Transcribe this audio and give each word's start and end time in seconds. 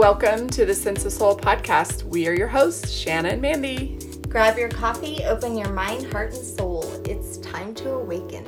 Welcome 0.00 0.48
to 0.48 0.64
the 0.64 0.74
Sense 0.74 1.04
of 1.04 1.12
Soul 1.12 1.36
podcast. 1.36 2.04
We 2.04 2.26
are 2.26 2.32
your 2.32 2.48
hosts, 2.48 2.90
Shanna 2.90 3.28
and 3.28 3.42
Mandy. 3.42 3.98
Grab 4.30 4.56
your 4.56 4.70
coffee, 4.70 5.22
open 5.24 5.58
your 5.58 5.68
mind, 5.74 6.10
heart, 6.10 6.32
and 6.32 6.42
soul. 6.42 6.90
It's 7.04 7.36
time 7.36 7.74
to 7.74 7.90
awaken. 7.92 8.46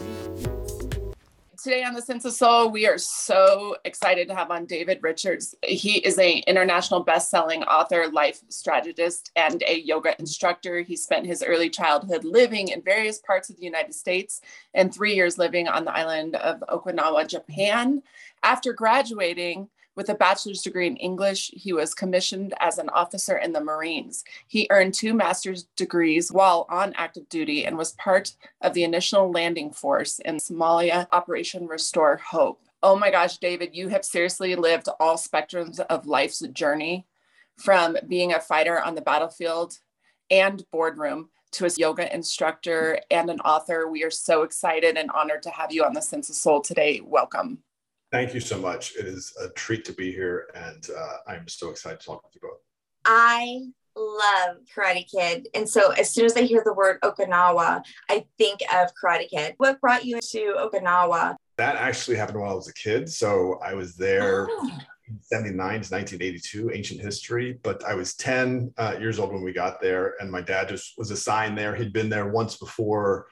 Today 1.62 1.84
on 1.84 1.92
the 1.92 2.00
Sense 2.00 2.24
of 2.24 2.32
Soul, 2.32 2.70
we 2.70 2.86
are 2.86 2.96
so 2.96 3.76
excited 3.84 4.28
to 4.28 4.34
have 4.34 4.50
on 4.50 4.64
David 4.64 5.00
Richards. 5.02 5.54
He 5.62 5.98
is 5.98 6.16
an 6.16 6.42
international 6.46 7.00
best-selling 7.00 7.64
author, 7.64 8.08
life 8.10 8.40
strategist, 8.48 9.30
and 9.36 9.62
a 9.68 9.78
yoga 9.78 10.18
instructor. 10.18 10.80
He 10.80 10.96
spent 10.96 11.26
his 11.26 11.42
early 11.42 11.68
childhood 11.68 12.24
living 12.24 12.68
in 12.68 12.80
various 12.80 13.18
parts 13.18 13.50
of 13.50 13.56
the 13.56 13.64
United 13.64 13.94
States 13.94 14.40
and 14.72 14.92
three 14.92 15.14
years 15.14 15.36
living 15.36 15.68
on 15.68 15.84
the 15.84 15.94
island 15.94 16.34
of 16.34 16.64
Okinawa, 16.70 17.28
Japan. 17.28 18.02
After 18.42 18.72
graduating, 18.72 19.68
with 19.94 20.08
a 20.08 20.14
bachelor's 20.14 20.62
degree 20.62 20.86
in 20.86 20.96
English, 20.96 21.50
he 21.54 21.72
was 21.72 21.94
commissioned 21.94 22.54
as 22.60 22.78
an 22.78 22.88
officer 22.90 23.36
in 23.36 23.52
the 23.52 23.60
Marines. 23.60 24.24
He 24.46 24.66
earned 24.70 24.94
two 24.94 25.14
master's 25.14 25.64
degrees 25.76 26.32
while 26.32 26.66
on 26.70 26.94
active 26.96 27.28
duty 27.28 27.64
and 27.64 27.76
was 27.76 27.92
part 27.92 28.34
of 28.60 28.74
the 28.74 28.84
initial 28.84 29.30
landing 29.30 29.70
force 29.70 30.18
in 30.20 30.36
Somalia 30.36 31.06
Operation 31.12 31.66
Restore 31.66 32.16
Hope. 32.16 32.60
Oh 32.82 32.96
my 32.96 33.10
gosh, 33.10 33.38
David, 33.38 33.74
you 33.74 33.88
have 33.88 34.04
seriously 34.04 34.56
lived 34.56 34.88
all 34.98 35.16
spectrums 35.16 35.78
of 35.78 36.06
life's 36.06 36.40
journey 36.40 37.06
from 37.56 37.96
being 38.08 38.32
a 38.32 38.40
fighter 38.40 38.82
on 38.82 38.94
the 38.94 39.02
battlefield 39.02 39.78
and 40.30 40.64
boardroom 40.72 41.28
to 41.52 41.66
a 41.66 41.70
yoga 41.76 42.12
instructor 42.12 42.98
and 43.10 43.30
an 43.30 43.40
author. 43.40 43.86
We 43.86 44.02
are 44.04 44.10
so 44.10 44.42
excited 44.42 44.96
and 44.96 45.10
honored 45.10 45.42
to 45.42 45.50
have 45.50 45.70
you 45.70 45.84
on 45.84 45.92
the 45.92 46.00
Sense 46.00 46.30
of 46.30 46.34
Soul 46.34 46.62
today. 46.62 47.00
Welcome. 47.04 47.58
Thank 48.12 48.34
you 48.34 48.40
so 48.40 48.58
much. 48.58 48.94
It 48.94 49.06
is 49.06 49.34
a 49.42 49.48
treat 49.48 49.86
to 49.86 49.92
be 49.94 50.12
here, 50.12 50.48
and 50.54 50.86
uh, 50.96 51.16
I'm 51.26 51.48
so 51.48 51.70
excited 51.70 51.98
to 52.00 52.06
talk 52.06 52.22
with 52.22 52.34
you 52.34 52.42
both. 52.42 52.60
I 53.06 53.62
love 53.96 54.58
Karate 54.74 55.10
Kid. 55.10 55.48
And 55.54 55.66
so 55.66 55.92
as 55.92 56.10
soon 56.10 56.26
as 56.26 56.36
I 56.36 56.42
hear 56.42 56.62
the 56.62 56.74
word 56.74 57.00
Okinawa, 57.02 57.82
I 58.10 58.26
think 58.36 58.60
of 58.72 58.90
Karate 59.02 59.28
Kid. 59.30 59.54
What 59.56 59.80
brought 59.80 60.04
you 60.04 60.16
into 60.16 60.54
Okinawa? 60.58 61.36
That 61.56 61.76
actually 61.76 62.18
happened 62.18 62.40
when 62.40 62.50
I 62.50 62.54
was 62.54 62.68
a 62.68 62.74
kid. 62.74 63.08
So 63.08 63.58
I 63.64 63.74
was 63.74 63.96
there. 63.96 64.46
Oh. 64.50 64.70
79 65.20 65.56
to 65.56 65.94
1982, 65.94 66.70
ancient 66.72 67.00
history. 67.00 67.58
But 67.62 67.84
I 67.84 67.94
was 67.94 68.14
10 68.14 68.72
uh, 68.78 68.96
years 68.98 69.18
old 69.18 69.32
when 69.32 69.42
we 69.42 69.52
got 69.52 69.80
there, 69.80 70.14
and 70.20 70.30
my 70.30 70.40
dad 70.40 70.68
just 70.68 70.94
was 70.96 71.10
assigned 71.10 71.58
there. 71.58 71.74
He'd 71.74 71.92
been 71.92 72.08
there 72.08 72.28
once 72.28 72.56
before 72.56 73.26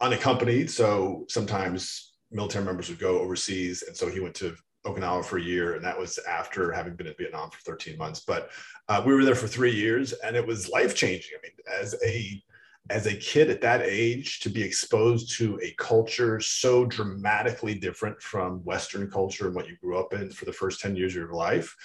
unaccompanied. 0.00 0.70
So 0.70 1.24
sometimes 1.28 2.07
military 2.30 2.64
members 2.64 2.88
would 2.88 2.98
go 2.98 3.20
overseas. 3.20 3.82
And 3.86 3.96
so 3.96 4.08
he 4.08 4.20
went 4.20 4.34
to 4.36 4.54
Okinawa 4.86 5.24
for 5.24 5.38
a 5.38 5.42
year, 5.42 5.74
and 5.74 5.84
that 5.84 5.98
was 5.98 6.18
after 6.18 6.72
having 6.72 6.94
been 6.94 7.06
in 7.06 7.14
Vietnam 7.18 7.50
for 7.50 7.60
13 7.60 7.98
months. 7.98 8.20
But 8.20 8.50
uh, 8.88 9.02
we 9.04 9.14
were 9.14 9.24
there 9.24 9.34
for 9.34 9.48
three 9.48 9.74
years, 9.74 10.12
and 10.12 10.36
it 10.36 10.46
was 10.46 10.68
life 10.68 10.94
changing. 10.94 11.32
I 11.36 11.40
mean, 11.42 11.80
as 11.80 11.94
a 12.04 12.42
as 12.90 13.06
a 13.06 13.14
kid 13.14 13.50
at 13.50 13.60
that 13.60 13.82
age, 13.82 14.40
to 14.40 14.48
be 14.48 14.62
exposed 14.62 15.36
to 15.36 15.60
a 15.62 15.74
culture 15.76 16.40
so 16.40 16.86
dramatically 16.86 17.74
different 17.74 18.18
from 18.22 18.64
Western 18.64 19.10
culture 19.10 19.46
and 19.46 19.54
what 19.54 19.68
you 19.68 19.76
grew 19.76 19.98
up 19.98 20.14
in 20.14 20.30
for 20.30 20.46
the 20.46 20.52
first 20.52 20.80
10 20.80 20.96
years 20.96 21.12
of 21.12 21.16
your 21.16 21.34
life, 21.34 21.76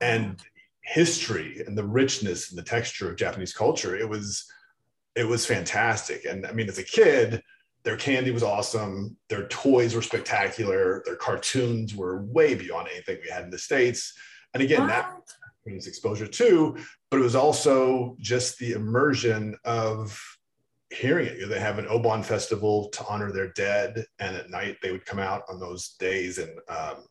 and 0.00 0.42
history 0.82 1.62
and 1.64 1.78
the 1.78 1.84
richness 1.84 2.50
and 2.50 2.58
the 2.58 2.62
texture 2.62 3.08
of 3.08 3.16
Japanese 3.16 3.52
culture, 3.52 3.96
it 3.96 4.08
was 4.08 4.44
it 5.14 5.28
was 5.28 5.44
fantastic. 5.44 6.24
And 6.24 6.46
I 6.46 6.52
mean, 6.52 6.68
as 6.68 6.78
a 6.78 6.82
kid, 6.82 7.42
their 7.84 7.96
candy 7.96 8.30
was 8.30 8.42
awesome. 8.42 9.16
Their 9.28 9.46
toys 9.48 9.94
were 9.94 10.02
spectacular. 10.02 11.02
Their 11.04 11.16
cartoons 11.16 11.94
were 11.94 12.22
way 12.22 12.54
beyond 12.54 12.88
anything 12.92 13.18
we 13.22 13.30
had 13.30 13.44
in 13.44 13.50
the 13.50 13.58
States. 13.58 14.14
And 14.54 14.62
again, 14.62 14.86
that 14.86 15.10
means 15.66 15.86
exposure 15.86 16.26
too, 16.26 16.76
but 17.10 17.18
it 17.18 17.22
was 17.22 17.34
also 17.34 18.16
just 18.20 18.58
the 18.58 18.72
immersion 18.72 19.56
of 19.64 20.20
hearing 20.90 21.26
it. 21.26 21.48
They 21.48 21.58
have 21.58 21.78
an 21.78 21.86
Obon 21.86 22.24
festival 22.24 22.88
to 22.90 23.04
honor 23.06 23.32
their 23.32 23.52
dead. 23.52 24.04
And 24.18 24.36
at 24.36 24.50
night 24.50 24.76
they 24.82 24.92
would 24.92 25.06
come 25.06 25.18
out 25.18 25.42
on 25.48 25.58
those 25.58 25.96
days 25.98 26.38
and 26.38 26.50
um, 26.68 27.04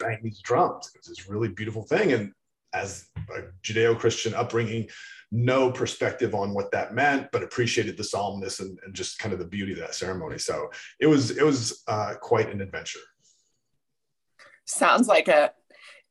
bang 0.00 0.18
these 0.22 0.40
drums. 0.40 0.90
It 0.94 1.00
was 1.00 1.08
this 1.08 1.28
really 1.28 1.48
beautiful 1.48 1.82
thing. 1.82 2.12
And 2.12 2.32
as 2.72 3.08
a 3.34 3.42
Judeo-Christian 3.62 4.34
upbringing, 4.34 4.88
no 5.32 5.70
perspective 5.70 6.34
on 6.34 6.54
what 6.54 6.70
that 6.70 6.94
meant, 6.94 7.28
but 7.32 7.42
appreciated 7.42 7.96
the 7.96 8.02
solemnness 8.02 8.60
and, 8.60 8.78
and 8.84 8.94
just 8.94 9.18
kind 9.18 9.32
of 9.32 9.38
the 9.38 9.44
beauty 9.44 9.72
of 9.72 9.78
that 9.78 9.94
ceremony. 9.94 10.38
So 10.38 10.70
it 11.00 11.06
was 11.06 11.30
it 11.36 11.44
was 11.44 11.82
uh, 11.88 12.14
quite 12.20 12.50
an 12.50 12.60
adventure. 12.60 13.00
Sounds 14.64 15.08
like 15.08 15.28
a 15.28 15.52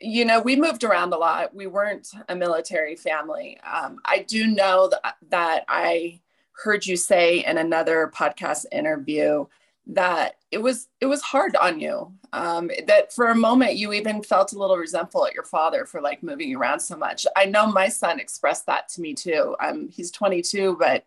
you 0.01 0.25
know 0.25 0.41
we 0.41 0.55
moved 0.55 0.83
around 0.83 1.13
a 1.13 1.17
lot 1.17 1.55
we 1.55 1.67
weren't 1.67 2.09
a 2.27 2.35
military 2.35 2.97
family 2.97 3.57
um, 3.61 3.97
i 4.03 4.19
do 4.19 4.45
know 4.45 4.89
that, 4.89 5.15
that 5.29 5.63
i 5.69 6.19
heard 6.63 6.85
you 6.85 6.97
say 6.97 7.45
in 7.45 7.57
another 7.57 8.11
podcast 8.13 8.65
interview 8.71 9.45
that 9.87 10.35
it 10.51 10.57
was 10.57 10.87
it 10.99 11.05
was 11.05 11.21
hard 11.21 11.55
on 11.55 11.79
you. 11.79 12.11
Um, 12.33 12.71
that 12.87 13.13
for 13.13 13.27
a 13.27 13.35
moment 13.35 13.75
you 13.75 13.93
even 13.93 14.23
felt 14.23 14.53
a 14.53 14.59
little 14.59 14.77
resentful 14.77 15.25
at 15.25 15.33
your 15.33 15.43
father 15.43 15.85
for 15.85 16.01
like 16.01 16.23
moving 16.23 16.55
around 16.55 16.79
so 16.79 16.97
much. 16.97 17.25
I 17.35 17.45
know 17.45 17.67
my 17.67 17.89
son 17.89 18.19
expressed 18.19 18.65
that 18.65 18.89
to 18.89 19.01
me 19.01 19.13
too. 19.13 19.55
Um, 19.59 19.89
he's 19.89 20.11
22 20.11 20.77
but 20.79 21.05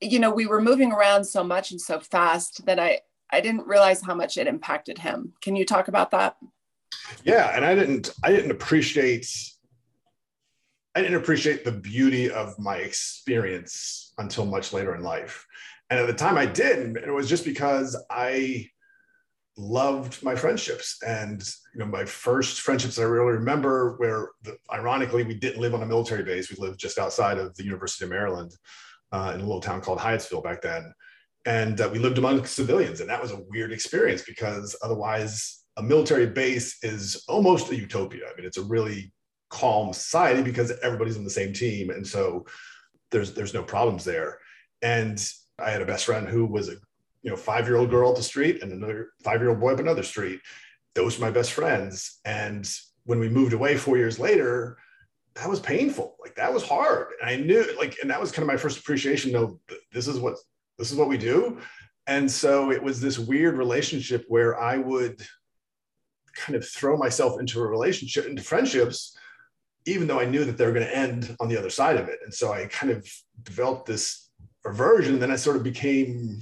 you 0.00 0.18
know 0.18 0.30
we 0.30 0.46
were 0.46 0.60
moving 0.60 0.92
around 0.92 1.24
so 1.24 1.42
much 1.42 1.70
and 1.70 1.80
so 1.80 1.98
fast 1.98 2.64
that 2.66 2.78
i 2.78 3.00
i 3.30 3.40
didn't 3.40 3.66
realize 3.66 4.00
how 4.00 4.14
much 4.14 4.36
it 4.36 4.46
impacted 4.46 4.98
him. 4.98 5.32
Can 5.40 5.56
you 5.56 5.64
talk 5.64 5.88
about 5.88 6.10
that? 6.12 6.36
Yeah 7.24 7.52
and 7.56 7.64
i 7.64 7.74
didn't 7.74 8.10
i 8.22 8.30
didn't 8.30 8.50
appreciate 8.50 9.26
i 10.94 11.00
didn't 11.00 11.16
appreciate 11.16 11.64
the 11.64 11.72
beauty 11.72 12.30
of 12.30 12.58
my 12.58 12.76
experience 12.76 14.12
until 14.18 14.44
much 14.44 14.72
later 14.72 14.94
in 14.94 15.02
life 15.02 15.46
and 15.90 16.00
at 16.00 16.06
the 16.06 16.14
time 16.14 16.36
I 16.36 16.46
did, 16.46 16.78
and 16.78 16.96
it 16.96 17.12
was 17.12 17.28
just 17.28 17.44
because 17.44 17.96
I 18.10 18.68
loved 19.56 20.22
my 20.22 20.36
friendships. 20.36 20.98
And 21.06 21.42
you 21.74 21.80
know, 21.80 21.86
my 21.86 22.04
first 22.04 22.60
friendships 22.60 22.98
I 22.98 23.02
really 23.02 23.32
remember 23.32 23.96
where 23.96 24.30
the, 24.42 24.56
ironically 24.72 25.24
we 25.24 25.34
didn't 25.34 25.60
live 25.60 25.74
on 25.74 25.82
a 25.82 25.86
military 25.86 26.22
base. 26.22 26.50
We 26.50 26.56
lived 26.64 26.78
just 26.78 26.98
outside 26.98 27.38
of 27.38 27.54
the 27.56 27.64
University 27.64 28.04
of 28.04 28.10
Maryland 28.10 28.54
uh, 29.12 29.32
in 29.34 29.40
a 29.40 29.44
little 29.44 29.60
town 29.60 29.80
called 29.80 29.98
Hyattsville 29.98 30.44
back 30.44 30.62
then. 30.62 30.92
And 31.44 31.80
uh, 31.80 31.88
we 31.90 31.98
lived 31.98 32.18
among 32.18 32.44
civilians. 32.44 33.00
And 33.00 33.08
that 33.10 33.22
was 33.22 33.32
a 33.32 33.42
weird 33.48 33.72
experience 33.72 34.22
because 34.22 34.76
otherwise 34.82 35.64
a 35.76 35.82
military 35.82 36.26
base 36.26 36.78
is 36.82 37.24
almost 37.28 37.70
a 37.70 37.76
utopia. 37.76 38.24
I 38.26 38.36
mean, 38.36 38.46
it's 38.46 38.58
a 38.58 38.62
really 38.62 39.12
calm 39.50 39.92
society 39.92 40.42
because 40.42 40.72
everybody's 40.82 41.16
on 41.16 41.24
the 41.24 41.30
same 41.30 41.52
team. 41.52 41.90
And 41.90 42.06
so 42.06 42.46
there's 43.10 43.32
there's 43.32 43.54
no 43.54 43.62
problems 43.62 44.04
there. 44.04 44.38
And 44.82 45.18
I 45.58 45.70
had 45.70 45.82
a 45.82 45.86
best 45.86 46.06
friend 46.06 46.28
who 46.28 46.46
was 46.46 46.68
a 46.68 46.76
you 47.22 47.30
know 47.30 47.36
five 47.36 47.66
year 47.66 47.76
old 47.76 47.90
girl 47.90 48.10
up 48.10 48.16
the 48.16 48.22
street 48.22 48.62
and 48.62 48.72
another 48.72 49.10
five 49.22 49.40
year 49.40 49.50
old 49.50 49.60
boy 49.60 49.72
up 49.72 49.80
another 49.80 50.02
street. 50.02 50.40
Those 50.94 51.18
were 51.18 51.26
my 51.26 51.30
best 51.30 51.52
friends. 51.52 52.20
And 52.24 52.68
when 53.04 53.18
we 53.18 53.28
moved 53.28 53.52
away 53.52 53.76
four 53.76 53.96
years 53.96 54.18
later, 54.18 54.78
that 55.34 55.48
was 55.48 55.60
painful. 55.60 56.16
Like 56.20 56.34
that 56.36 56.52
was 56.52 56.62
hard. 56.62 57.08
And 57.20 57.30
I 57.30 57.36
knew 57.36 57.64
like, 57.78 57.96
and 58.02 58.10
that 58.10 58.20
was 58.20 58.32
kind 58.32 58.42
of 58.42 58.48
my 58.48 58.56
first 58.56 58.78
appreciation 58.78 59.34
of 59.36 59.58
this 59.92 60.08
is 60.08 60.18
what 60.18 60.36
this 60.78 60.90
is 60.90 60.96
what 60.96 61.08
we 61.08 61.18
do. 61.18 61.58
And 62.06 62.30
so 62.30 62.70
it 62.72 62.82
was 62.82 63.00
this 63.00 63.18
weird 63.18 63.56
relationship 63.56 64.24
where 64.28 64.58
I 64.58 64.78
would 64.78 65.20
kind 66.34 66.56
of 66.56 66.66
throw 66.66 66.96
myself 66.96 67.38
into 67.40 67.60
a 67.60 67.66
relationship, 67.66 68.26
into 68.26 68.42
friendships, 68.42 69.16
even 69.86 70.06
though 70.06 70.20
I 70.20 70.24
knew 70.24 70.44
that 70.44 70.56
they 70.56 70.64
were 70.64 70.72
going 70.72 70.86
to 70.86 70.96
end 70.96 71.36
on 71.40 71.48
the 71.48 71.58
other 71.58 71.70
side 71.70 71.96
of 71.96 72.08
it. 72.08 72.18
And 72.24 72.32
so 72.32 72.52
I 72.52 72.66
kind 72.66 72.92
of 72.92 73.06
developed 73.42 73.86
this 73.86 74.27
aversion. 74.68 75.18
Then 75.18 75.30
I 75.30 75.36
sort 75.36 75.56
of 75.56 75.62
became 75.62 76.40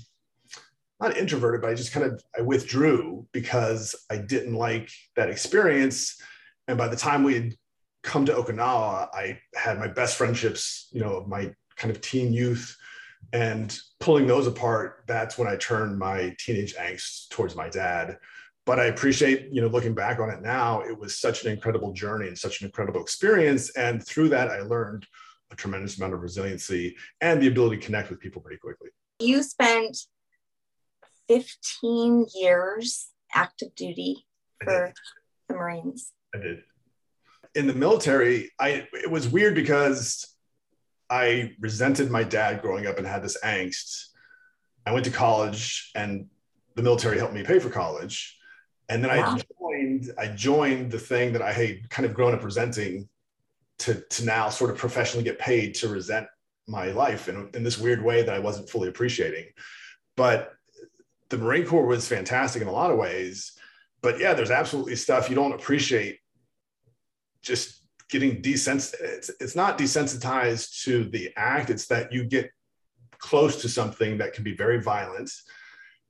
not 1.01 1.17
introverted, 1.17 1.61
but 1.61 1.71
I 1.71 1.75
just 1.75 1.93
kind 1.93 2.07
of 2.07 2.23
I 2.37 2.43
withdrew 2.43 3.27
because 3.33 3.95
I 4.11 4.17
didn't 4.17 4.55
like 4.55 4.91
that 5.15 5.31
experience. 5.31 6.21
And 6.69 6.79
by 6.79 6.89
the 6.89 6.97
time 6.97 7.23
we 7.23 7.35
had 7.35 7.55
come 8.03 8.25
to 8.27 8.33
Okinawa, 8.33 9.09
I 9.13 9.41
had 9.55 9.79
my 9.79 9.89
best 9.89 10.17
friendships, 10.17 10.89
you 10.93 11.01
know, 11.01 11.17
of 11.17 11.29
my 11.29 11.53
kind 11.77 11.95
of 11.95 12.01
teen 12.01 12.33
youth. 12.33 12.77
And 13.33 13.77
pulling 13.99 14.27
those 14.27 14.47
apart, 14.47 15.03
that's 15.07 15.37
when 15.37 15.49
I 15.49 15.57
turned 15.57 15.99
my 15.99 16.35
teenage 16.39 16.77
angst 16.77 17.29
towards 17.31 17.57
my 17.57 17.69
dad. 17.69 18.19
But 18.65 18.81
I 18.81 18.85
appreciate, 18.87 19.49
you 19.53 19.61
know, 19.61 19.69
looking 19.69 19.95
back 19.95 20.19
on 20.19 20.31
it 20.31 20.43
now, 20.43 20.81
it 20.83 20.97
was 20.97 21.19
such 21.19 21.45
an 21.45 21.53
incredible 21.53 21.93
journey 21.93 22.29
and 22.29 22.39
such 22.39 22.61
an 22.61 22.67
incredible 22.67 23.01
experience. 23.01 23.71
And 23.71 24.05
through 24.05 24.31
that, 24.31 24.49
I 24.49 24.61
learned 24.61 25.07
a 25.51 25.57
tremendous 25.57 25.99
amount 25.99 26.15
of 26.15 26.21
resiliency 26.21 26.97
and 27.21 27.41
the 27.41 27.49
ability 27.49 27.77
to 27.79 27.87
connect 27.87 28.11
with 28.11 28.21
people 28.21 28.43
pretty 28.43 28.59
quickly. 28.59 28.91
You 29.21 29.43
spent 29.43 29.99
15 31.29 32.27
years 32.35 33.09
active 33.35 33.75
duty 33.75 34.27
for 34.63 34.93
the 35.49 35.55
Marines. 35.55 36.13
I 36.35 36.39
did. 36.39 36.63
In 37.55 37.67
the 37.67 37.75
military, 37.75 38.51
I 38.59 38.87
it 38.93 39.11
was 39.11 39.29
weird 39.29 39.55
because 39.55 40.37
I 41.09 41.53
resented 41.61 42.11
my 42.11 42.25
dad 42.25 42.61
growing 42.61 42.87
up 42.87 42.99
and 42.99 43.07
had 43.07 43.23
this 43.23 43.39
angst. 43.43 44.09
I 44.85 44.93
went 44.93 45.05
to 45.07 45.11
college 45.11 45.91
and 45.95 46.27
the 46.75 46.83
military 46.83 47.19
helped 47.19 47.35
me 47.35 47.43
pay 47.43 47.59
for 47.59 47.71
college. 47.71 48.39
And 48.89 49.03
then 49.03 49.17
wow. 49.17 49.37
I 49.37 49.43
joined, 49.61 50.13
I 50.19 50.29
joined 50.29 50.93
the 50.93 50.99
thing 50.99 51.33
that 51.33 51.43
I 51.43 51.53
had 51.53 51.89
kind 51.91 52.07
of 52.07 52.15
grown 52.15 52.35
up 52.35 52.45
resenting 52.45 53.09
to, 53.79 54.03
to 54.11 54.25
now 54.25 54.49
sort 54.49 54.71
of 54.71 54.79
professionally 54.79 55.25
get 55.25 55.39
paid 55.39 55.75
to 55.77 55.89
resent 55.89 56.27
my 56.67 56.87
life 56.87 57.29
in, 57.29 57.49
in 57.55 57.63
this 57.63 57.79
weird 57.79 58.03
way 58.03 58.23
that 58.23 58.35
I 58.35 58.39
wasn't 58.39 58.69
fully 58.69 58.89
appreciating. 58.89 59.47
But 60.17 60.53
the 61.29 61.39
Marine 61.39 61.67
Corps 61.67 61.87
was 61.87 62.09
fantastic 62.09 62.63
in 62.63 62.69
a 62.69 62.73
lot 62.73 62.91
of 62.91 62.99
ways. 62.99 63.53
But 64.03 64.19
yeah, 64.19 64.35
there's 64.35 64.51
absolutely 64.51 64.97
stuff 64.97 65.29
you 65.29 65.37
don't 65.37 65.53
appreciate 65.53 66.19
just 67.43 67.83
getting 68.09 68.43
desensitized. 68.43 69.01
It's, 69.01 69.31
it's 69.41 69.57
not 69.57 69.79
desensitized 69.79 70.83
to 70.85 71.05
the 71.05 71.31
act, 71.37 71.71
it's 71.71 71.87
that 71.89 72.13
you 72.13 72.25
get 72.25 72.51
close 73.19 73.63
to 73.63 73.69
something 73.69 74.19
that 74.19 74.33
can 74.33 74.45
be 74.45 74.55
very 74.55 74.81
violent. 74.81 75.31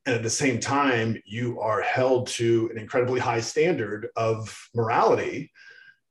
And 0.05 0.15
at 0.15 0.23
the 0.23 0.31
same 0.31 0.61
time, 0.61 1.21
you 1.25 1.61
are 1.61 1.83
held 1.83 2.29
to 2.29 2.69
an 2.71 2.79
incredibly 2.79 3.21
high 3.21 3.41
standard 3.41 4.09
of 4.17 4.69
morality. 4.75 5.51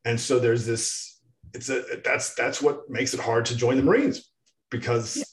And 0.03 0.19
so 0.19 0.37
there's 0.39 0.65
this, 0.65 1.14
it's 1.55 1.69
a, 1.69 1.83
that's, 2.03 2.35
that's 2.35 2.61
what 2.61 2.89
makes 2.89 3.13
it 3.13 3.19
hard 3.19 3.45
to 3.45 3.55
join 3.55 3.77
the 3.77 3.83
Marines 3.83 4.29
because 4.69 5.17
yeah. 5.17 5.23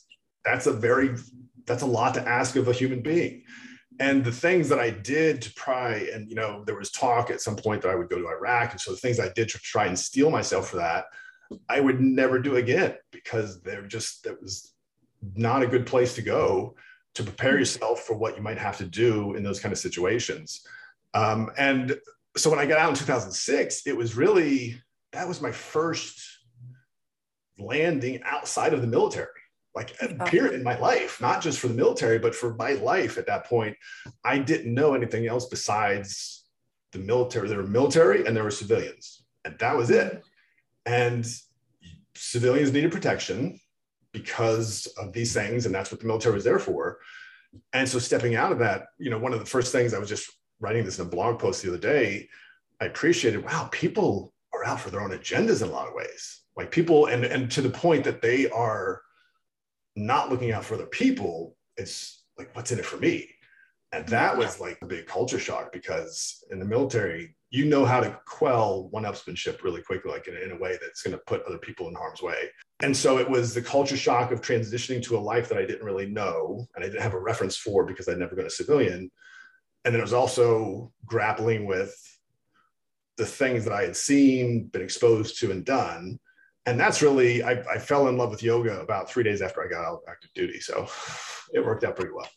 that's 0.45 0.67
a 0.67 0.73
very, 0.73 1.17
that's 1.67 1.83
a 1.83 1.87
lot 1.87 2.15
to 2.15 2.27
ask 2.27 2.57
of 2.57 2.69
a 2.69 2.73
human 2.73 3.03
being 3.03 3.43
and 4.01 4.25
the 4.25 4.33
things 4.33 4.69
that 4.69 4.79
I 4.79 4.91
did 4.91 5.43
to 5.43 5.55
try, 5.55 6.09
and 6.13 6.29
you 6.29 6.35
know, 6.35 6.65
there 6.65 6.77
was 6.77 6.91
talk 6.91 7.31
at 7.31 7.41
some 7.41 7.57
point 7.57 7.83
that 7.83 7.91
I 7.91 7.95
would 7.95 8.09
go 8.09 8.19
to 8.19 8.29
Iraq, 8.29 8.73
and 8.73 8.81
so 8.81 8.93
the 8.93 8.97
things 8.97 9.21
I 9.21 9.29
did 9.35 9.49
to 9.51 9.59
try 9.59 9.87
and 9.87 9.99
steel 9.99 10.31
myself 10.31 10.71
for 10.71 10.77
that, 10.77 11.07
I 11.69 11.81
would 11.81 12.01
never 12.01 12.39
do 12.39 12.57
again 12.57 12.95
because 13.11 13.61
they're 13.63 13.87
just 13.87 14.25
that 14.25 14.41
was 14.41 14.73
not 15.37 15.63
a 15.63 15.67
good 15.67 15.87
place 15.87 16.15
to 16.15 16.23
go 16.23 16.75
to 17.15 17.23
prepare 17.23 17.59
yourself 17.59 18.01
for 18.01 18.15
what 18.15 18.37
you 18.37 18.43
might 18.43 18.59
have 18.59 18.79
to 18.79 18.87
do 18.87 19.35
in 19.35 19.43
those 19.43 19.61
kind 19.61 19.73
of 19.73 19.79
situations. 19.79 20.67
Um, 21.15 21.51
and 21.59 21.97
so 22.37 22.49
when 22.49 22.59
I 22.59 22.67
got 22.67 22.79
out 22.79 22.89
in 22.89 22.97
2006, 22.97 23.87
it 23.87 23.97
was 23.97 24.17
really 24.17 24.81
that 25.12 25.29
was 25.29 25.41
my 25.41 25.53
first 25.53 26.20
landing 27.59 28.20
outside 28.25 28.73
of 28.73 28.81
the 28.81 28.87
military 28.87 29.29
like 29.75 29.97
uh, 30.03 30.09
a 30.19 30.25
period 30.25 30.55
in 30.55 30.62
my 30.62 30.79
life, 30.79 31.20
not 31.20 31.43
just 31.43 31.59
for 31.59 31.69
the 31.69 31.75
military, 31.75 32.19
but 32.19 32.35
for 32.35 32.55
my 32.55 32.73
life 32.73 33.19
at 33.19 33.26
that 33.26 33.47
point. 33.47 33.76
I 34.25 34.38
didn't 34.38 34.75
know 34.75 34.94
anything 34.94 35.26
else 35.26 35.47
besides 35.47 36.44
the 36.93 36.99
military. 36.99 37.49
There 37.49 37.59
were 37.59 37.67
military 37.67 38.26
and 38.26 38.37
there 38.37 38.44
were 38.44 38.50
civilians, 38.50 39.25
and 39.44 39.59
that 39.59 39.76
was 39.76 39.91
it. 39.91 40.23
And 40.85 41.26
civilians 42.15 42.73
needed 42.73 42.93
protection 42.93 43.58
because 44.12 44.87
of 44.99 45.12
these 45.12 45.32
things, 45.32 45.65
and 45.65 45.75
that's 45.75 45.91
what 45.91 46.00
the 46.00 46.06
military 46.06 46.35
was 46.35 46.44
there 46.44 46.58
for. 46.58 46.99
And 47.73 47.88
so 47.88 47.99
stepping 47.99 48.35
out 48.35 48.53
of 48.53 48.58
that, 48.58 48.88
you 48.99 49.11
know, 49.11 49.19
one 49.19 49.32
of 49.32 49.41
the 49.41 49.47
first 49.47 49.73
things 49.73 49.94
I 49.94 49.99
was 49.99 50.08
just 50.08 50.31
writing 50.61 50.85
this 50.85 50.99
in 50.99 51.06
a 51.06 51.08
blog 51.08 51.38
post 51.38 51.62
the 51.62 51.69
other 51.69 51.79
day, 51.79 52.29
I 52.81 52.87
appreciated, 52.87 53.44
wow, 53.44 53.69
people 53.73 54.31
are 54.62 54.67
out 54.67 54.81
for 54.81 54.91
their 54.91 55.00
own 55.00 55.11
agendas 55.11 55.62
in 55.62 55.69
a 55.69 55.73
lot 55.73 55.88
of 55.88 55.94
ways. 55.94 56.43
Like 56.56 56.70
people, 56.70 57.06
and 57.06 57.25
and 57.25 57.50
to 57.53 57.62
the 57.62 57.70
point 57.70 58.05
that 58.05 58.23
they 58.23 58.49
are 58.50 59.03
not 59.97 60.31
looking 60.31 60.53
out 60.53 60.64
for 60.64 60.75
other 60.75 60.87
people, 60.87 61.56
it's 61.76 62.25
like, 62.38 62.55
what's 62.55 62.73
in 62.73 62.79
it 62.79 62.87
for 62.87 62.97
me? 62.97 63.29
And 63.93 64.06
that 64.09 64.37
was 64.37 64.59
like 64.59 64.79
a 64.81 64.87
big 64.87 65.06
culture 65.06 65.38
shock 65.38 65.70
because 65.73 66.43
in 66.50 66.59
the 66.59 66.64
military, 66.64 67.37
you 67.50 67.67
know 67.67 67.85
how 67.85 68.00
to 68.00 68.19
quell 68.26 68.88
one 68.88 69.05
upsmanship 69.05 69.62
really 69.62 69.82
quickly, 69.82 70.11
like 70.11 70.29
in, 70.29 70.37
in 70.37 70.53
a 70.53 70.59
way 70.59 70.79
that's 70.81 71.03
going 71.03 71.12
to 71.12 71.23
put 71.26 71.43
other 71.44 71.58
people 71.58 71.88
in 71.88 71.94
harm's 71.94 72.23
way. 72.23 72.49
And 72.81 72.97
so 72.97 73.19
it 73.19 73.29
was 73.29 73.53
the 73.53 73.61
culture 73.61 73.97
shock 73.97 74.32
of 74.32 74.41
transitioning 74.41 75.03
to 75.05 75.19
a 75.19 75.20
life 75.20 75.49
that 75.50 75.58
I 75.58 75.67
didn't 75.67 75.85
really 75.85 76.06
know 76.06 76.67
and 76.75 76.82
I 76.82 76.88
didn't 76.88 77.03
have 77.03 77.15
a 77.15 77.20
reference 77.20 77.56
for 77.56 77.85
because 77.85 78.08
I'd 78.08 78.19
never 78.19 78.35
been 78.35 78.47
a 78.47 78.50
civilian. 78.50 79.11
And 79.85 79.94
then 79.94 80.00
it 80.00 80.03
was 80.03 80.15
also 80.15 80.93
grappling 81.05 81.67
with 81.67 81.94
the 83.17 83.26
things 83.26 83.64
that 83.64 83.73
I 83.73 83.82
had 83.82 83.97
seen, 83.97 84.64
been 84.64 84.82
exposed 84.82 85.38
to, 85.41 85.50
and 85.50 85.64
done 85.64 86.19
and 86.67 86.79
that's 86.79 87.03
really 87.03 87.43
I, 87.43 87.53
I, 87.62 87.79
fell 87.79 88.09
in 88.09 88.17
love 88.17 88.31
with 88.31 88.43
yoga 88.43 88.81
about 88.81 89.11
three 89.11 89.25
days 89.25 89.43
after 89.43 89.64
I 89.64 89.69
got 89.69 89.85
out 89.85 89.94
of 89.94 90.00
active 90.09 90.31
duty. 90.35 90.61
So 90.61 90.87
it 91.53 91.64
worked 91.64 91.85
out 91.85 91.97
pretty 91.97 92.12
well. 92.12 92.29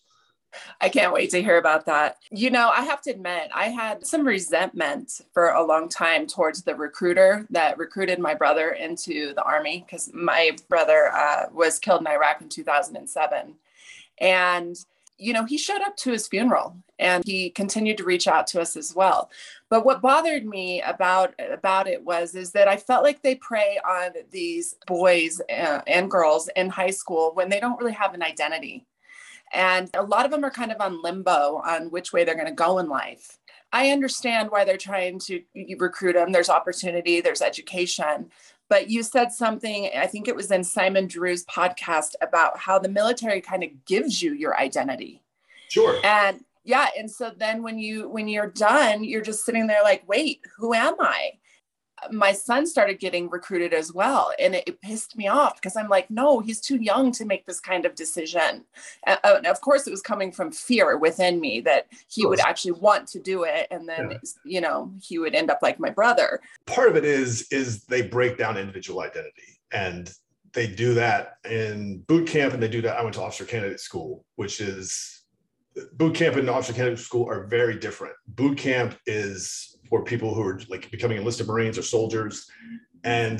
I 0.80 0.88
can't 0.88 1.12
wait 1.12 1.32
to 1.32 1.44
hear 1.44 1.58
about 1.58 1.86
that. 1.88 2.16
You 2.32 2.50
know, 2.50 2.70
I 2.70 2.82
have 2.86 3.02
to 3.02 3.12
admit, 3.12 3.50
I 3.54 3.66
had 3.66 4.06
some 4.06 4.26
resentment 4.26 5.20
for 5.34 5.50
a 5.50 5.66
long 5.66 5.90
time 5.90 6.28
towards 6.28 6.64
the 6.64 6.76
recruiter 6.76 7.46
that 7.50 7.78
recruited 7.78 8.20
my 8.20 8.34
brother 8.34 8.70
into 8.70 9.34
the 9.34 9.44
army 9.44 9.84
because 9.86 10.10
my 10.14 10.56
brother 10.70 11.12
uh, 11.14 11.48
was 11.52 11.78
killed 11.78 12.02
in 12.02 12.08
Iraq 12.08 12.42
in 12.42 12.48
2007. 12.48 13.56
And 14.22 14.78
you 15.18 15.34
know, 15.34 15.46
he 15.46 15.58
showed 15.58 15.82
up 15.82 15.96
to 15.98 16.12
his 16.12 16.28
funeral 16.28 16.78
and 17.00 17.24
he 17.26 17.50
continued 17.50 17.98
to 17.98 18.04
reach 18.04 18.28
out 18.28 18.48
to 18.48 18.62
us 18.62 18.76
as 18.76 18.94
well. 18.96 19.30
But 19.70 19.86
what 19.86 20.02
bothered 20.02 20.46
me 20.46 20.82
about 20.82 21.34
about 21.40 21.88
it 21.88 22.04
was 22.04 22.36
is 22.36 22.52
that 22.52 22.68
I 22.68 22.78
felt 22.78 23.04
like 23.04 23.22
they 23.22 23.36
prey 23.36 23.80
on 23.88 24.12
these 24.32 24.76
boys 24.88 25.42
uh, 25.50 25.82
and 25.88 26.12
girls 26.12 26.50
in 26.56 26.70
high 26.70 26.92
school 26.92 27.32
when 27.34 27.50
they 27.50 27.60
don't 27.60 27.80
really 27.80 27.94
have 27.94 28.14
an 28.14 28.24
identity. 28.24 28.86
And 29.54 29.90
a 29.94 30.04
lot 30.04 30.26
of 30.26 30.32
them 30.32 30.44
are 30.44 30.52
kind 30.52 30.72
of 30.72 30.82
on 30.82 31.02
limbo 31.02 31.62
on 31.66 31.92
which 31.92 32.12
way 32.12 32.24
they're 32.24 32.36
going 32.36 32.48
to 32.48 32.54
go 32.54 32.80
in 32.80 32.90
life. 32.90 33.38
I 33.72 33.92
understand 33.92 34.52
why 34.52 34.64
they're 34.64 34.78
trying 34.78 35.20
to 35.20 35.42
recruit 35.78 36.14
them. 36.14 36.32
There's 36.32 36.50
opportunity, 36.50 37.20
there's 37.20 37.42
education, 37.42 38.32
but 38.70 38.90
you 38.90 39.04
said 39.04 39.32
something 39.32 39.90
i 39.98 40.08
think 40.08 40.28
it 40.28 40.36
was 40.36 40.52
in 40.52 40.64
simon 40.64 41.08
drew's 41.08 41.46
podcast 41.46 42.14
about 42.22 42.58
how 42.58 42.80
the 42.80 42.90
military 42.90 43.42
kind 43.42 43.64
of 43.64 43.70
gives 43.86 44.22
you 44.22 44.34
your 44.34 44.58
identity. 44.58 45.22
Sure. 45.70 46.00
And 46.04 46.44
yeah 46.66 46.90
and 46.98 47.10
so 47.10 47.32
then 47.38 47.64
when 47.64 47.78
you 47.78 48.10
when 48.10 48.28
you're 48.28 48.50
done 48.50 49.04
you're 49.04 49.22
just 49.22 49.46
sitting 49.46 49.68
there 49.68 49.84
like 49.84 50.04
wait 50.08 50.42
who 50.58 50.74
am 50.74 50.96
i 51.00 51.32
my 52.12 52.32
son 52.32 52.66
started 52.66 53.00
getting 53.00 53.30
recruited 53.30 53.74
as 53.74 53.94
well 53.94 54.32
and 54.40 54.56
it, 54.56 54.64
it 54.68 54.82
pissed 54.82 55.18
me 55.18 55.28
off 55.28 55.56
because 55.56 55.76
i'm 55.76 55.90
like 55.90 56.10
no 56.10 56.40
he's 56.40 56.62
too 56.62 56.78
young 56.78 57.12
to 57.12 57.26
make 57.26 57.46
this 57.46 57.60
kind 57.60 57.86
of 57.86 57.96
decision. 57.96 58.64
And 59.06 59.48
of 59.48 59.62
course 59.62 59.88
it 59.88 59.92
was 59.92 60.02
coming 60.02 60.32
from 60.32 60.52
fear 60.52 60.98
within 60.98 61.40
me 61.40 61.62
that 61.62 61.88
he 62.08 62.26
would 62.26 62.40
actually 62.40 62.74
want 62.74 63.08
to 63.10 63.20
do 63.20 63.44
it 63.44 63.68
and 63.72 63.88
then 63.88 64.12
yeah. 64.12 64.18
you 64.44 64.62
know 64.62 64.92
he 65.02 65.20
would 65.20 65.36
end 65.36 65.50
up 65.50 65.60
like 65.62 65.80
my 65.80 65.90
brother. 65.90 66.42
Part 66.66 66.90
of 66.90 66.96
it 66.96 67.06
is 67.06 67.48
is 67.52 67.86
they 67.86 68.02
break 68.04 68.38
down 68.38 68.58
individual 68.58 69.02
identity 69.02 69.60
and 69.72 70.12
they 70.54 70.68
do 70.68 70.94
that 70.94 71.38
in 71.50 72.00
boot 72.08 72.28
camp 72.28 72.54
and 72.54 72.64
they 72.64 72.70
do 72.70 72.82
that 72.82 72.98
i 72.98 73.04
went 73.04 73.14
to 73.14 73.22
officer 73.22 73.44
candidate 73.44 73.80
school 73.80 74.24
which 74.36 74.62
is 74.62 75.26
boot 75.94 76.16
camp 76.16 76.36
and 76.36 76.50
officer 76.50 76.74
candidate 76.74 77.00
school 77.00 77.30
are 77.30 77.46
very 77.48 77.78
different. 77.78 78.16
Boot 78.28 78.58
camp 78.58 78.96
is 79.06 79.75
for 79.90 80.04
people 80.04 80.34
who 80.34 80.42
are 80.42 80.60
like 80.70 80.90
becoming 80.92 81.18
enlisted 81.18 81.48
Marines 81.48 81.78
or 81.78 81.84
soldiers. 81.84 82.50
And 83.04 83.40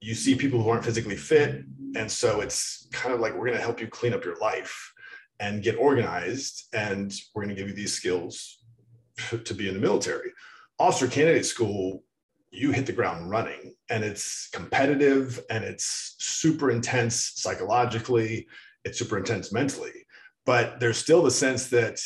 you 0.00 0.14
see 0.14 0.34
people 0.34 0.62
who 0.62 0.70
aren't 0.70 0.84
physically 0.84 1.16
fit. 1.16 1.64
And 1.96 2.10
so 2.10 2.40
it's 2.40 2.88
kind 2.92 3.14
of 3.14 3.20
like, 3.20 3.32
we're 3.34 3.46
going 3.46 3.58
to 3.58 3.64
help 3.64 3.80
you 3.80 3.88
clean 3.88 4.14
up 4.14 4.24
your 4.24 4.36
life 4.36 4.92
and 5.40 5.62
get 5.62 5.76
organized. 5.76 6.68
And 6.72 7.12
we're 7.34 7.42
going 7.42 7.54
to 7.54 7.60
give 7.60 7.68
you 7.68 7.74
these 7.74 7.92
skills 7.92 8.62
to 9.44 9.54
be 9.54 9.68
in 9.68 9.74
the 9.74 9.80
military. 9.80 10.32
Officer 10.78 11.08
candidate 11.08 11.44
school, 11.44 12.04
you 12.50 12.72
hit 12.72 12.86
the 12.86 12.92
ground 12.92 13.30
running 13.30 13.74
and 13.90 14.02
it's 14.02 14.48
competitive 14.50 15.40
and 15.50 15.62
it's 15.62 16.16
super 16.18 16.70
intense 16.70 17.32
psychologically, 17.36 18.46
it's 18.84 18.98
super 18.98 19.18
intense 19.18 19.52
mentally. 19.52 20.06
But 20.46 20.80
there's 20.80 20.98
still 20.98 21.22
the 21.22 21.30
sense 21.30 21.68
that 21.68 22.00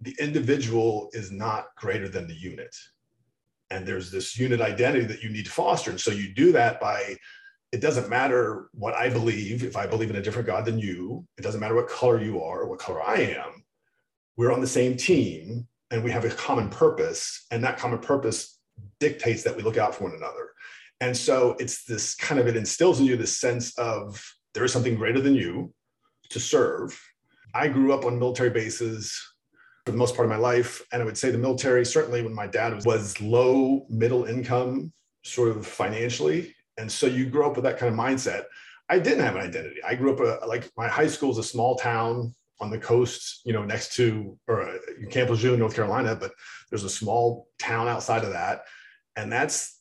the 0.00 0.16
individual 0.18 1.10
is 1.12 1.30
not 1.30 1.66
greater 1.76 2.08
than 2.08 2.26
the 2.26 2.34
unit. 2.34 2.74
And 3.70 3.86
there's 3.86 4.10
this 4.10 4.38
unit 4.38 4.60
identity 4.60 5.04
that 5.04 5.22
you 5.22 5.30
need 5.30 5.44
to 5.44 5.50
foster. 5.50 5.90
And 5.90 6.00
so 6.00 6.10
you 6.10 6.34
do 6.34 6.52
that 6.52 6.80
by, 6.80 7.16
it 7.70 7.80
doesn't 7.80 8.08
matter 8.08 8.68
what 8.72 8.94
I 8.94 9.08
believe, 9.08 9.62
if 9.62 9.76
I 9.76 9.86
believe 9.86 10.10
in 10.10 10.16
a 10.16 10.22
different 10.22 10.46
God 10.46 10.64
than 10.64 10.78
you, 10.78 11.24
it 11.38 11.42
doesn't 11.42 11.60
matter 11.60 11.74
what 11.74 11.88
color 11.88 12.20
you 12.20 12.42
are 12.42 12.62
or 12.62 12.68
what 12.68 12.80
color 12.80 13.02
I 13.02 13.16
am. 13.16 13.64
We're 14.36 14.52
on 14.52 14.60
the 14.60 14.66
same 14.66 14.96
team 14.96 15.68
and 15.90 16.02
we 16.02 16.10
have 16.10 16.24
a 16.24 16.30
common 16.30 16.68
purpose. 16.68 17.46
And 17.50 17.62
that 17.62 17.78
common 17.78 17.98
purpose 17.98 18.58
dictates 18.98 19.42
that 19.44 19.56
we 19.56 19.62
look 19.62 19.76
out 19.76 19.94
for 19.94 20.04
one 20.04 20.14
another. 20.14 20.50
And 21.00 21.16
so 21.16 21.56
it's 21.58 21.84
this 21.84 22.14
kind 22.14 22.40
of, 22.40 22.48
it 22.48 22.56
instills 22.56 23.00
in 23.00 23.06
you 23.06 23.16
this 23.16 23.36
sense 23.36 23.78
of 23.78 24.22
there 24.54 24.64
is 24.64 24.72
something 24.72 24.96
greater 24.96 25.20
than 25.20 25.34
you 25.34 25.72
to 26.30 26.40
serve. 26.40 27.00
I 27.54 27.68
grew 27.68 27.92
up 27.92 28.04
on 28.04 28.18
military 28.18 28.50
bases 28.50 29.29
for 29.90 29.94
the 29.94 29.98
most 29.98 30.14
part 30.14 30.26
of 30.26 30.30
my 30.30 30.38
life. 30.38 30.82
And 30.92 31.02
I 31.02 31.04
would 31.04 31.18
say 31.18 31.32
the 31.32 31.38
military, 31.38 31.84
certainly 31.84 32.22
when 32.22 32.34
my 32.34 32.46
dad 32.46 32.84
was, 32.84 33.20
low, 33.20 33.86
middle 33.88 34.24
income, 34.24 34.92
sort 35.24 35.48
of 35.48 35.66
financially. 35.66 36.54
And 36.78 36.90
so 36.90 37.06
you 37.06 37.26
grow 37.26 37.50
up 37.50 37.56
with 37.56 37.64
that 37.64 37.76
kind 37.76 37.92
of 37.92 37.98
mindset. 37.98 38.44
I 38.88 39.00
didn't 39.00 39.24
have 39.24 39.34
an 39.34 39.42
identity. 39.42 39.82
I 39.86 39.96
grew 39.96 40.12
up 40.12 40.20
a, 40.20 40.42
uh, 40.42 40.46
like 40.46 40.70
my 40.76 40.86
high 40.86 41.08
school 41.08 41.30
is 41.32 41.38
a 41.38 41.42
small 41.42 41.76
town 41.76 42.34
on 42.60 42.70
the 42.70 42.78
coast, 42.78 43.40
you 43.44 43.52
know, 43.52 43.64
next 43.64 43.94
to 43.94 44.38
or 44.46 44.62
uh, 44.62 44.78
Camp 45.10 45.30
Lejeune, 45.30 45.58
North 45.58 45.74
Carolina, 45.74 46.14
but 46.14 46.32
there's 46.68 46.84
a 46.84 46.90
small 46.90 47.48
town 47.58 47.88
outside 47.88 48.22
of 48.22 48.32
that, 48.32 48.64
and 49.16 49.32
that's 49.32 49.80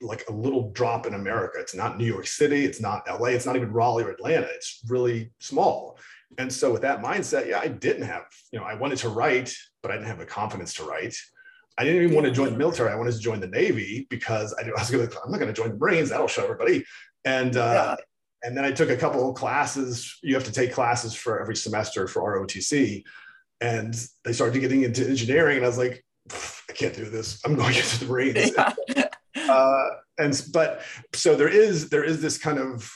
like 0.00 0.24
a 0.28 0.32
little 0.32 0.70
drop 0.72 1.06
in 1.06 1.14
America. 1.14 1.58
It's 1.58 1.74
not 1.74 1.98
New 1.98 2.06
York 2.06 2.26
City, 2.26 2.64
it's 2.64 2.80
not 2.80 3.06
LA, 3.08 3.28
it's 3.28 3.46
not 3.46 3.56
even 3.56 3.72
Raleigh 3.72 4.04
or 4.04 4.10
Atlanta. 4.10 4.48
It's 4.50 4.80
really 4.88 5.30
small. 5.38 5.98
And 6.36 6.52
so 6.52 6.72
with 6.72 6.82
that 6.82 7.02
mindset, 7.02 7.48
yeah, 7.48 7.58
I 7.58 7.68
didn't 7.68 8.02
have, 8.02 8.26
you 8.52 8.58
know, 8.58 8.64
I 8.64 8.74
wanted 8.74 8.98
to 8.98 9.08
write 9.08 9.54
but 9.82 9.90
I 9.90 9.94
didn't 9.94 10.08
have 10.08 10.18
the 10.18 10.26
confidence 10.26 10.74
to 10.74 10.84
write. 10.84 11.14
I 11.76 11.84
didn't 11.84 12.02
even 12.02 12.14
want 12.14 12.26
to 12.26 12.32
join 12.32 12.52
the 12.52 12.58
military. 12.58 12.90
I 12.90 12.96
wanted 12.96 13.12
to 13.12 13.20
join 13.20 13.40
the 13.40 13.48
Navy 13.48 14.06
because 14.10 14.54
I, 14.54 14.62
I 14.68 14.72
was 14.78 14.90
going 14.90 15.08
to, 15.08 15.20
I'm 15.24 15.30
not 15.30 15.38
going 15.38 15.52
to 15.52 15.60
join 15.60 15.70
the 15.70 15.76
Marines. 15.76 16.10
That'll 16.10 16.28
show 16.28 16.42
everybody. 16.42 16.84
And, 17.24 17.56
uh, 17.56 17.96
yeah. 17.98 18.04
and 18.46 18.56
then 18.56 18.64
I 18.64 18.72
took 18.72 18.90
a 18.90 18.96
couple 18.96 19.28
of 19.28 19.36
classes. 19.36 20.18
You 20.22 20.34
have 20.34 20.44
to 20.44 20.52
take 20.52 20.72
classes 20.72 21.14
for 21.14 21.40
every 21.40 21.56
semester 21.56 22.06
for 22.08 22.22
ROTC. 22.22 23.04
And 23.60 23.94
they 24.24 24.32
started 24.32 24.58
getting 24.60 24.82
into 24.82 25.06
engineering. 25.06 25.56
And 25.56 25.64
I 25.64 25.68
was 25.68 25.78
like, 25.78 26.04
I 26.30 26.72
can't 26.72 26.94
do 26.94 27.08
this. 27.08 27.40
I'm 27.44 27.54
going 27.54 27.74
into 27.76 28.00
the 28.00 28.06
Marines. 28.06 28.52
Yeah. 28.56 29.08
uh, 29.50 29.88
and, 30.18 30.42
but 30.52 30.82
so 31.14 31.36
there 31.36 31.48
is, 31.48 31.90
there 31.90 32.04
is 32.04 32.20
this 32.20 32.38
kind 32.38 32.58
of 32.58 32.92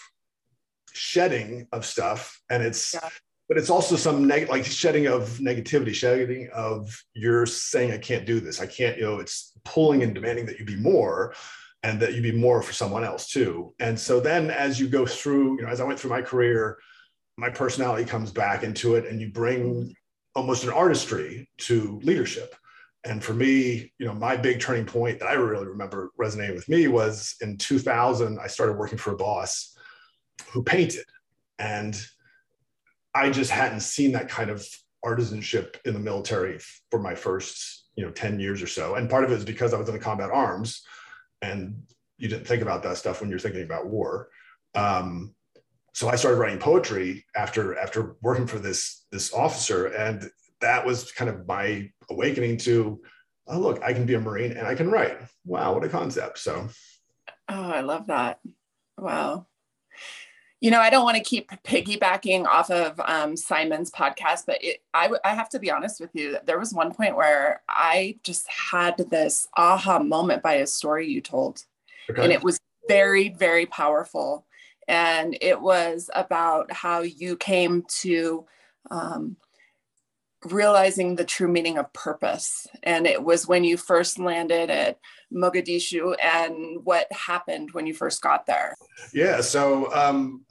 shedding 0.94 1.66
of 1.72 1.84
stuff 1.84 2.40
and 2.50 2.62
it's, 2.62 2.94
yeah 2.94 3.08
but 3.52 3.58
it's 3.58 3.68
also 3.68 3.96
some 3.96 4.26
neg- 4.26 4.48
like 4.48 4.64
shedding 4.64 5.08
of 5.08 5.38
negativity, 5.38 5.92
shedding 5.92 6.48
of 6.54 7.04
you're 7.12 7.44
saying 7.44 7.92
I 7.92 7.98
can't 7.98 8.24
do 8.24 8.40
this. 8.40 8.62
I 8.62 8.66
can't, 8.66 8.96
you 8.96 9.02
know, 9.02 9.18
it's 9.18 9.52
pulling 9.62 10.02
and 10.02 10.14
demanding 10.14 10.46
that 10.46 10.58
you 10.58 10.64
be 10.64 10.76
more 10.76 11.34
and 11.82 12.00
that 12.00 12.14
you 12.14 12.22
be 12.22 12.32
more 12.32 12.62
for 12.62 12.72
someone 12.72 13.04
else 13.04 13.28
too. 13.28 13.74
And 13.78 14.00
so 14.00 14.20
then 14.20 14.50
as 14.50 14.80
you 14.80 14.88
go 14.88 15.04
through, 15.04 15.56
you 15.58 15.66
know, 15.66 15.68
as 15.68 15.82
I 15.82 15.84
went 15.84 16.00
through 16.00 16.08
my 16.08 16.22
career, 16.22 16.78
my 17.36 17.50
personality 17.50 18.06
comes 18.06 18.30
back 18.30 18.62
into 18.62 18.94
it 18.94 19.06
and 19.06 19.20
you 19.20 19.30
bring 19.30 19.94
almost 20.34 20.64
an 20.64 20.70
artistry 20.70 21.46
to 21.58 22.00
leadership. 22.02 22.54
And 23.04 23.22
for 23.22 23.34
me, 23.34 23.92
you 23.98 24.06
know, 24.06 24.14
my 24.14 24.34
big 24.34 24.60
turning 24.60 24.86
point 24.86 25.18
that 25.18 25.28
I 25.28 25.34
really 25.34 25.66
remember 25.66 26.10
resonating 26.16 26.54
with 26.54 26.70
me 26.70 26.88
was 26.88 27.34
in 27.42 27.58
2000, 27.58 28.38
I 28.38 28.46
started 28.46 28.78
working 28.78 28.96
for 28.96 29.12
a 29.12 29.16
boss 29.16 29.71
who 30.52 30.62
painted. 30.62 31.04
And 31.58 32.00
I 33.14 33.30
just 33.30 33.50
hadn't 33.50 33.80
seen 33.80 34.12
that 34.12 34.28
kind 34.28 34.50
of 34.50 34.66
artisanship 35.04 35.76
in 35.84 35.94
the 35.94 36.00
military 36.00 36.58
for 36.90 36.98
my 36.98 37.14
first, 37.14 37.86
you 37.96 38.04
know, 38.04 38.10
10 38.10 38.40
years 38.40 38.62
or 38.62 38.66
so. 38.66 38.94
And 38.94 39.10
part 39.10 39.24
of 39.24 39.32
it 39.32 39.38
is 39.38 39.44
because 39.44 39.74
I 39.74 39.78
was 39.78 39.88
in 39.88 39.94
the 39.94 40.00
combat 40.00 40.30
arms 40.30 40.82
and 41.40 41.82
you 42.18 42.28
didn't 42.28 42.46
think 42.46 42.62
about 42.62 42.82
that 42.84 42.96
stuff 42.96 43.20
when 43.20 43.30
you're 43.30 43.38
thinking 43.38 43.62
about 43.62 43.88
war. 43.88 44.28
Um, 44.74 45.34
so 45.92 46.08
I 46.08 46.16
started 46.16 46.38
writing 46.38 46.58
poetry 46.58 47.26
after 47.36 47.76
after 47.78 48.16
working 48.22 48.46
for 48.46 48.58
this 48.58 49.04
this 49.12 49.34
officer, 49.34 49.88
and 49.88 50.30
that 50.62 50.86
was 50.86 51.12
kind 51.12 51.28
of 51.28 51.46
my 51.46 51.90
awakening 52.08 52.56
to, 52.58 53.02
oh 53.46 53.58
look, 53.58 53.82
I 53.82 53.92
can 53.92 54.06
be 54.06 54.14
a 54.14 54.20
marine 54.20 54.52
and 54.52 54.66
I 54.66 54.74
can 54.74 54.90
write. 54.90 55.18
Wow, 55.44 55.74
what 55.74 55.84
a 55.84 55.90
concept! 55.90 56.38
So, 56.38 56.66
oh, 57.50 57.70
I 57.70 57.82
love 57.82 58.06
that. 58.06 58.38
Wow 58.96 59.48
you 60.62 60.70
know, 60.70 60.80
I 60.80 60.90
don't 60.90 61.02
want 61.02 61.16
to 61.16 61.24
keep 61.24 61.50
piggybacking 61.64 62.46
off 62.46 62.70
of 62.70 63.00
um, 63.04 63.36
Simon's 63.36 63.90
podcast, 63.90 64.46
but 64.46 64.62
it, 64.62 64.80
I, 64.94 65.10
I 65.24 65.34
have 65.34 65.48
to 65.50 65.58
be 65.58 65.72
honest 65.72 66.00
with 66.00 66.10
you. 66.14 66.38
There 66.46 66.58
was 66.58 66.72
one 66.72 66.94
point 66.94 67.16
where 67.16 67.62
I 67.68 68.16
just 68.22 68.48
had 68.48 68.96
this 68.96 69.48
aha 69.56 69.98
moment 69.98 70.40
by 70.40 70.54
a 70.54 70.66
story 70.68 71.08
you 71.08 71.20
told, 71.20 71.64
okay. 72.08 72.22
and 72.22 72.32
it 72.32 72.44
was 72.44 72.60
very, 72.88 73.30
very 73.30 73.66
powerful. 73.66 74.46
And 74.86 75.36
it 75.40 75.60
was 75.60 76.10
about 76.14 76.72
how 76.72 77.00
you 77.00 77.36
came 77.36 77.84
to 78.00 78.46
um, 78.88 79.36
realizing 80.44 81.16
the 81.16 81.24
true 81.24 81.48
meaning 81.48 81.76
of 81.76 81.92
purpose. 81.92 82.68
And 82.84 83.08
it 83.08 83.24
was 83.24 83.48
when 83.48 83.64
you 83.64 83.76
first 83.76 84.20
landed 84.20 84.70
at 84.70 85.00
Mogadishu 85.34 86.14
and 86.22 86.84
what 86.84 87.10
happened 87.12 87.70
when 87.72 87.86
you 87.86 87.94
first 87.94 88.22
got 88.22 88.46
there. 88.46 88.74
Yeah. 89.12 89.40
So 89.40 89.92
um, 89.94 90.44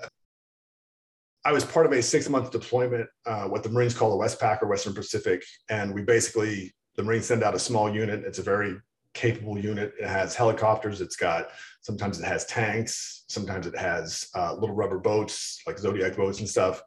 I 1.43 1.51
was 1.51 1.65
part 1.65 1.85
of 1.85 1.91
a 1.91 2.01
six 2.01 2.29
month 2.29 2.51
deployment, 2.51 3.07
uh, 3.25 3.45
what 3.45 3.63
the 3.63 3.69
Marines 3.69 3.93
call 3.93 4.17
the 4.17 4.23
Westpac 4.23 4.61
or 4.61 4.67
Western 4.67 4.93
Pacific. 4.93 5.43
And 5.69 5.93
we 5.93 6.03
basically, 6.03 6.73
the 6.95 7.03
Marines 7.03 7.25
send 7.25 7.43
out 7.43 7.55
a 7.55 7.59
small 7.59 7.93
unit. 7.93 8.23
It's 8.25 8.39
a 8.39 8.43
very 8.43 8.75
capable 9.13 9.57
unit. 9.57 9.93
It 10.00 10.07
has 10.07 10.35
helicopters. 10.35 11.01
It's 11.01 11.15
got, 11.15 11.50
sometimes 11.81 12.19
it 12.19 12.25
has 12.25 12.45
tanks. 12.45 13.25
Sometimes 13.27 13.67
it 13.67 13.77
has 13.77 14.27
uh, 14.35 14.53
little 14.53 14.75
rubber 14.75 15.00
boats 15.00 15.61
like 15.65 15.79
Zodiac 15.79 16.15
boats 16.15 16.39
and 16.39 16.50
stuff. 16.50 16.81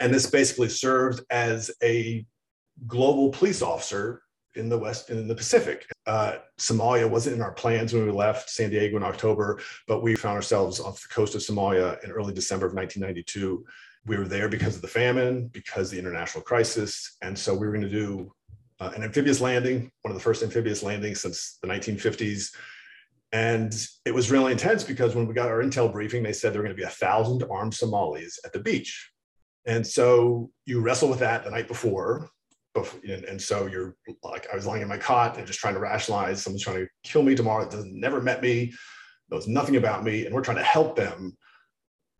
And 0.00 0.14
this 0.14 0.30
basically 0.30 0.68
served 0.68 1.22
as 1.30 1.70
a 1.82 2.24
global 2.86 3.30
police 3.30 3.62
officer 3.62 4.22
in 4.58 4.68
the 4.68 4.78
West 4.78 5.10
and 5.10 5.18
in 5.18 5.28
the 5.28 5.34
Pacific. 5.34 5.86
Uh, 6.06 6.36
Somalia 6.58 7.08
wasn't 7.08 7.36
in 7.36 7.42
our 7.42 7.52
plans 7.52 7.92
when 7.92 8.04
we 8.04 8.12
left 8.12 8.50
San 8.50 8.70
Diego 8.70 8.96
in 8.96 9.02
October, 9.02 9.60
but 9.86 10.02
we 10.02 10.16
found 10.16 10.36
ourselves 10.36 10.80
off 10.80 11.02
the 11.02 11.08
coast 11.08 11.34
of 11.34 11.40
Somalia 11.40 12.02
in 12.04 12.10
early 12.10 12.34
December 12.34 12.66
of 12.66 12.74
1992. 12.74 13.64
We 14.06 14.16
were 14.16 14.28
there 14.28 14.48
because 14.48 14.76
of 14.76 14.82
the 14.82 14.88
famine, 14.88 15.48
because 15.48 15.90
the 15.90 15.98
international 15.98 16.42
crisis, 16.42 17.16
and 17.22 17.38
so 17.38 17.54
we 17.54 17.66
were 17.66 17.72
going 17.72 17.82
to 17.82 17.88
do 17.88 18.32
uh, 18.80 18.92
an 18.94 19.02
amphibious 19.02 19.40
landing, 19.40 19.90
one 20.02 20.12
of 20.12 20.16
the 20.16 20.22
first 20.22 20.42
amphibious 20.42 20.82
landings 20.82 21.20
since 21.20 21.58
the 21.62 21.68
1950s. 21.68 22.54
And 23.32 23.74
it 24.04 24.14
was 24.14 24.30
really 24.30 24.52
intense 24.52 24.84
because 24.84 25.14
when 25.14 25.26
we 25.26 25.34
got 25.34 25.48
our 25.48 25.62
intel 25.62 25.92
briefing, 25.92 26.22
they 26.22 26.32
said 26.32 26.52
there 26.52 26.62
were 26.62 26.66
going 26.68 26.76
to 26.76 26.80
be 26.80 26.86
a 26.86 26.90
thousand 26.90 27.44
armed 27.50 27.74
Somalis 27.74 28.38
at 28.44 28.52
the 28.52 28.60
beach. 28.60 29.10
And 29.66 29.86
so 29.86 30.50
you 30.64 30.80
wrestle 30.80 31.10
with 31.10 31.18
that 31.18 31.44
the 31.44 31.50
night 31.50 31.68
before 31.68 32.30
and, 32.76 33.24
and, 33.24 33.42
so 33.42 33.66
you're 33.66 33.96
like 34.22 34.46
i 34.52 34.54
was 34.54 34.64
lying 34.66 34.82
in 34.82 34.88
my 34.88 34.96
cot 34.96 35.36
and 35.36 35.46
just 35.46 35.58
trying 35.58 35.74
to 35.74 35.80
rationalize 35.80 36.42
someone's 36.42 36.62
trying 36.62 36.76
to 36.76 36.88
kill 37.02 37.22
me 37.22 37.34
tomorrow 37.34 37.64
that 37.64 37.72
doesn't 37.72 37.98
never 37.98 38.20
met 38.20 38.40
me 38.40 38.72
knows 39.30 39.46
nothing 39.46 39.76
about 39.76 40.04
me 40.04 40.26
and 40.26 40.34
we're 40.34 40.42
trying 40.42 40.56
to 40.56 40.62
help 40.62 40.96
them. 40.96 41.36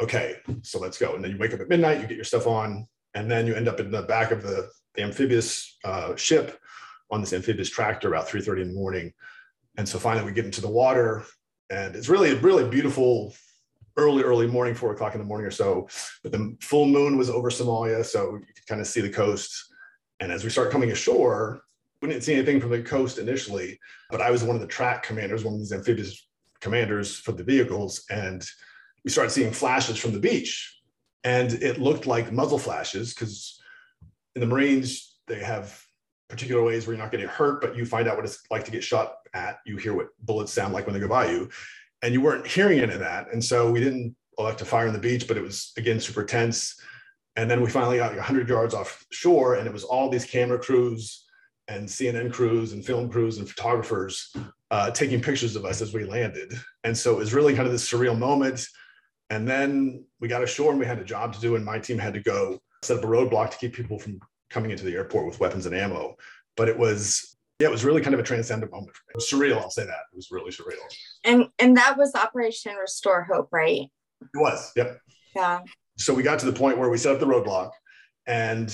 Okay 0.00 0.36
so 0.62 0.78
let's 0.78 0.98
go. 0.98 1.14
And 1.14 1.24
then 1.24 1.32
you 1.32 1.38
wake 1.38 1.52
up 1.52 1.60
at 1.60 1.68
midnight 1.68 2.00
you 2.00 2.06
get 2.06 2.16
your 2.16 2.24
stuff 2.24 2.46
on 2.46 2.86
and 3.14 3.30
then 3.30 3.46
you 3.46 3.54
end 3.54 3.68
up 3.68 3.80
in 3.80 3.90
the 3.90 4.02
back 4.02 4.30
of 4.30 4.42
the, 4.42 4.68
the 4.94 5.02
amphibious 5.02 5.76
uh, 5.84 6.14
ship 6.16 6.58
on 7.10 7.20
this 7.20 7.32
amphibious 7.32 7.70
tractor 7.70 8.08
about 8.08 8.28
3.30 8.28 8.62
in 8.62 8.68
the 8.68 8.74
morning. 8.74 9.12
And 9.76 9.88
so 9.88 9.98
finally 9.98 10.26
we 10.26 10.32
get 10.32 10.44
into 10.44 10.60
the 10.60 10.68
water 10.68 11.24
and 11.70 11.96
it's 11.96 12.08
really 12.08 12.34
really 12.34 12.68
beautiful 12.68 13.34
early 13.96 14.22
early 14.22 14.46
morning 14.46 14.74
four 14.74 14.92
o'clock 14.92 15.14
in 15.14 15.20
the 15.20 15.26
morning 15.26 15.46
or 15.46 15.50
so 15.50 15.88
but 16.22 16.32
the 16.32 16.56
full 16.60 16.86
moon 16.86 17.18
was 17.18 17.28
over 17.28 17.50
somalia 17.50 18.04
so 18.04 18.34
you 18.34 18.54
could 18.54 18.66
kind 18.66 18.80
of 18.80 18.86
see 18.86 19.00
the 19.00 19.10
coast 19.10 19.67
and 20.20 20.32
as 20.32 20.44
we 20.44 20.50
start 20.50 20.70
coming 20.70 20.90
ashore, 20.90 21.62
we 22.00 22.08
didn't 22.08 22.22
see 22.22 22.34
anything 22.34 22.60
from 22.60 22.70
the 22.70 22.82
coast 22.82 23.18
initially, 23.18 23.78
but 24.10 24.20
I 24.20 24.30
was 24.30 24.44
one 24.44 24.56
of 24.56 24.62
the 24.62 24.68
track 24.68 25.02
commanders, 25.02 25.44
one 25.44 25.54
of 25.54 25.60
these 25.60 25.72
amphibious 25.72 26.28
commanders 26.60 27.16
for 27.16 27.32
the 27.32 27.44
vehicles. 27.44 28.04
And 28.10 28.44
we 29.04 29.10
started 29.10 29.30
seeing 29.30 29.52
flashes 29.52 29.98
from 29.98 30.12
the 30.12 30.20
beach. 30.20 30.76
And 31.24 31.52
it 31.54 31.80
looked 31.80 32.06
like 32.06 32.32
muzzle 32.32 32.58
flashes 32.58 33.12
because 33.12 33.60
in 34.34 34.40
the 34.40 34.46
Marines, 34.46 35.18
they 35.26 35.40
have 35.40 35.82
particular 36.28 36.62
ways 36.62 36.86
where 36.86 36.94
you're 36.94 37.02
not 37.02 37.10
getting 37.10 37.26
hurt, 37.26 37.60
but 37.60 37.76
you 37.76 37.84
find 37.84 38.06
out 38.06 38.16
what 38.16 38.24
it's 38.24 38.40
like 38.50 38.64
to 38.64 38.70
get 38.70 38.84
shot 38.84 39.16
at. 39.34 39.58
You 39.66 39.76
hear 39.76 39.94
what 39.94 40.08
bullets 40.20 40.52
sound 40.52 40.72
like 40.72 40.86
when 40.86 40.94
they 40.94 41.00
go 41.00 41.08
by 41.08 41.30
you. 41.30 41.48
And 42.02 42.14
you 42.14 42.20
weren't 42.20 42.46
hearing 42.46 42.78
any 42.78 42.92
of 42.92 43.00
that. 43.00 43.32
And 43.32 43.44
so 43.44 43.70
we 43.70 43.80
didn't 43.80 44.14
elect 44.38 44.60
to 44.60 44.64
fire 44.64 44.86
on 44.86 44.92
the 44.92 45.00
beach, 45.00 45.26
but 45.26 45.36
it 45.36 45.42
was 45.42 45.72
again 45.76 45.98
super 46.00 46.24
tense. 46.24 46.80
And 47.38 47.48
then 47.48 47.60
we 47.60 47.70
finally 47.70 47.98
got 47.98 48.08
like 48.08 48.16
100 48.16 48.48
yards 48.48 48.74
offshore, 48.74 49.54
and 49.54 49.66
it 49.68 49.72
was 49.72 49.84
all 49.84 50.08
these 50.08 50.24
camera 50.24 50.58
crews 50.58 51.24
and 51.68 51.88
CNN 51.88 52.32
crews 52.32 52.72
and 52.72 52.84
film 52.84 53.08
crews 53.08 53.38
and 53.38 53.48
photographers 53.48 54.34
uh, 54.72 54.90
taking 54.90 55.20
pictures 55.20 55.54
of 55.54 55.64
us 55.64 55.80
as 55.80 55.94
we 55.94 56.04
landed. 56.04 56.52
And 56.82 56.98
so 56.98 57.12
it 57.12 57.18
was 57.18 57.32
really 57.32 57.54
kind 57.54 57.66
of 57.66 57.70
this 57.70 57.88
surreal 57.88 58.18
moment. 58.18 58.66
And 59.30 59.46
then 59.46 60.04
we 60.18 60.26
got 60.26 60.42
ashore 60.42 60.72
and 60.72 60.80
we 60.80 60.86
had 60.86 60.98
a 60.98 61.04
job 61.04 61.32
to 61.32 61.40
do, 61.40 61.54
and 61.54 61.64
my 61.64 61.78
team 61.78 61.96
had 61.96 62.12
to 62.14 62.20
go 62.20 62.58
set 62.82 62.98
up 62.98 63.04
a 63.04 63.06
roadblock 63.06 63.52
to 63.52 63.58
keep 63.58 63.72
people 63.72 64.00
from 64.00 64.18
coming 64.50 64.72
into 64.72 64.84
the 64.84 64.94
airport 64.94 65.24
with 65.24 65.38
weapons 65.38 65.64
and 65.64 65.76
ammo. 65.76 66.16
But 66.56 66.68
it 66.68 66.76
was, 66.76 67.36
yeah, 67.60 67.68
it 67.68 67.70
was 67.70 67.84
really 67.84 68.00
kind 68.00 68.14
of 68.14 68.20
a 68.20 68.24
transcendent 68.24 68.72
moment. 68.72 68.96
It 69.10 69.14
was 69.14 69.30
surreal. 69.30 69.60
I'll 69.60 69.70
say 69.70 69.84
that 69.84 70.06
it 70.12 70.16
was 70.16 70.32
really 70.32 70.50
surreal. 70.50 70.82
And 71.22 71.46
and 71.60 71.76
that 71.76 71.96
was 71.96 72.16
Operation 72.16 72.74
Restore 72.74 73.28
Hope, 73.32 73.50
right? 73.52 73.82
It 74.22 74.28
was. 74.34 74.72
Yep. 74.74 75.00
Yeah 75.36 75.60
so 75.98 76.14
we 76.14 76.22
got 76.22 76.38
to 76.38 76.46
the 76.46 76.52
point 76.52 76.78
where 76.78 76.88
we 76.88 76.98
set 76.98 77.12
up 77.12 77.20
the 77.20 77.26
roadblock 77.26 77.70
and 78.26 78.68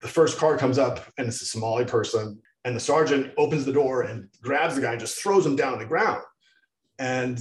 the 0.00 0.08
first 0.08 0.38
car 0.38 0.56
comes 0.56 0.78
up 0.78 1.04
and 1.18 1.26
it's 1.26 1.42
a 1.42 1.46
Somali 1.46 1.84
person 1.84 2.40
and 2.64 2.76
the 2.76 2.80
sergeant 2.80 3.32
opens 3.36 3.64
the 3.64 3.72
door 3.72 4.02
and 4.02 4.28
grabs 4.40 4.74
the 4.74 4.80
guy 4.80 4.92
and 4.92 5.00
just 5.00 5.20
throws 5.20 5.44
him 5.44 5.56
down 5.56 5.72
on 5.72 5.78
the 5.78 5.84
ground. 5.84 6.22
And 6.98 7.40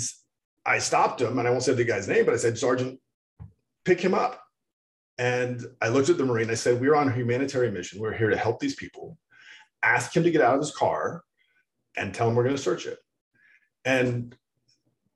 I 0.66 0.80
stopped 0.80 1.22
him 1.22 1.38
and 1.38 1.48
I 1.48 1.52
won't 1.52 1.64
say 1.64 1.74
the 1.74 1.84
guy's 1.84 2.08
name, 2.08 2.26
but 2.26 2.34
I 2.34 2.38
said, 2.38 2.58
Sergeant, 2.58 3.00
pick 3.86 4.00
him 4.00 4.14
up. 4.14 4.42
And 5.18 5.66
I 5.82 5.90
looked 5.90 6.10
at 6.10 6.18
the 6.18 6.26
Marine. 6.26 6.50
I 6.50 6.56
said, 6.56 6.80
We're 6.80 6.96
on 6.96 7.08
a 7.08 7.14
humanitarian 7.14 7.74
mission. 7.74 8.00
We're 8.00 8.14
here 8.14 8.30
to 8.30 8.38
help 8.38 8.60
these 8.60 8.76
people. 8.76 9.18
Ask 9.82 10.16
him 10.16 10.24
to 10.24 10.32
get 10.32 10.42
out 10.42 10.54
of 10.54 10.62
his 10.62 10.76
car 10.76 11.24
and 11.96 12.14
tell 12.14 12.30
him 12.30 12.36
we're 12.36 12.44
going 12.44 12.56
to 12.56 12.62
search 12.62 12.86
it. 12.86 13.00
And 13.84 14.36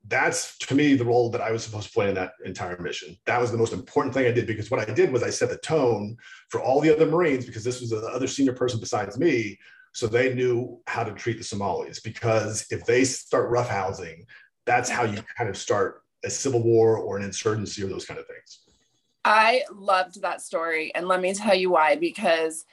that's 0.08 0.58
to 0.58 0.74
me 0.74 0.94
the 0.94 1.04
role 1.04 1.30
that 1.30 1.40
I 1.40 1.52
was 1.52 1.62
supposed 1.62 1.86
to 1.88 1.92
play 1.92 2.08
in 2.08 2.14
that 2.16 2.32
entire 2.44 2.80
mission. 2.80 3.16
That 3.26 3.40
was 3.40 3.52
the 3.52 3.58
most 3.58 3.72
important 3.72 4.14
thing 4.14 4.26
I 4.26 4.32
did 4.32 4.46
because 4.46 4.70
what 4.70 4.80
I 4.80 4.92
did 4.92 5.12
was 5.12 5.22
I 5.22 5.30
set 5.30 5.48
the 5.48 5.56
tone 5.58 6.16
for 6.48 6.60
all 6.60 6.80
the 6.80 6.92
other 6.92 7.06
Marines 7.06 7.46
because 7.46 7.64
this 7.64 7.80
was 7.80 7.90
the 7.90 7.98
other 7.98 8.26
senior 8.26 8.52
person 8.52 8.80
besides 8.80 9.18
me. 9.18 9.58
So 9.92 10.06
they 10.06 10.34
knew 10.34 10.80
how 10.86 11.04
to 11.04 11.12
treat 11.12 11.38
the 11.38 11.44
Somalis 11.44 12.00
because 12.00 12.66
if 12.70 12.84
they 12.84 13.04
start 13.04 13.50
roughhousing, 13.50 14.24
that's 14.64 14.88
how 14.88 15.04
you 15.04 15.22
kind 15.36 15.50
of 15.50 15.56
start 15.56 16.02
a 16.24 16.30
civil 16.30 16.62
war 16.62 16.96
or 16.96 17.16
an 17.16 17.22
insurgency 17.22 17.82
or 17.82 17.88
those 17.88 18.06
kind 18.06 18.18
of 18.18 18.26
things. 18.26 18.60
I 19.24 19.62
loved 19.72 20.22
that 20.22 20.40
story. 20.40 20.92
And 20.94 21.06
let 21.06 21.20
me 21.20 21.34
tell 21.34 21.54
you 21.54 21.70
why, 21.70 21.96
because 21.96 22.64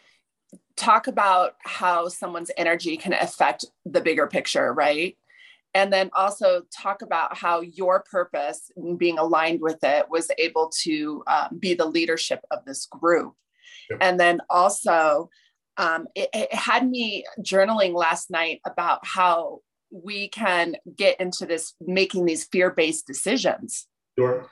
talk 0.75 1.07
about 1.07 1.55
how 1.59 2.07
someone's 2.07 2.51
energy 2.57 2.98
can 2.98 3.13
affect 3.13 3.65
the 3.86 4.01
bigger 4.01 4.27
picture, 4.27 4.74
right? 4.74 5.17
And 5.73 5.93
then 5.93 6.09
also 6.15 6.63
talk 6.75 7.01
about 7.01 7.38
how 7.38 7.61
your 7.61 8.03
purpose 8.09 8.71
and 8.75 8.97
being 8.97 9.19
aligned 9.19 9.61
with 9.61 9.83
it 9.83 10.09
was 10.09 10.31
able 10.38 10.71
to 10.81 11.23
um, 11.27 11.57
be 11.59 11.73
the 11.75 11.85
leadership 11.85 12.41
of 12.51 12.65
this 12.65 12.85
group. 12.88 13.33
Yep. 13.89 13.99
And 14.01 14.19
then 14.19 14.41
also, 14.49 15.29
um, 15.77 16.07
it, 16.15 16.29
it 16.33 16.53
had 16.53 16.89
me 16.89 17.23
journaling 17.41 17.93
last 17.93 18.31
night 18.31 18.61
about 18.65 19.05
how 19.05 19.59
we 19.91 20.27
can 20.29 20.75
get 20.95 21.19
into 21.19 21.45
this 21.45 21.73
making 21.79 22.25
these 22.25 22.45
fear 22.45 22.71
based 22.71 23.07
decisions. 23.07 23.88
Sure 24.17 24.49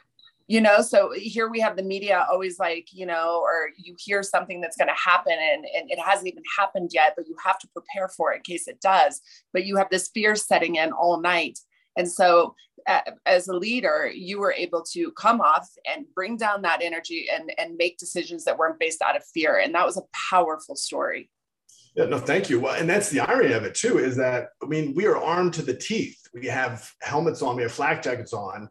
you 0.47 0.61
know 0.61 0.81
so 0.81 1.11
here 1.13 1.49
we 1.49 1.59
have 1.59 1.75
the 1.75 1.83
media 1.83 2.25
always 2.31 2.57
like 2.57 2.87
you 2.91 3.05
know 3.05 3.41
or 3.43 3.69
you 3.77 3.95
hear 3.99 4.23
something 4.23 4.61
that's 4.61 4.77
going 4.77 4.87
to 4.87 4.93
happen 4.93 5.33
and, 5.33 5.65
and 5.75 5.91
it 5.91 5.99
hasn't 5.99 6.27
even 6.27 6.43
happened 6.57 6.89
yet 6.93 7.13
but 7.15 7.27
you 7.27 7.35
have 7.43 7.59
to 7.59 7.67
prepare 7.67 8.07
for 8.07 8.31
it 8.33 8.37
in 8.37 8.41
case 8.43 8.67
it 8.67 8.79
does. 8.81 9.21
But 9.53 9.65
you 9.65 9.75
have 9.77 9.89
this 9.89 10.09
fear 10.13 10.35
setting 10.35 10.75
in 10.75 10.91
all 10.91 11.19
night. 11.21 11.59
And 11.97 12.09
so 12.09 12.55
as 13.25 13.47
a 13.47 13.55
leader 13.55 14.09
you 14.13 14.39
were 14.39 14.53
able 14.53 14.83
to 14.93 15.11
come 15.11 15.41
off 15.41 15.67
and 15.85 16.05
bring 16.15 16.37
down 16.37 16.61
that 16.61 16.81
energy 16.81 17.27
and 17.31 17.51
and 17.57 17.75
make 17.75 17.97
decisions 17.97 18.45
that 18.45 18.57
weren't 18.57 18.79
based 18.79 19.01
out 19.01 19.17
of 19.17 19.23
fear. 19.33 19.57
And 19.57 19.75
that 19.75 19.85
was 19.85 19.97
a 19.97 20.03
powerful 20.29 20.75
story. 20.75 21.29
Yeah, 21.95 22.05
no, 22.05 22.19
thank 22.19 22.47
you. 22.47 22.59
Well, 22.59 22.75
and 22.75 22.87
that's 22.87 23.09
the 23.09 23.21
irony 23.21 23.53
of 23.53 23.63
it 23.63 23.73
too, 23.73 23.97
is 23.97 24.15
that 24.17 24.49
I 24.63 24.67
mean, 24.67 24.93
we 24.95 25.07
are 25.07 25.17
armed 25.17 25.55
to 25.55 25.63
the 25.63 25.73
teeth. 25.73 26.19
We 26.31 26.45
have 26.45 26.89
helmets 27.01 27.41
on, 27.41 27.55
we 27.55 27.63
have 27.63 27.71
flak 27.71 28.03
jackets 28.03 28.33
on 28.33 28.69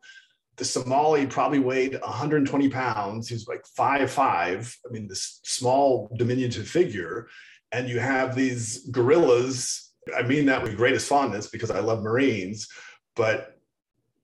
the 0.57 0.65
Somali 0.65 1.27
probably 1.27 1.59
weighed 1.59 2.01
120 2.01 2.69
pounds. 2.71 3.29
He's 3.29 3.47
like 3.47 3.65
five 3.67 4.11
five. 4.11 4.75
I 4.89 4.93
mean, 4.93 5.07
this 5.07 5.41
small 5.45 6.11
diminutive 6.17 6.69
figure, 6.69 7.29
and 7.73 7.89
you 7.89 8.01
have 8.01 8.35
these 8.35 8.89
gorillas. 8.91 9.93
I 10.17 10.23
mean 10.23 10.47
that 10.47 10.63
with 10.63 10.77
greatest 10.77 11.09
fondness 11.09 11.49
because 11.49 11.71
I 11.71 11.81
love 11.81 12.03
Marines, 12.03 12.69
but 13.17 13.59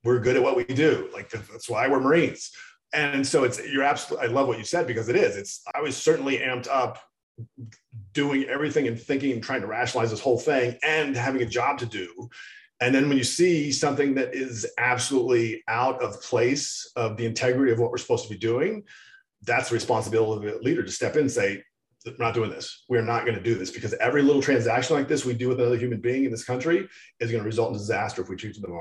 we're 0.05 0.21
good 0.21 0.37
at 0.37 0.43
what 0.43 0.57
we 0.57 0.65
do. 0.65 1.09
Like 1.13 1.31
that's 1.51 1.69
why 1.69 1.89
we're 1.89 2.01
Marines. 2.01 2.51
And 2.95 3.27
so 3.27 3.45
it's 3.45 3.61
you're 3.71 3.83
absolutely. 3.83 4.29
I 4.29 4.31
love 4.31 4.49
what 4.49 4.59
you 4.59 4.65
said 4.65 4.87
because 4.87 5.09
it 5.09 5.17
is. 5.17 5.37
It's 5.37 5.63
I 5.75 5.81
was 5.81 5.97
certainly 5.97 6.39
amped 6.39 6.69
up 6.69 6.99
doing 8.13 8.45
everything 8.45 8.87
and 8.87 9.01
thinking 9.01 9.33
and 9.33 9.43
trying 9.43 9.63
to 9.63 9.67
rationalize 9.67 10.11
this 10.11 10.21
whole 10.21 10.39
thing 10.39 10.77
and 10.83 11.17
having 11.17 11.43
a 11.43 11.47
job 11.47 11.79
to 11.79 11.87
do 11.87 12.29
and 12.83 12.93
then 12.93 13.09
when 13.09 13.17
you 13.17 13.23
see 13.23 13.71
something 13.71 14.15
that 14.15 14.35
is 14.35 14.67
absolutely 14.77 15.63
out 15.69 16.03
of 16.03 16.21
place 16.21 16.91
of 16.97 17.17
the 17.17 17.25
integrity 17.25 17.71
of 17.71 17.79
what 17.79 17.93
we're 17.93 17.97
supposed 17.97 18.25
to 18.25 18.31
be 18.31 18.39
doing, 18.39 18.83
that's 19.43 19.69
the 19.69 19.75
responsibility 19.75 20.49
of 20.49 20.57
a 20.57 20.59
leader 20.65 20.83
to 20.83 20.91
step 20.91 21.15
in 21.15 21.23
and 21.23 21.31
say, 21.31 21.63
we're 22.05 22.17
not 22.19 22.35
doing 22.35 22.51
this. 22.51 22.83
We're 22.89 23.03
not 23.03 23.25
going 23.25 23.37
to 23.37 23.43
do 23.43 23.55
this 23.55 23.71
because 23.71 23.95
every 23.95 24.23
little 24.23 24.43
transaction 24.43 24.97
like 24.97 25.07
this 25.07 25.25
we 25.25 25.35
do 25.35 25.49
with 25.49 25.61
another 25.61 25.77
human 25.77 26.01
being 26.01 26.25
in 26.25 26.33
this 26.33 26.43
country 26.43 26.89
is 27.21 27.31
going 27.31 27.45
to 27.45 27.47
result 27.47 27.71
in 27.71 27.79
disaster 27.79 28.21
if 28.21 28.29
we 28.29 28.35
treat 28.35 28.61
them 28.61 28.75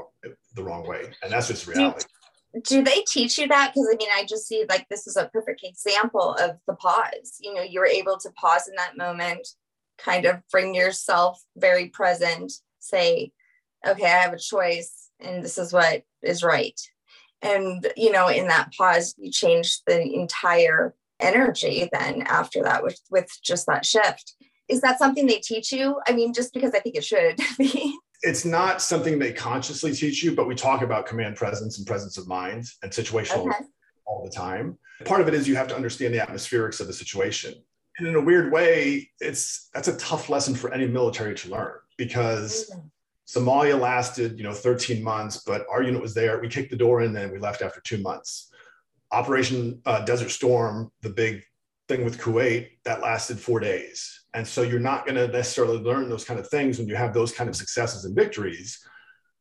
the 0.55 0.63
wrong 0.63 0.87
way. 0.87 1.03
And 1.21 1.31
that's 1.31 1.47
just 1.47 1.67
reality. 1.67 2.07
Do, 2.55 2.61
do 2.61 2.83
they 2.83 3.03
teach 3.07 3.37
you 3.37 3.47
that? 3.49 3.71
Because 3.71 3.87
I 3.93 3.97
mean, 3.97 4.09
I 4.15 4.25
just 4.25 4.47
see 4.47 4.65
like 4.67 4.87
this 4.89 5.05
is 5.05 5.15
a 5.15 5.29
perfect 5.29 5.61
example 5.63 6.35
of 6.39 6.57
the 6.65 6.73
pause. 6.73 7.37
You 7.39 7.53
know, 7.53 7.61
you're 7.61 7.85
able 7.85 8.17
to 8.17 8.31
pause 8.31 8.67
in 8.67 8.73
that 8.77 8.97
moment, 8.97 9.47
kind 9.99 10.25
of 10.25 10.41
bring 10.51 10.73
yourself 10.73 11.39
very 11.55 11.89
present, 11.89 12.51
say, 12.79 13.31
okay, 13.87 14.05
I 14.05 14.19
have 14.19 14.33
a 14.33 14.39
choice 14.39 15.01
and 15.19 15.43
this 15.43 15.57
is 15.57 15.73
what 15.73 16.03
is 16.21 16.43
right. 16.43 16.79
And, 17.41 17.87
you 17.97 18.11
know, 18.11 18.27
in 18.27 18.47
that 18.47 18.71
pause, 18.77 19.15
you 19.17 19.31
change 19.31 19.81
the 19.87 20.01
entire 20.01 20.93
energy 21.19 21.89
then 21.91 22.23
after 22.23 22.63
that 22.63 22.83
with, 22.83 22.99
with 23.09 23.29
just 23.43 23.65
that 23.67 23.85
shift. 23.85 24.35
Is 24.67 24.81
that 24.81 24.99
something 24.99 25.25
they 25.25 25.39
teach 25.39 25.71
you? 25.71 25.99
I 26.07 26.13
mean, 26.13 26.33
just 26.33 26.53
because 26.53 26.73
I 26.73 26.79
think 26.79 26.95
it 26.95 27.03
should 27.03 27.39
be. 27.57 27.97
It's 28.23 28.45
not 28.45 28.81
something 28.81 29.17
they 29.17 29.33
consciously 29.33 29.93
teach 29.93 30.23
you, 30.23 30.35
but 30.35 30.47
we 30.47 30.53
talk 30.53 30.83
about 30.83 31.07
command 31.07 31.35
presence 31.35 31.79
and 31.79 31.87
presence 31.87 32.17
of 32.17 32.27
mind 32.27 32.65
and 32.83 32.91
situational 32.91 33.47
okay. 33.47 33.65
all 34.05 34.23
the 34.23 34.29
time. 34.29 34.77
Part 35.05 35.21
of 35.21 35.27
it 35.27 35.33
is 35.33 35.47
you 35.47 35.55
have 35.55 35.67
to 35.69 35.75
understand 35.75 36.13
the 36.13 36.19
atmospherics 36.19 36.79
of 36.79 36.85
the 36.85 36.93
situation. 36.93 37.55
And 37.97 38.07
in 38.07 38.15
a 38.15 38.21
weird 38.21 38.51
way, 38.51 39.09
it's 39.19 39.69
that's 39.73 39.87
a 39.87 39.97
tough 39.97 40.29
lesson 40.29 40.53
for 40.53 40.71
any 40.71 40.87
military 40.87 41.33
to 41.35 41.49
learn 41.49 41.73
because 41.97 42.69
mm-hmm 42.69 42.87
Somalia 43.31 43.79
lasted, 43.79 44.37
you 44.37 44.43
know, 44.43 44.53
13 44.53 45.01
months, 45.01 45.43
but 45.45 45.65
our 45.71 45.81
unit 45.81 46.01
was 46.01 46.13
there. 46.13 46.39
We 46.41 46.49
kicked 46.49 46.69
the 46.69 46.75
door 46.75 47.01
in 47.01 47.15
and 47.15 47.31
we 47.31 47.39
left 47.39 47.61
after 47.61 47.79
two 47.79 47.99
months. 47.99 48.51
Operation 49.11 49.81
uh, 49.85 50.03
Desert 50.03 50.31
Storm, 50.31 50.91
the 51.01 51.11
big 51.11 51.41
thing 51.87 52.03
with 52.03 52.19
Kuwait, 52.19 52.71
that 52.83 53.01
lasted 53.01 53.39
four 53.39 53.61
days. 53.61 54.25
And 54.33 54.45
so 54.45 54.63
you're 54.63 54.79
not 54.79 55.05
going 55.05 55.15
to 55.15 55.29
necessarily 55.29 55.77
learn 55.77 56.09
those 56.09 56.25
kind 56.25 56.41
of 56.41 56.49
things 56.49 56.77
when 56.77 56.89
you 56.89 56.95
have 56.95 57.13
those 57.13 57.31
kind 57.31 57.49
of 57.49 57.55
successes 57.55 58.03
and 58.03 58.15
victories. 58.15 58.85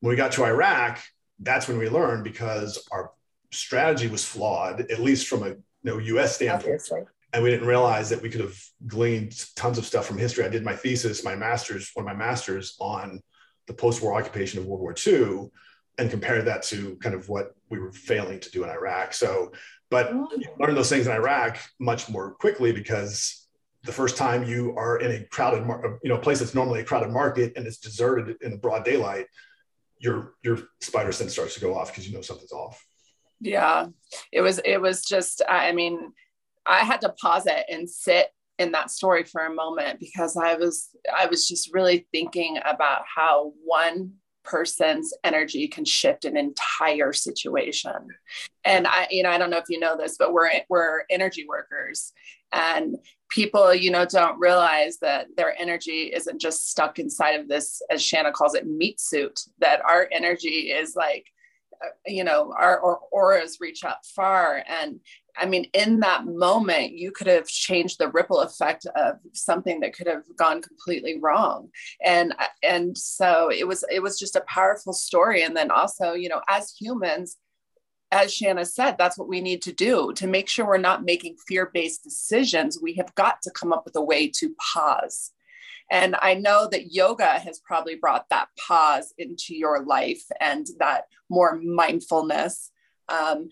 When 0.01 0.11
we 0.11 0.17
got 0.17 0.33
to 0.33 0.45
Iraq, 0.45 1.01
that's 1.41 1.67
when 1.67 1.79
we 1.79 1.89
learned 1.89 2.23
because 2.23 2.87
our 2.93 3.11
strategy 3.51 4.07
was 4.07 4.25
flawed, 4.25 4.83
at 4.83 5.01
least 5.01 5.27
from 5.27 5.43
a 5.43 5.49
you 5.49 5.57
know, 5.83 5.99
US 5.99 6.37
standpoint. 6.37 6.75
Obviously. 6.75 7.03
And 7.33 7.43
we 7.43 7.51
didn't 7.51 7.67
realize 7.67 8.09
that 8.11 8.23
we 8.23 8.31
could 8.31 8.41
have 8.41 8.59
gleaned 8.87 9.35
tons 9.57 9.79
of 9.79 9.87
stuff 9.87 10.07
from 10.07 10.19
history. 10.19 10.45
I 10.45 10.49
did 10.49 10.65
my 10.65 10.77
thesis, 10.77 11.25
my 11.25 11.35
master's, 11.35 11.91
one 11.95 12.09
of 12.09 12.17
my 12.17 12.25
masters 12.25 12.77
on 12.81 13.21
the 13.71 13.75
post-war 13.75 14.15
occupation 14.15 14.59
of 14.59 14.67
World 14.67 14.81
War 14.81 14.97
II 15.07 15.49
and 15.97 16.11
compare 16.11 16.43
that 16.43 16.65
to 16.65 16.97
kind 16.97 17.15
of 17.15 17.29
what 17.29 17.55
we 17.69 17.79
were 17.79 17.93
failing 17.93 18.41
to 18.41 18.51
do 18.51 18.65
in 18.65 18.69
Iraq. 18.69 19.15
So, 19.15 19.53
but 19.91 20.09
oh. 20.13 20.29
you 20.37 20.49
learn 20.59 20.75
those 20.75 20.89
things 20.89 21.07
in 21.07 21.13
Iraq 21.13 21.57
much 21.79 22.09
more 22.09 22.33
quickly 22.33 22.73
because 22.73 23.47
the 23.85 23.93
first 23.93 24.17
time 24.17 24.43
you 24.43 24.75
are 24.77 24.97
in 24.99 25.13
a 25.13 25.25
crowded, 25.27 25.65
you 26.03 26.09
know, 26.09 26.19
place 26.19 26.41
that's 26.41 26.53
normally 26.53 26.81
a 26.81 26.85
crowded 26.85 27.11
market 27.11 27.53
and 27.55 27.65
it's 27.65 27.79
deserted 27.79 28.39
in 28.41 28.51
the 28.51 28.59
broad 28.59 28.85
daylight, 28.85 29.27
your 30.01 30.35
your 30.43 30.59
spider 30.81 31.13
sense 31.13 31.33
starts 31.33 31.55
to 31.55 31.61
go 31.61 31.79
off 31.79 31.93
because 31.93 32.09
you 32.09 32.13
know 32.13 32.23
something's 32.23 32.53
off. 32.53 32.85
Yeah, 33.41 33.87
it 34.33 34.41
was 34.41 34.61
it 34.65 34.81
was 34.81 35.05
just 35.05 35.43
I 35.49 35.71
mean, 35.71 36.13
I 36.67 36.81
had 36.81 37.03
to 37.03 37.11
pause 37.11 37.47
it 37.47 37.67
and 37.69 37.89
sit 37.89 38.27
in 38.61 38.73
that 38.73 38.91
story 38.91 39.25
for 39.25 39.47
a 39.47 39.55
moment 39.55 39.99
because 39.99 40.37
I 40.37 40.55
was 40.55 40.91
I 41.13 41.27
was 41.27 41.49
just 41.49 41.73
really 41.73 42.07
thinking 42.13 42.59
about 42.65 43.03
how 43.13 43.55
one 43.65 44.13
person's 44.45 45.15
energy 45.25 45.67
can 45.67 45.85
shift 45.87 46.27
an 46.27 46.37
entire 46.37 47.15
situation. 47.15 48.09
And 48.65 48.87
I 48.87 49.09
you 49.11 49.23
know 49.23 49.31
I 49.31 49.39
don't 49.39 49.49
know 49.49 49.57
if 49.57 49.71
you 49.71 49.81
know 49.81 49.97
this 49.97 50.17
but 50.19 50.35
we're 50.35 50.51
we're 50.69 51.05
energy 51.09 51.47
workers 51.49 52.13
and 52.53 52.97
people 53.31 53.75
you 53.75 53.91
know 53.91 54.05
don't 54.05 54.39
realize 54.39 54.99
that 54.99 55.29
their 55.39 55.59
energy 55.59 56.13
isn't 56.15 56.39
just 56.39 56.69
stuck 56.71 56.99
inside 56.99 57.41
of 57.41 57.49
this 57.49 57.81
as 57.91 58.03
Shanna 58.03 58.31
calls 58.31 58.55
it 58.55 58.67
meat 58.67 59.01
suit 59.01 59.41
that 59.61 59.81
our 59.81 60.07
energy 60.13 60.71
is 60.71 60.95
like 60.95 61.25
uh, 61.83 61.89
you 62.07 62.25
know 62.25 62.53
our, 62.59 62.79
our 62.81 62.99
auras 63.11 63.57
reach 63.59 63.85
up 63.85 64.01
far 64.15 64.63
and 64.69 65.01
I 65.41 65.47
mean, 65.47 65.67
in 65.73 66.01
that 66.01 66.27
moment, 66.27 66.93
you 66.93 67.11
could 67.11 67.27
have 67.27 67.47
changed 67.47 67.99
the 67.99 68.11
ripple 68.11 68.41
effect 68.41 68.87
of 68.95 69.17
something 69.33 69.81
that 69.81 69.95
could 69.95 70.07
have 70.07 70.25
gone 70.37 70.61
completely 70.61 71.19
wrong. 71.19 71.71
And 72.05 72.35
and 72.63 72.97
so 72.97 73.51
it 73.51 73.67
was 73.67 73.83
it 73.91 74.03
was 74.03 74.19
just 74.19 74.37
a 74.37 74.43
powerful 74.43 74.93
story. 74.93 75.43
And 75.43 75.57
then 75.57 75.71
also, 75.71 76.13
you 76.13 76.29
know, 76.29 76.43
as 76.49 76.75
humans, 76.79 77.39
as 78.13 78.35
Shanna 78.35 78.67
said, 78.67 78.97
that's 78.99 79.17
what 79.17 79.29
we 79.29 79.41
need 79.41 79.63
to 79.63 79.73
do 79.73 80.13
to 80.15 80.27
make 80.27 80.49
sure 80.49 80.67
we're 80.67 80.79
not 80.79 81.05
making 81.05 81.37
fear-based 81.49 82.05
decisions. 82.05 82.79
We 82.81 82.95
have 82.95 83.15
got 83.15 83.41
to 83.43 83.51
come 83.51 83.73
up 83.73 83.85
with 83.87 83.97
a 83.97 84.03
way 84.03 84.29
to 84.29 84.55
pause. 84.75 85.33
And 85.91 86.17
I 86.21 86.35
know 86.35 86.69
that 86.71 86.93
yoga 86.93 87.27
has 87.27 87.61
probably 87.61 87.97
brought 87.97 88.29
that 88.29 88.49
pause 88.69 89.13
into 89.19 89.57
your 89.57 89.85
life 89.85 90.23
and 90.41 90.67
that 90.79 91.07
more 91.29 91.57
mindfulness 91.57 92.71
um, 93.11 93.49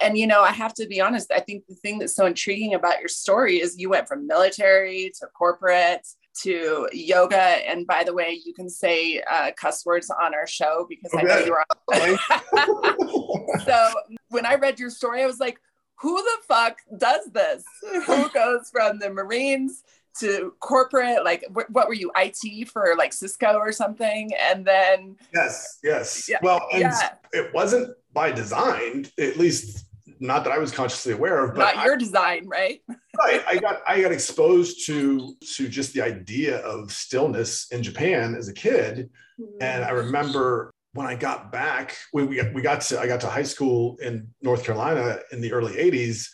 and 0.00 0.18
you 0.18 0.26
know, 0.26 0.42
I 0.42 0.50
have 0.50 0.74
to 0.74 0.86
be 0.86 1.00
honest. 1.00 1.30
I 1.32 1.40
think 1.40 1.66
the 1.68 1.74
thing 1.74 1.98
that's 1.98 2.14
so 2.14 2.26
intriguing 2.26 2.74
about 2.74 2.98
your 2.98 3.08
story 3.08 3.60
is 3.60 3.78
you 3.78 3.88
went 3.90 4.08
from 4.08 4.26
military 4.26 5.12
to 5.20 5.26
corporate 5.28 6.06
to 6.42 6.88
yoga. 6.92 7.36
And 7.36 7.86
by 7.86 8.04
the 8.04 8.14
way, 8.14 8.40
you 8.44 8.54
can 8.54 8.68
say 8.68 9.22
uh, 9.30 9.50
cuss 9.56 9.84
words 9.84 10.10
on 10.10 10.34
our 10.34 10.46
show 10.46 10.86
because 10.88 11.12
okay. 11.14 11.24
I 11.24 11.40
know 11.40 11.44
you're 11.44 11.64
on. 13.58 13.60
so 13.64 13.90
when 14.28 14.46
I 14.46 14.54
read 14.54 14.78
your 14.78 14.90
story, 14.90 15.22
I 15.22 15.26
was 15.26 15.40
like, 15.40 15.58
who 16.00 16.16
the 16.16 16.38
fuck 16.48 16.78
does 16.96 17.26
this? 17.32 17.64
Who 18.06 18.28
goes 18.34 18.70
from 18.72 18.98
the 18.98 19.10
Marines 19.10 19.82
to 20.18 20.52
corporate 20.60 21.24
like 21.24 21.44
what 21.68 21.88
were 21.88 21.94
you 21.94 22.10
it 22.16 22.68
for 22.68 22.94
like 22.98 23.12
cisco 23.12 23.54
or 23.54 23.72
something? 23.72 24.30
And 24.50 24.64
then 24.64 25.16
yes 25.34 25.78
yes. 25.82 26.28
Yeah, 26.28 26.38
well 26.42 26.66
yeah. 26.72 27.10
it 27.32 27.52
wasn't 27.54 27.94
by 28.12 28.32
design 28.32 29.06
at 29.18 29.36
least 29.36 29.86
not 30.20 30.44
that 30.44 30.52
i 30.52 30.58
was 30.58 30.70
consciously 30.70 31.12
aware 31.12 31.44
of 31.44 31.54
but 31.54 31.74
not 31.74 31.84
your 31.84 31.94
I, 31.94 31.98
design 31.98 32.46
right? 32.46 32.82
Right. 33.18 33.42
I 33.46 33.56
got 33.56 33.80
i 33.86 34.00
got 34.00 34.12
exposed 34.12 34.86
to 34.86 35.34
to 35.56 35.68
just 35.68 35.94
the 35.94 36.02
idea 36.02 36.58
of 36.58 36.92
stillness 36.92 37.70
in 37.72 37.82
japan 37.82 38.34
as 38.34 38.48
a 38.48 38.52
kid. 38.52 39.10
Mm-hmm. 39.40 39.62
and 39.62 39.84
i 39.84 39.90
remember 39.90 40.70
when 40.92 41.06
i 41.06 41.14
got 41.14 41.50
back 41.50 41.96
when 42.12 42.28
we 42.28 42.42
we 42.52 42.62
got 42.62 42.82
to 42.82 43.00
i 43.00 43.06
got 43.06 43.20
to 43.22 43.28
high 43.28 43.42
school 43.42 43.96
in 44.02 44.28
north 44.42 44.64
carolina 44.64 45.20
in 45.32 45.40
the 45.40 45.52
early 45.52 45.74
80s 45.74 46.26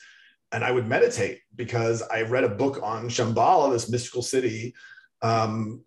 and 0.53 0.65
I 0.65 0.71
would 0.71 0.87
meditate 0.87 1.41
because 1.55 2.03
I 2.03 2.23
read 2.23 2.45
a 2.45 2.49
book 2.49 2.81
on 2.83 3.09
Shambhala, 3.09 3.73
this 3.73 3.91
mystical 3.91 4.23
city, 4.23 4.75
um, 5.23 5.83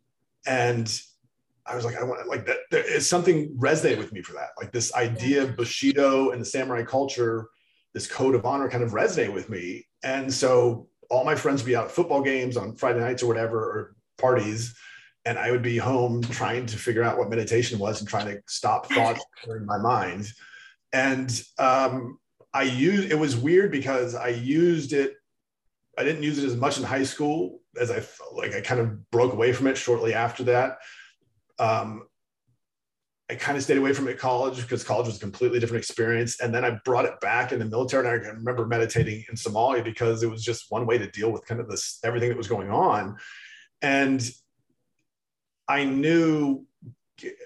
and 0.46 1.02
I 1.66 1.76
was 1.76 1.86
like, 1.86 1.98
I 1.98 2.04
want 2.04 2.28
like 2.28 2.46
that. 2.48 2.58
There 2.72 2.84
is 2.84 3.08
something 3.08 3.56
resonated 3.56 4.00
with 4.00 4.12
me 4.12 4.22
for 4.22 4.34
that. 4.34 4.50
Like 4.58 4.72
this 4.72 4.94
idea 4.96 5.44
of 5.44 5.56
Bushido 5.56 6.32
and 6.32 6.42
the 6.42 6.46
samurai 6.46 6.84
culture, 6.84 7.50
this 7.94 8.08
code 8.08 8.34
of 8.34 8.46
honor 8.46 8.70
kind 8.70 8.84
of 8.84 8.92
resonated 8.92 9.34
with 9.34 9.50
me. 9.50 9.86
And 10.04 10.34
so 10.34 10.88
all 11.12 11.24
my 11.24 11.36
friends 11.36 11.62
would 11.62 11.68
be 11.68 11.76
out 11.76 11.86
at 11.86 11.92
football 11.92 12.22
games 12.22 12.58
on 12.58 12.76
Friday 12.76 13.00
nights 13.00 13.22
or 13.22 13.28
whatever, 13.28 13.60
or 13.60 13.96
parties. 14.18 14.76
And 15.26 15.38
I 15.38 15.52
would 15.52 15.62
be 15.62 15.78
home 15.78 16.22
trying 16.22 16.66
to 16.66 16.78
figure 16.78 17.04
out 17.04 17.18
what 17.18 17.30
meditation 17.30 17.78
was 17.78 18.00
and 18.00 18.10
trying 18.10 18.28
to 18.28 18.42
stop 18.48 18.88
thoughts 18.92 19.24
in 19.48 19.66
my 19.66 19.78
mind. 19.78 20.32
And 20.92 21.44
um, 21.60 22.18
I 22.54 22.64
used 22.64 23.12
it 23.12 23.20
was 23.20 23.36
weird 23.36 23.72
because 23.72 24.16
I 24.16 24.30
used 24.30 24.94
it. 24.94 25.14
I 25.98 26.04
didn't 26.04 26.24
use 26.24 26.38
it 26.38 26.46
as 26.46 26.56
much 26.56 26.78
in 26.78 26.84
high 26.84 27.04
school 27.04 27.60
as 27.80 27.92
I 27.92 28.00
felt 28.00 28.36
like 28.36 28.54
I 28.54 28.62
kind 28.62 28.80
of 28.80 29.10
broke 29.12 29.34
away 29.34 29.54
from 29.54 29.68
it 29.68 29.78
shortly 29.78 30.14
after 30.14 30.44
that. 30.46 30.78
Um, 31.60 32.04
I 33.30 33.36
kind 33.36 33.58
of 33.58 33.64
stayed 33.64 33.78
away 33.78 33.94
from 33.94 34.08
it 34.08 34.18
college 34.18 34.62
because 34.62 34.84
college 34.84 35.06
was 35.06 35.18
a 35.18 35.20
completely 35.20 35.60
different 35.60 35.84
experience. 35.84 36.40
And 36.40 36.54
then 36.54 36.66
I 36.66 36.80
brought 36.84 37.06
it 37.06 37.20
back 37.20 37.52
in 37.52 37.60
the 37.60 37.66
military. 37.66 38.08
And 38.08 38.26
I 38.26 38.30
remember 38.32 38.66
meditating 38.66 39.26
in 39.30 39.36
Somalia 39.36 39.84
because 39.84 40.24
it 40.24 40.32
was 40.32 40.44
just 40.44 40.66
one 40.70 40.88
way 40.88 40.98
to 40.98 41.10
deal 41.12 41.32
with 41.32 41.46
kind 41.46 41.62
of 41.62 41.70
this 41.70 42.00
everything 42.04 42.30
that 42.30 42.38
was 42.38 42.48
going 42.48 42.72
on. 42.72 43.18
And 43.84 44.28
I 45.68 45.84
knew 45.84 46.66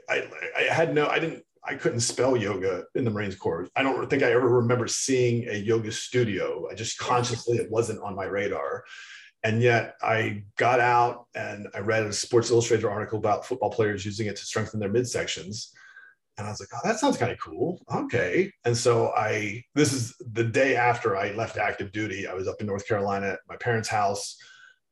I, 0.09 0.29
I 0.57 0.61
had 0.73 0.95
no, 0.95 1.07
I 1.07 1.19
didn't, 1.19 1.43
I 1.65 1.75
couldn't 1.75 2.01
spell 2.01 2.35
yoga 2.35 2.83
in 2.95 3.05
the 3.05 3.11
Marines 3.11 3.35
Corps. 3.35 3.69
I 3.75 3.83
don't 3.83 4.09
think 4.09 4.21
I 4.21 4.31
ever 4.31 4.49
remember 4.49 4.87
seeing 4.87 5.47
a 5.47 5.55
yoga 5.55 5.91
studio. 5.91 6.67
I 6.69 6.75
just 6.75 6.97
consciously, 6.97 7.57
it 7.57 7.71
wasn't 7.71 8.01
on 8.01 8.15
my 8.15 8.25
radar. 8.25 8.83
And 9.43 9.61
yet 9.61 9.95
I 10.01 10.43
got 10.57 10.79
out 10.79 11.25
and 11.35 11.67
I 11.73 11.79
read 11.79 12.03
a 12.03 12.13
Sports 12.13 12.49
Illustrated 12.49 12.85
article 12.85 13.17
about 13.17 13.45
football 13.45 13.69
players 13.69 14.05
using 14.05 14.27
it 14.27 14.35
to 14.37 14.45
strengthen 14.45 14.79
their 14.79 14.91
midsections. 14.91 15.69
And 16.37 16.47
I 16.47 16.49
was 16.49 16.59
like, 16.59 16.69
oh, 16.73 16.79
that 16.83 16.99
sounds 16.99 17.17
kind 17.17 17.31
of 17.31 17.39
cool. 17.39 17.79
Okay. 17.93 18.51
And 18.65 18.75
so 18.75 19.13
I, 19.15 19.63
this 19.75 19.93
is 19.93 20.15
the 20.31 20.43
day 20.43 20.75
after 20.75 21.15
I 21.15 21.31
left 21.33 21.57
active 21.57 21.91
duty. 21.91 22.27
I 22.27 22.33
was 22.33 22.47
up 22.47 22.59
in 22.59 22.67
North 22.67 22.87
Carolina 22.87 23.27
at 23.27 23.39
my 23.47 23.55
parents' 23.57 23.89
house 23.89 24.37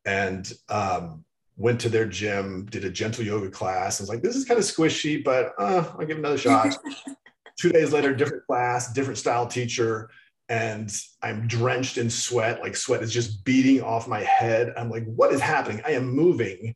and 0.06 0.52
um, 0.70 1.26
went 1.62 1.80
to 1.82 1.90
their 1.90 2.06
gym, 2.06 2.66
did 2.66 2.84
a 2.86 2.90
gentle 2.90 3.24
yoga 3.24 3.50
class. 3.50 4.00
I 4.00 4.04
was 4.04 4.10
like, 4.10 4.24
this 4.24 4.36
is 4.36 4.46
kind 4.46 4.58
of 4.58 4.66
squishy, 4.66 5.24
but 5.24 5.54
uh, 5.60 5.86
I'll 5.98 6.06
give 6.06 6.18
another 6.18 6.38
shot. 6.38 6.76
Two 7.60 7.72
days 7.72 7.94
later, 7.94 8.16
different 8.16 8.46
class, 8.48 8.92
different 8.92 9.20
style 9.20 9.46
teacher 9.46 10.10
and 10.50 10.94
I'm 11.22 11.48
drenched 11.48 11.98
in 11.98 12.10
sweat. 12.10 12.62
Like 12.62 12.76
sweat 12.76 13.02
is 13.02 13.14
just 13.14 13.46
beating 13.46 13.82
off 13.82 14.08
my 14.08 14.20
head. 14.20 14.74
I'm 14.76 14.90
like, 14.90 15.06
what 15.06 15.32
is 15.32 15.40
happening? 15.40 15.82
I 15.86 15.92
am 15.92 16.10
moving 16.10 16.76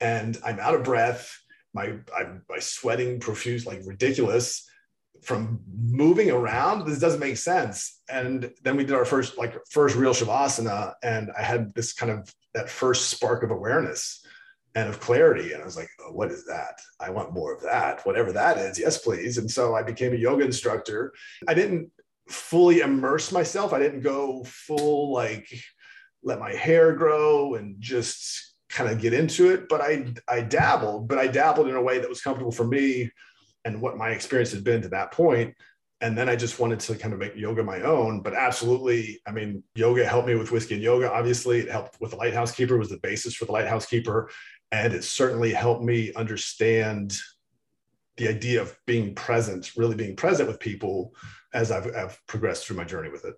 and 0.00 0.38
I'm 0.44 0.60
out 0.60 0.76
of 0.76 0.84
breath. 0.84 1.36
My, 1.74 1.94
I'm 2.16 2.42
my 2.48 2.60
sweating 2.60 3.18
profuse, 3.18 3.66
like 3.66 3.80
ridiculous 3.84 4.68
from 5.22 5.60
moving 5.74 6.30
around. 6.30 6.86
This 6.86 7.00
doesn't 7.00 7.18
make 7.18 7.36
sense. 7.36 8.00
And 8.08 8.52
then 8.62 8.76
we 8.76 8.84
did 8.84 8.94
our 8.94 9.04
first, 9.04 9.36
like 9.36 9.56
first 9.70 9.96
real 9.96 10.12
Shavasana. 10.12 10.94
And 11.02 11.32
I 11.36 11.42
had 11.42 11.74
this 11.74 11.94
kind 11.94 12.12
of 12.12 12.32
that 12.54 12.70
first 12.70 13.10
spark 13.10 13.42
of 13.42 13.50
awareness 13.50 14.24
and 14.76 14.90
of 14.90 15.00
clarity. 15.00 15.52
And 15.52 15.62
I 15.62 15.64
was 15.64 15.76
like, 15.76 15.88
oh, 16.02 16.12
what 16.12 16.30
is 16.30 16.44
that? 16.46 16.80
I 17.00 17.08
want 17.10 17.32
more 17.32 17.52
of 17.52 17.62
that, 17.62 18.04
whatever 18.04 18.30
that 18.32 18.58
is. 18.58 18.78
Yes, 18.78 18.98
please. 18.98 19.38
And 19.38 19.50
so 19.50 19.74
I 19.74 19.82
became 19.82 20.12
a 20.12 20.16
yoga 20.16 20.44
instructor. 20.44 21.12
I 21.48 21.54
didn't 21.54 21.90
fully 22.28 22.80
immerse 22.80 23.32
myself. 23.32 23.72
I 23.72 23.78
didn't 23.78 24.02
go 24.02 24.44
full 24.44 25.12
like 25.12 25.48
let 26.22 26.38
my 26.38 26.52
hair 26.52 26.92
grow 26.92 27.54
and 27.54 27.80
just 27.80 28.54
kind 28.68 28.90
of 28.90 29.00
get 29.00 29.14
into 29.14 29.50
it, 29.50 29.68
but 29.68 29.80
I 29.80 30.12
I 30.28 30.42
dabbled, 30.42 31.08
but 31.08 31.18
I 31.18 31.26
dabbled 31.26 31.68
in 31.68 31.76
a 31.76 31.82
way 31.82 31.98
that 31.98 32.08
was 32.08 32.20
comfortable 32.20 32.52
for 32.52 32.66
me 32.66 33.10
and 33.64 33.80
what 33.80 33.96
my 33.96 34.10
experience 34.10 34.52
had 34.52 34.64
been 34.64 34.82
to 34.82 34.88
that 34.90 35.12
point. 35.12 35.54
And 36.02 36.16
then 36.16 36.28
I 36.28 36.36
just 36.36 36.58
wanted 36.58 36.80
to 36.80 36.94
kind 36.94 37.14
of 37.14 37.20
make 37.20 37.34
yoga 37.36 37.64
my 37.64 37.80
own. 37.80 38.20
But 38.20 38.34
absolutely, 38.34 39.20
I 39.26 39.30
mean, 39.30 39.62
yoga 39.74 40.04
helped 40.04 40.28
me 40.28 40.34
with 40.34 40.52
whiskey 40.52 40.74
and 40.74 40.82
yoga. 40.82 41.10
Obviously, 41.10 41.60
it 41.60 41.70
helped 41.70 41.98
with 42.00 42.10
the 42.10 42.18
lighthouse 42.18 42.52
keeper 42.52 42.76
was 42.76 42.90
the 42.90 42.98
basis 42.98 43.34
for 43.34 43.46
the 43.46 43.52
lighthouse 43.52 43.86
keeper, 43.86 44.28
and 44.72 44.92
it 44.92 45.04
certainly 45.04 45.52
helped 45.52 45.82
me 45.82 46.12
understand 46.14 47.16
the 48.16 48.28
idea 48.28 48.62
of 48.62 48.76
being 48.86 49.14
present, 49.14 49.76
really 49.76 49.94
being 49.94 50.16
present 50.16 50.48
with 50.48 50.58
people 50.58 51.14
as 51.52 51.70
I've, 51.70 51.94
I've 51.94 52.20
progressed 52.26 52.66
through 52.66 52.76
my 52.76 52.84
journey 52.84 53.10
with 53.10 53.24
it. 53.24 53.34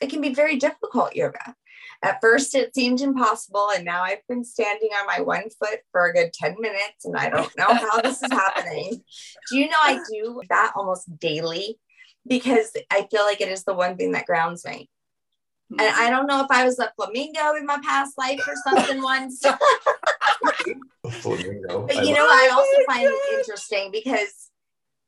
It 0.00 0.10
can 0.10 0.20
be 0.20 0.34
very 0.34 0.56
difficult 0.56 1.16
yoga. 1.16 1.54
At 2.02 2.20
first, 2.20 2.54
it 2.54 2.74
seemed 2.74 3.00
impossible, 3.00 3.70
and 3.74 3.84
now 3.84 4.02
I've 4.02 4.26
been 4.28 4.44
standing 4.44 4.90
on 5.00 5.06
my 5.06 5.20
one 5.20 5.48
foot 5.58 5.80
for 5.90 6.06
a 6.06 6.12
good 6.12 6.32
10 6.32 6.56
minutes, 6.60 7.04
and 7.04 7.16
I 7.16 7.28
don't 7.28 7.50
know 7.58 7.74
how 7.74 8.00
this 8.00 8.22
is 8.22 8.30
happening. 8.30 9.02
Do 9.50 9.58
you 9.58 9.68
know 9.68 9.76
I 9.80 9.98
do 10.12 10.40
that 10.48 10.72
almost 10.76 11.18
daily 11.18 11.80
because 12.26 12.70
I 12.90 13.08
feel 13.10 13.22
like 13.22 13.40
it 13.40 13.48
is 13.48 13.64
the 13.64 13.74
one 13.74 13.96
thing 13.96 14.12
that 14.12 14.26
grounds 14.26 14.64
me. 14.64 14.88
And 15.70 15.82
I 15.82 16.08
don't 16.08 16.26
know 16.26 16.40
if 16.40 16.50
I 16.50 16.64
was 16.64 16.78
a 16.78 16.90
flamingo 16.96 17.54
in 17.54 17.66
my 17.66 17.78
past 17.84 18.16
life 18.16 18.40
or 18.46 18.54
something 18.64 19.02
once. 19.02 19.44
flamingo. 21.10 21.86
But 21.86 22.06
you 22.06 22.14
know, 22.14 22.24
I 22.24 22.50
also 22.52 22.84
find 22.86 23.06
it 23.06 23.38
interesting 23.38 23.90
because 23.92 24.50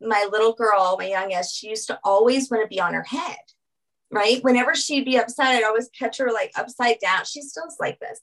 my 0.02 0.28
little 0.30 0.52
girl, 0.52 0.96
my 0.98 1.08
youngest, 1.08 1.56
she 1.56 1.70
used 1.70 1.86
to 1.86 1.98
always 2.04 2.50
want 2.50 2.62
to 2.62 2.68
be 2.68 2.80
on 2.80 2.92
her 2.92 3.02
head, 3.02 3.38
right? 4.10 4.42
Whenever 4.44 4.74
she'd 4.74 5.06
be 5.06 5.18
upset, 5.18 5.46
I'd 5.46 5.64
always 5.64 5.88
catch 5.98 6.18
her 6.18 6.30
like 6.30 6.52
upside 6.56 6.98
down. 7.00 7.24
She 7.24 7.40
still's 7.40 7.76
like 7.80 7.98
this. 7.98 8.20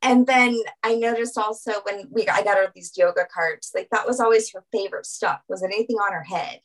And 0.00 0.26
then 0.26 0.56
I 0.82 0.94
noticed 0.94 1.36
also 1.36 1.72
when 1.82 2.08
we 2.10 2.26
I 2.28 2.42
got 2.42 2.56
her 2.56 2.70
these 2.74 2.92
yoga 2.96 3.26
cards, 3.32 3.72
like 3.74 3.88
that 3.90 4.06
was 4.06 4.20
always 4.20 4.50
her 4.52 4.64
favorite 4.72 5.06
stuff. 5.06 5.40
Was 5.48 5.62
it 5.62 5.72
anything 5.74 5.96
on 5.96 6.12
her 6.12 6.22
head? 6.22 6.60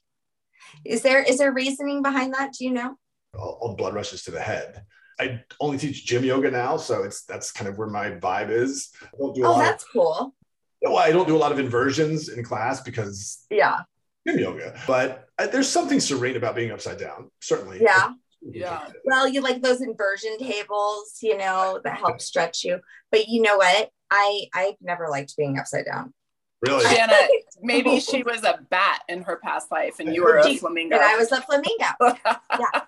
Is 0.85 1.01
there 1.01 1.21
is 1.21 1.39
there 1.39 1.51
reasoning 1.51 2.03
behind 2.03 2.33
that? 2.33 2.53
Do 2.53 2.63
you 2.63 2.71
know? 2.71 2.97
All, 3.37 3.57
all 3.61 3.75
blood 3.75 3.93
rushes 3.93 4.23
to 4.23 4.31
the 4.31 4.41
head. 4.41 4.83
I 5.19 5.41
only 5.59 5.77
teach 5.77 6.05
gym 6.05 6.23
yoga 6.23 6.49
now, 6.49 6.77
so 6.77 7.03
it's 7.03 7.23
that's 7.25 7.51
kind 7.51 7.69
of 7.69 7.77
where 7.77 7.87
my 7.87 8.11
vibe 8.11 8.49
is. 8.49 8.91
I 9.01 9.17
don't 9.17 9.35
do 9.35 9.45
oh, 9.45 9.59
that's 9.59 9.83
of, 9.83 9.89
cool. 9.91 10.35
Well, 10.81 10.97
I 10.97 11.11
don't 11.11 11.27
do 11.27 11.35
a 11.35 11.37
lot 11.37 11.51
of 11.51 11.59
inversions 11.59 12.29
in 12.29 12.43
class 12.43 12.81
because 12.81 13.45
yeah, 13.49 13.81
gym 14.27 14.39
yoga. 14.39 14.79
But 14.87 15.27
uh, 15.37 15.47
there's 15.47 15.69
something 15.69 15.99
serene 15.99 16.35
about 16.35 16.55
being 16.55 16.71
upside 16.71 16.97
down. 16.97 17.29
Certainly. 17.41 17.81
Yeah. 17.81 18.13
Yeah. 18.41 18.87
Well, 19.05 19.27
you 19.27 19.41
like 19.41 19.61
those 19.61 19.81
inversion 19.81 20.37
tables, 20.37 21.19
you 21.21 21.37
know, 21.37 21.79
that 21.83 21.97
help 21.97 22.19
stretch 22.19 22.65
you. 22.65 22.81
But 23.09 23.29
you 23.29 23.41
know 23.41 23.57
what? 23.57 23.89
I 24.11 24.47
I've 24.53 24.75
never 24.81 25.07
liked 25.07 25.37
being 25.37 25.57
upside 25.57 25.85
down. 25.85 26.13
Really? 26.61 26.85
Shanna, 26.85 27.15
maybe 27.61 27.99
she 27.99 28.23
was 28.23 28.43
a 28.43 28.59
bat 28.69 29.01
in 29.09 29.23
her 29.23 29.39
past 29.43 29.71
life 29.71 29.99
and 29.99 30.13
you 30.13 30.23
were 30.25 30.37
a 30.37 30.57
flamingo. 30.57 30.95
And 30.95 31.05
I 31.05 31.17
was 31.17 31.31
a 31.31 31.41
flamingo. 31.41 31.85
yeah. 32.59 32.81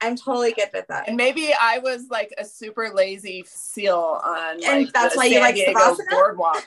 I'm 0.00 0.16
totally 0.16 0.52
good 0.52 0.70
with 0.72 0.86
that. 0.88 1.08
And 1.08 1.16
maybe 1.16 1.52
I 1.60 1.78
was 1.78 2.08
like 2.10 2.32
a 2.38 2.44
super 2.44 2.90
lazy 2.94 3.44
seal 3.46 4.20
on 4.24 4.62
and 4.64 4.84
like 4.84 4.92
that's 4.92 5.16
why 5.16 5.24
San 5.24 5.32
you 5.32 5.40
like 5.40 5.54
Diego 5.54 5.96
boardwalk. 6.10 6.66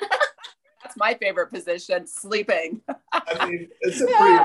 that's 0.00 0.96
my 0.96 1.14
favorite 1.14 1.50
position, 1.50 2.06
sleeping. 2.06 2.80
I 3.12 3.46
mean, 3.48 3.68
it's 3.80 4.00
a 4.00 4.06
pretty. 4.18 4.44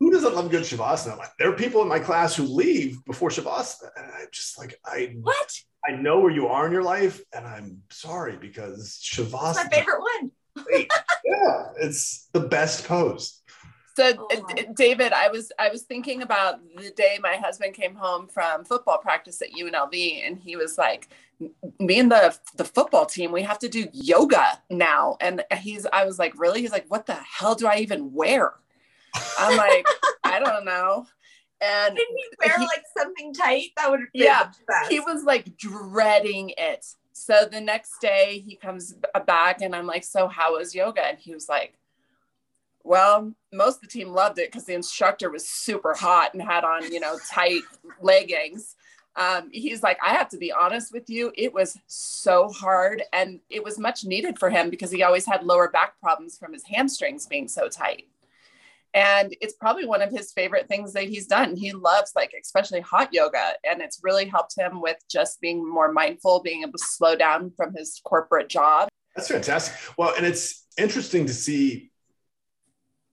Who 0.00 0.12
doesn't 0.12 0.34
love 0.36 0.50
good 0.50 0.62
shavasana? 0.62 1.18
Like, 1.18 1.30
There 1.38 1.50
are 1.50 1.56
people 1.56 1.82
in 1.82 1.88
my 1.88 1.98
class 1.98 2.36
who 2.36 2.44
leave 2.44 3.04
before 3.04 3.30
shavasana, 3.30 3.90
and 3.96 4.06
I'm 4.06 4.28
just 4.30 4.56
like, 4.58 4.78
I 4.84 5.16
what? 5.20 5.60
I 5.88 5.92
know 5.92 6.20
where 6.20 6.30
you 6.30 6.48
are 6.48 6.66
in 6.66 6.72
your 6.72 6.84
life, 6.84 7.20
and 7.34 7.46
I'm 7.46 7.82
sorry 7.90 8.36
because 8.36 9.00
shavasana. 9.02 9.54
my 9.56 9.68
favorite 9.70 10.00
one. 10.00 10.30
yeah, 11.24 11.68
it's 11.80 12.28
the 12.32 12.40
best 12.40 12.86
pose. 12.86 13.42
So 13.98 14.12
oh 14.16 14.28
uh, 14.30 14.62
David, 14.76 15.12
I 15.12 15.28
was 15.28 15.50
I 15.58 15.70
was 15.70 15.82
thinking 15.82 16.22
about 16.22 16.60
the 16.76 16.90
day 16.90 17.18
my 17.20 17.34
husband 17.34 17.74
came 17.74 17.96
home 17.96 18.28
from 18.28 18.64
football 18.64 18.98
practice 18.98 19.42
at 19.42 19.50
UNLV 19.50 20.24
and 20.24 20.38
he 20.38 20.54
was 20.54 20.78
like 20.78 21.08
me 21.80 21.98
and 21.98 22.08
the 22.08 22.38
the 22.54 22.64
football 22.64 23.06
team 23.06 23.32
we 23.32 23.42
have 23.42 23.58
to 23.58 23.68
do 23.68 23.88
yoga 23.92 24.62
now 24.70 25.16
and 25.20 25.42
he's 25.58 25.84
I 25.92 26.04
was 26.04 26.16
like 26.16 26.38
really 26.38 26.60
he's 26.60 26.70
like 26.70 26.86
what 26.86 27.06
the 27.06 27.14
hell 27.14 27.56
do 27.56 27.66
I 27.66 27.78
even 27.78 28.12
wear? 28.12 28.52
I'm 29.36 29.56
like 29.56 29.84
I 30.22 30.38
don't 30.44 30.64
know. 30.64 31.04
And 31.60 31.96
did 31.96 32.06
he 32.08 32.24
wear 32.38 32.56
he, 32.56 32.66
like 32.66 32.84
something 32.96 33.34
tight? 33.34 33.70
That 33.76 33.90
would 33.90 34.02
yeah. 34.14 34.52
He 34.88 35.00
was 35.00 35.24
like 35.24 35.56
dreading 35.56 36.52
it. 36.56 36.86
So 37.14 37.48
the 37.50 37.60
next 37.60 38.00
day 38.00 38.44
he 38.46 38.54
comes 38.54 38.94
uh, 39.12 39.18
back 39.18 39.60
and 39.60 39.74
I'm 39.74 39.86
like, 39.86 40.04
so 40.04 40.28
how 40.28 40.56
was 40.56 40.72
yoga? 40.72 41.04
And 41.04 41.18
he 41.18 41.34
was 41.34 41.48
like, 41.48 41.77
well, 42.84 43.32
most 43.52 43.76
of 43.76 43.80
the 43.82 43.86
team 43.88 44.08
loved 44.08 44.38
it 44.38 44.50
because 44.50 44.64
the 44.64 44.74
instructor 44.74 45.30
was 45.30 45.48
super 45.48 45.94
hot 45.94 46.32
and 46.34 46.42
had 46.42 46.64
on, 46.64 46.90
you 46.92 47.00
know, 47.00 47.18
tight 47.30 47.62
leggings. 48.00 48.76
Um, 49.16 49.50
he's 49.50 49.82
like, 49.82 49.98
I 50.04 50.14
have 50.14 50.28
to 50.30 50.38
be 50.38 50.52
honest 50.52 50.92
with 50.92 51.10
you, 51.10 51.32
it 51.36 51.52
was 51.52 51.76
so 51.86 52.48
hard 52.48 53.02
and 53.12 53.40
it 53.50 53.64
was 53.64 53.78
much 53.78 54.04
needed 54.04 54.38
for 54.38 54.48
him 54.48 54.70
because 54.70 54.92
he 54.92 55.02
always 55.02 55.26
had 55.26 55.42
lower 55.44 55.68
back 55.70 55.98
problems 56.00 56.38
from 56.38 56.52
his 56.52 56.62
hamstrings 56.64 57.26
being 57.26 57.48
so 57.48 57.68
tight. 57.68 58.04
and 58.94 59.36
it's 59.40 59.54
probably 59.54 59.84
one 59.84 60.02
of 60.02 60.10
his 60.10 60.32
favorite 60.32 60.66
things 60.68 60.92
that 60.92 61.04
he's 61.04 61.26
done 61.26 61.54
he 61.56 61.72
loves 61.72 62.12
like 62.16 62.32
especially 62.40 62.80
hot 62.80 63.12
yoga 63.12 63.52
and 63.68 63.82
it's 63.82 64.00
really 64.02 64.24
helped 64.26 64.56
him 64.56 64.80
with 64.80 64.96
just 65.10 65.40
being 65.40 65.68
more 65.68 65.92
mindful 65.92 66.40
being 66.40 66.62
able 66.62 66.72
to 66.72 66.78
slow 66.78 67.14
down 67.14 67.50
from 67.56 67.74
his 67.74 68.00
corporate 68.04 68.48
job 68.48 68.88
that's 69.14 69.28
fantastic 69.28 69.74
well 69.98 70.14
and 70.16 70.24
it's 70.24 70.66
interesting 70.78 71.26
to 71.26 71.34
see 71.34 71.90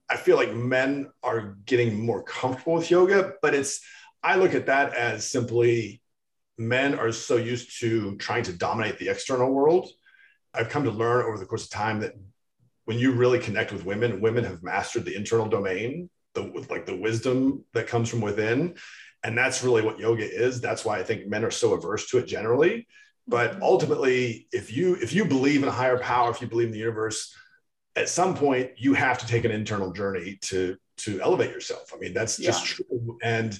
i 0.08 0.16
feel 0.16 0.36
like 0.36 0.54
men 0.54 1.10
are 1.22 1.56
getting 1.64 2.04
more 2.04 2.22
comfortable 2.22 2.74
with 2.74 2.90
yoga 2.90 3.34
but 3.42 3.54
it's 3.54 3.80
i 4.22 4.36
look 4.36 4.54
at 4.54 4.66
that 4.66 4.94
as 4.94 5.28
simply 5.28 6.00
men 6.58 6.98
are 6.98 7.12
so 7.12 7.36
used 7.36 7.80
to 7.80 8.16
trying 8.16 8.42
to 8.42 8.52
dominate 8.52 8.98
the 8.98 9.08
external 9.08 9.52
world 9.52 9.88
i've 10.54 10.68
come 10.68 10.84
to 10.84 10.90
learn 10.90 11.24
over 11.24 11.38
the 11.38 11.46
course 11.46 11.64
of 11.64 11.70
time 11.70 12.00
that 12.00 12.14
when 12.86 12.98
you 12.98 13.12
really 13.12 13.38
connect 13.38 13.72
with 13.72 13.84
women, 13.84 14.20
women 14.20 14.44
have 14.44 14.62
mastered 14.62 15.04
the 15.04 15.14
internal 15.14 15.46
domain, 15.46 16.08
the 16.34 16.42
like 16.70 16.86
the 16.86 16.96
wisdom 16.96 17.64
that 17.74 17.88
comes 17.88 18.08
from 18.08 18.20
within. 18.20 18.76
And 19.22 19.36
that's 19.36 19.64
really 19.64 19.82
what 19.82 19.98
yoga 19.98 20.24
is. 20.24 20.60
That's 20.60 20.84
why 20.84 20.98
I 20.98 21.02
think 21.02 21.26
men 21.26 21.44
are 21.44 21.50
so 21.50 21.74
averse 21.74 22.08
to 22.10 22.18
it 22.18 22.26
generally. 22.26 22.86
But 23.26 23.52
mm-hmm. 23.52 23.62
ultimately, 23.62 24.46
if 24.52 24.74
you 24.74 24.94
if 24.94 25.12
you 25.12 25.24
believe 25.24 25.62
in 25.62 25.68
a 25.68 25.72
higher 25.72 25.98
power, 25.98 26.30
if 26.30 26.40
you 26.40 26.46
believe 26.46 26.68
in 26.68 26.72
the 26.72 26.78
universe, 26.78 27.34
at 27.96 28.08
some 28.08 28.34
point 28.34 28.70
you 28.76 28.94
have 28.94 29.18
to 29.18 29.26
take 29.26 29.44
an 29.44 29.50
internal 29.50 29.92
journey 29.92 30.38
to 30.42 30.76
to 30.98 31.20
elevate 31.20 31.50
yourself. 31.50 31.92
I 31.94 31.98
mean, 31.98 32.14
that's 32.14 32.36
just 32.36 32.68
yeah. 32.68 32.84
true. 32.88 33.18
And 33.22 33.58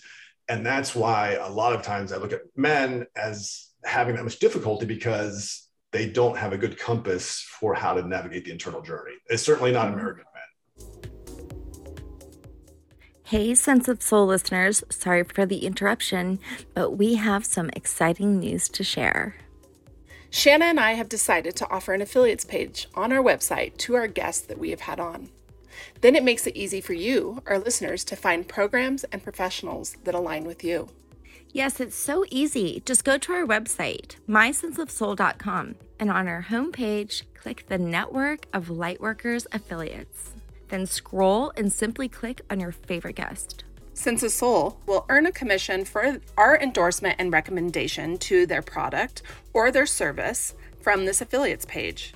and 0.49 0.65
that's 0.65 0.95
why 0.95 1.33
a 1.33 1.49
lot 1.49 1.73
of 1.73 1.83
times 1.83 2.13
I 2.13 2.19
look 2.19 2.33
at 2.33 2.43
men 2.55 3.07
as 3.17 3.71
having 3.85 4.15
that 4.17 4.23
much 4.25 4.39
difficulty 4.39 4.87
because 4.87 5.69
they 5.93 6.09
don't 6.09 6.37
have 6.37 6.53
a 6.53 6.59
good 6.59 6.79
compass 6.79 7.41
for 7.41 7.75
how 7.75 7.95
to 7.95 8.07
navigate 8.07 8.45
the 8.45 8.53
internal 8.53 8.83
journey. 8.83 9.13
It's 9.29 9.43
certainly 9.43 9.73
not 9.73 9.93
American 9.93 10.25
men. 10.25 10.33
Hey, 13.25 13.55
Sense 13.57 13.89
of 13.89 14.03
Soul 14.03 14.27
listeners, 14.27 14.85
sorry 14.89 15.25
for 15.25 15.47
the 15.47 15.67
interruption, 15.67 16.39
but 16.75 16.93
we 16.93 17.15
have 17.17 17.45
some 17.45 17.71
exciting 17.75 18.39
news 18.39 18.69
to 18.69 18.85
share. 18.85 19.35
Shanna 20.37 20.67
and 20.67 20.79
I 20.79 20.93
have 20.93 21.09
decided 21.09 21.57
to 21.57 21.71
offer 21.71 21.95
an 21.95 22.03
affiliates 22.03 22.45
page 22.45 22.89
on 22.95 23.11
our 23.11 23.23
website 23.23 23.79
to 23.79 23.95
our 23.95 24.07
guests 24.07 24.45
that 24.49 24.59
we 24.59 24.69
have 24.69 24.81
had 24.81 25.01
on. 25.01 25.31
Then 26.03 26.15
it 26.15 26.23
makes 26.23 26.47
it 26.47 26.55
easy 26.55 26.83
for 26.83 26.93
you, 26.93 27.43
our 27.47 27.59
listeners, 27.59 28.05
to 28.05 28.17
find 28.17 28.47
programs 28.47 29.05
and 29.05 29.23
professionals 29.23 29.97
that 30.05 30.15
align 30.15 30.45
with 30.45 30.63
you. 30.63 30.91
Yes, 31.53 31.81
it's 31.81 31.97
so 31.97 32.27
easy. 32.31 32.83
Just 32.85 33.03
go 33.03 33.17
to 33.17 33.33
our 33.33 33.47
website, 33.47 34.17
mysenseofsoul.com, 34.29 35.77
and 35.99 36.11
on 36.11 36.29
our 36.29 36.43
homepage, 36.51 37.23
click 37.35 37.65
the 37.69 37.79
Network 37.79 38.45
of 38.53 38.67
Lightworkers 38.67 39.47
Affiliates. 39.53 40.35
Then 40.69 40.85
scroll 40.85 41.51
and 41.57 41.73
simply 41.73 42.11
click 42.11 42.43
on 42.51 42.61
your 42.61 42.73
favorite 42.73 43.17
guest. 43.17 43.65
Sense 43.97 44.35
Soul 44.35 44.79
will 44.87 45.07
earn 45.09 45.25
a 45.25 45.33
commission 45.33 45.85
for 45.87 46.19
our 46.37 46.57
endorsement 46.59 47.17
and 47.19 47.33
recommendation 47.33 48.19
to 48.19 48.45
their 48.45 48.61
product 48.61 49.23
or 49.55 49.73
their 49.73 49.87
service 49.87 50.55
from 50.83 51.07
this 51.07 51.23
affiliates 51.23 51.65
page. 51.65 52.13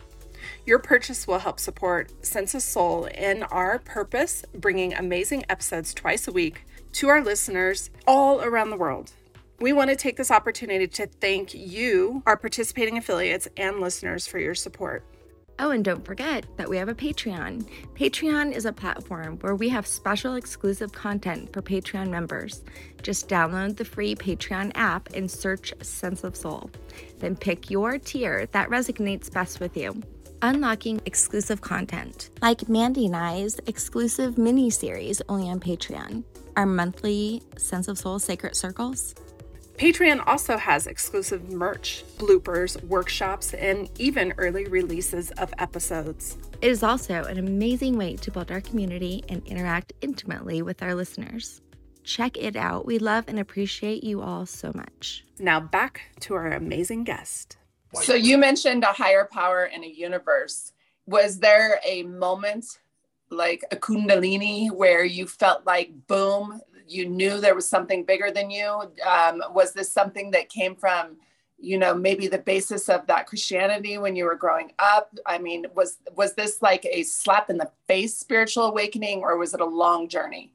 Your 0.66 0.78
purchase 0.78 1.26
will 1.26 1.38
help 1.38 1.58
support 1.58 2.24
Sense 2.24 2.62
Soul 2.62 3.06
in 3.06 3.44
our 3.44 3.78
purpose, 3.78 4.44
bringing 4.54 4.92
amazing 4.92 5.44
episodes 5.48 5.94
twice 5.94 6.28
a 6.28 6.32
week 6.32 6.66
to 6.92 7.08
our 7.08 7.24
listeners 7.24 7.88
all 8.06 8.42
around 8.42 8.70
the 8.70 8.76
world. 8.76 9.12
We 9.58 9.72
want 9.72 9.88
to 9.88 9.96
take 9.96 10.18
this 10.18 10.30
opportunity 10.30 10.86
to 10.86 11.06
thank 11.06 11.54
you, 11.54 12.22
our 12.26 12.36
participating 12.36 12.98
affiliates 12.98 13.48
and 13.56 13.80
listeners, 13.80 14.26
for 14.26 14.38
your 14.38 14.54
support. 14.54 15.02
Oh, 15.62 15.72
and 15.72 15.84
don't 15.84 16.06
forget 16.06 16.46
that 16.56 16.70
we 16.70 16.78
have 16.78 16.88
a 16.88 16.94
Patreon. 16.94 17.68
Patreon 17.94 18.50
is 18.56 18.64
a 18.64 18.72
platform 18.72 19.36
where 19.42 19.54
we 19.54 19.68
have 19.68 19.86
special 19.86 20.36
exclusive 20.36 20.90
content 20.92 21.52
for 21.52 21.60
Patreon 21.60 22.08
members. 22.08 22.64
Just 23.02 23.28
download 23.28 23.76
the 23.76 23.84
free 23.84 24.14
Patreon 24.14 24.72
app 24.74 25.12
and 25.12 25.30
search 25.30 25.74
Sense 25.82 26.24
of 26.24 26.34
Soul. 26.34 26.70
Then 27.18 27.36
pick 27.36 27.68
your 27.68 27.98
tier 27.98 28.46
that 28.52 28.70
resonates 28.70 29.30
best 29.30 29.60
with 29.60 29.76
you. 29.76 30.02
Unlocking 30.40 31.02
exclusive 31.04 31.60
content, 31.60 32.30
like 32.40 32.66
Mandy 32.70 33.04
and 33.04 33.14
I's 33.14 33.60
exclusive 33.66 34.38
mini 34.38 34.70
series 34.70 35.20
only 35.28 35.50
on 35.50 35.60
Patreon, 35.60 36.24
our 36.56 36.64
monthly 36.64 37.42
Sense 37.58 37.86
of 37.86 37.98
Soul 37.98 38.18
Sacred 38.18 38.56
Circles, 38.56 39.14
Patreon 39.80 40.22
also 40.26 40.58
has 40.58 40.86
exclusive 40.86 41.50
merch, 41.50 42.04
bloopers, 42.18 42.84
workshops, 42.84 43.54
and 43.54 43.88
even 43.98 44.34
early 44.36 44.66
releases 44.66 45.30
of 45.38 45.54
episodes. 45.56 46.36
It 46.60 46.70
is 46.70 46.82
also 46.82 47.24
an 47.24 47.38
amazing 47.38 47.96
way 47.96 48.16
to 48.16 48.30
build 48.30 48.50
our 48.50 48.60
community 48.60 49.24
and 49.30 49.42
interact 49.46 49.94
intimately 50.02 50.60
with 50.60 50.82
our 50.82 50.94
listeners. 50.94 51.62
Check 52.04 52.36
it 52.36 52.56
out. 52.56 52.84
We 52.84 52.98
love 52.98 53.24
and 53.26 53.38
appreciate 53.38 54.04
you 54.04 54.20
all 54.20 54.44
so 54.44 54.70
much. 54.74 55.24
Now, 55.38 55.60
back 55.60 56.02
to 56.20 56.34
our 56.34 56.52
amazing 56.52 57.04
guest. 57.04 57.56
So, 58.02 58.12
you 58.12 58.36
mentioned 58.36 58.84
a 58.84 58.88
higher 58.88 59.26
power 59.32 59.64
in 59.64 59.82
a 59.82 59.88
universe. 59.88 60.72
Was 61.06 61.38
there 61.38 61.80
a 61.86 62.02
moment 62.02 62.66
like 63.30 63.64
a 63.70 63.76
Kundalini 63.76 64.70
where 64.70 65.04
you 65.04 65.26
felt 65.26 65.64
like, 65.64 66.06
boom, 66.06 66.60
you 66.90 67.08
knew 67.08 67.40
there 67.40 67.54
was 67.54 67.68
something 67.68 68.04
bigger 68.04 68.30
than 68.30 68.50
you? 68.50 68.92
Um, 69.06 69.42
was 69.54 69.72
this 69.72 69.92
something 69.92 70.32
that 70.32 70.48
came 70.48 70.74
from, 70.74 71.16
you 71.58 71.78
know, 71.78 71.94
maybe 71.94 72.26
the 72.26 72.38
basis 72.38 72.88
of 72.88 73.06
that 73.06 73.26
Christianity 73.26 73.96
when 73.98 74.16
you 74.16 74.24
were 74.24 74.34
growing 74.34 74.72
up? 74.78 75.14
I 75.24 75.38
mean, 75.38 75.66
was 75.74 75.98
was 76.16 76.34
this 76.34 76.60
like 76.62 76.84
a 76.90 77.02
slap 77.04 77.48
in 77.48 77.58
the 77.58 77.70
face 77.86 78.16
spiritual 78.18 78.64
awakening, 78.64 79.20
or 79.20 79.36
was 79.38 79.54
it 79.54 79.60
a 79.60 79.66
long 79.66 80.08
journey? 80.08 80.52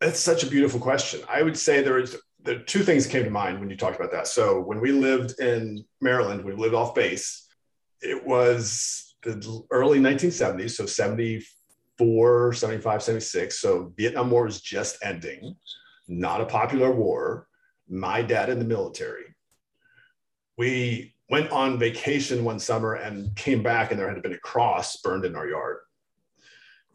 That's 0.00 0.20
such 0.20 0.42
a 0.42 0.46
beautiful 0.46 0.80
question. 0.80 1.20
I 1.28 1.42
would 1.42 1.56
say 1.56 1.82
there 1.82 1.98
is 1.98 2.16
the 2.42 2.58
two 2.60 2.82
things 2.82 3.06
came 3.06 3.24
to 3.24 3.30
mind 3.30 3.60
when 3.60 3.70
you 3.70 3.76
talked 3.76 3.96
about 3.96 4.12
that. 4.12 4.26
So 4.26 4.60
when 4.60 4.80
we 4.80 4.92
lived 4.92 5.40
in 5.40 5.84
Maryland, 6.00 6.44
we 6.44 6.52
lived 6.52 6.74
off 6.74 6.94
base. 6.94 7.46
It 8.02 8.24
was 8.24 9.14
the 9.22 9.62
early 9.70 9.98
1970s, 9.98 10.72
so 10.72 10.86
70 10.86 11.44
74, 11.98 12.52
75, 12.52 13.02
76. 13.02 13.58
So 13.58 13.92
Vietnam 13.96 14.30
War 14.30 14.44
was 14.44 14.60
just 14.60 14.98
ending, 15.02 15.56
not 16.08 16.40
a 16.40 16.46
popular 16.46 16.90
war. 16.90 17.48
My 17.88 18.20
dad 18.22 18.50
in 18.50 18.58
the 18.58 18.64
military. 18.64 19.34
We 20.58 21.14
went 21.30 21.50
on 21.50 21.78
vacation 21.78 22.44
one 22.44 22.58
summer 22.58 22.94
and 22.94 23.34
came 23.36 23.62
back, 23.62 23.90
and 23.90 24.00
there 24.00 24.12
had 24.12 24.22
been 24.22 24.32
a 24.32 24.38
cross 24.38 24.96
burned 24.96 25.24
in 25.24 25.36
our 25.36 25.48
yard. 25.48 25.78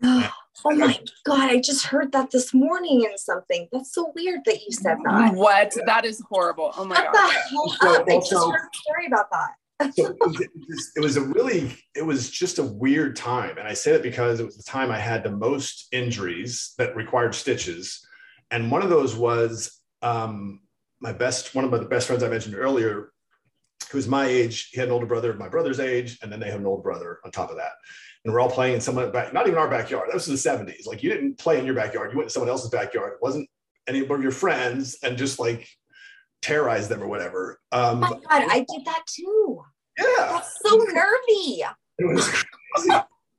Oh, 0.03 0.31
oh 0.65 0.75
my 0.75 0.99
God, 1.25 1.49
I 1.49 1.59
just 1.59 1.85
heard 1.85 2.11
that 2.11 2.31
this 2.31 2.53
morning 2.53 3.03
in 3.09 3.17
something. 3.17 3.69
That's 3.71 3.93
so 3.93 4.11
weird 4.15 4.41
that 4.45 4.61
you 4.63 4.71
said 4.71 4.97
that. 5.03 5.33
What? 5.33 5.75
That 5.85 6.05
is 6.05 6.21
horrible. 6.29 6.73
Oh 6.77 6.85
my 6.85 6.95
God. 6.95 7.11
I 7.15 7.33
just 7.59 7.81
heard 7.81 8.07
a 8.07 8.77
story 8.77 9.07
about 9.07 9.31
that 9.31 9.51
so 9.89 10.07
it 10.07 10.17
was, 10.19 10.91
it, 10.95 10.99
was, 10.99 11.17
a 11.17 11.21
really 11.21 11.75
it 11.95 12.05
was 12.05 12.29
just 12.29 12.59
a 12.59 12.63
weird 12.63 13.15
time. 13.15 13.57
And 13.57 13.67
i 13.67 13.73
say 13.73 13.91
it 13.93 14.03
because 14.03 14.39
it 14.39 14.45
was 14.45 14.57
the 14.57 14.63
time 14.63 14.91
i 14.91 14.99
had 14.99 15.23
the 15.23 15.31
most 15.31 15.87
injuries 15.91 16.73
that 16.77 16.95
required 16.95 17.35
stitches. 17.35 18.05
And 18.49 18.69
one 18.69 18.81
of 18.81 18.89
those 18.89 19.15
was 19.15 19.79
um, 20.01 20.61
my 20.99 21.13
best 21.13 21.55
one 21.55 21.65
of 21.65 21.71
my 21.71 21.83
best 21.83 22.07
friends 22.07 22.23
i 22.23 22.29
mentioned 22.29 22.55
earlier 22.55 23.11
who's 23.91 24.07
my 24.07 24.25
age 24.25 24.69
he 24.71 24.79
had 24.79 24.87
an 24.87 24.93
older 24.93 25.05
brother 25.05 25.31
of 25.31 25.39
my 25.39 25.49
brother's 25.49 25.79
age 25.79 26.19
and 26.21 26.31
then 26.31 26.39
they 26.39 26.49
have 26.49 26.59
an 26.59 26.65
older 26.65 26.83
brother 26.83 27.19
on 27.25 27.31
top 27.31 27.49
of 27.49 27.57
that. 27.57 27.73
And 28.23 28.31
we're 28.31 28.39
all 28.39 28.51
playing 28.51 28.75
in 28.75 28.81
someone 28.81 29.11
back 29.11 29.33
not 29.33 29.47
even 29.47 29.57
our 29.57 29.69
backyard. 29.69 30.07
That 30.09 30.13
was 30.13 30.27
in 30.27 30.35
the 30.35 30.71
70s 30.71 30.87
like 30.87 31.03
you 31.03 31.09
didn't 31.09 31.37
play 31.37 31.59
in 31.59 31.65
your 31.65 31.75
backyard. 31.75 32.11
You 32.11 32.17
went 32.17 32.29
to 32.29 32.33
someone 32.33 32.49
else's 32.49 32.69
backyard. 32.69 33.13
It 33.13 33.21
wasn't 33.21 33.49
any 33.87 33.99
of 33.99 34.21
your 34.21 34.31
friends 34.31 34.97
and 35.03 35.17
just 35.17 35.39
like 35.39 35.67
terrorize 36.41 36.87
them 36.87 37.01
or 37.01 37.07
whatever. 37.07 37.59
Um, 37.71 37.97
oh 38.03 38.09
my 38.09 38.09
God, 38.09 38.23
I 38.29 38.59
did 38.59 38.85
that 38.85 39.03
too. 39.07 39.63
Yeah. 39.97 40.05
That's 40.17 40.59
so 40.63 40.77
nervy. 40.77 41.63
It 41.99 42.05
was 42.05 42.27
crazy. 42.27 42.89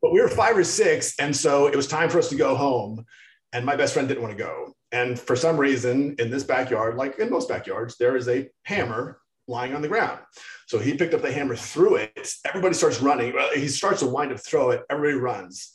but 0.03 0.13
we 0.13 0.21
were 0.21 0.29
five 0.29 0.57
or 0.57 0.65
six. 0.65 1.15
And 1.19 1.35
so 1.35 1.67
it 1.67 1.77
was 1.77 1.87
time 1.87 2.11
for 2.11 2.19
us 2.19 2.29
to 2.31 2.37
go 2.37 2.55
home. 2.55 3.05
And 3.53 3.67
my 3.67 3.77
best 3.77 3.95
friend 3.95 4.09
didn't 4.09 4.23
want 4.23 4.37
to 4.37 4.43
go. 4.43 4.75
And 4.93 5.19
for 5.19 5.37
some 5.37 5.57
reason, 5.57 6.17
in 6.19 6.31
this 6.31 6.45
backyard, 6.45 6.97
like 6.97 7.19
in 7.19 7.31
most 7.31 7.49
backyards, 7.49 7.97
there 7.97 8.17
is 8.17 8.29
a 8.29 8.49
hammer 8.65 9.21
lying 9.49 9.75
on 9.75 9.83
the 9.83 9.89
ground. 9.89 10.21
So 10.67 10.79
he 10.79 10.95
picked 10.95 11.15
up 11.15 11.23
the 11.23 11.33
hammer, 11.33 11.57
threw 11.57 11.97
it. 11.97 12.29
Everybody 12.45 12.75
starts 12.75 13.01
running. 13.01 13.35
He 13.55 13.69
starts 13.69 14.01
to 14.01 14.07
wind 14.07 14.33
up 14.33 14.41
throw 14.41 14.71
it. 14.71 14.83
Everybody 14.91 15.19
runs. 15.19 15.75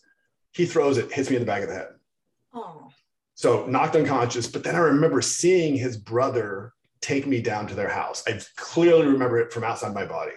He 0.54 0.66
throws 0.66 0.98
it, 0.98 1.12
hits 1.12 1.30
me 1.30 1.36
in 1.36 1.42
the 1.42 1.46
back 1.46 1.63
of 1.63 1.70
the 1.70 1.76
head. 1.76 1.90
Oh. 2.54 2.90
So 3.36 3.66
knocked 3.68 3.96
unconscious. 3.96 4.48
But 4.48 4.63
then 4.63 4.76
I 4.76 4.80
remember 4.80 5.22
seeing 5.22 5.76
his 5.76 5.98
brother 5.98 6.74
take 7.02 7.28
me 7.28 7.42
down 7.42 7.68
to 7.68 7.76
their 7.76 7.90
house. 7.90 8.24
I 8.28 8.40
clearly 8.56 9.06
remember 9.06 9.40
it 9.40 9.54
from 9.54 9.63
outside 9.63 9.94
my 9.94 10.06
body. 10.06 10.34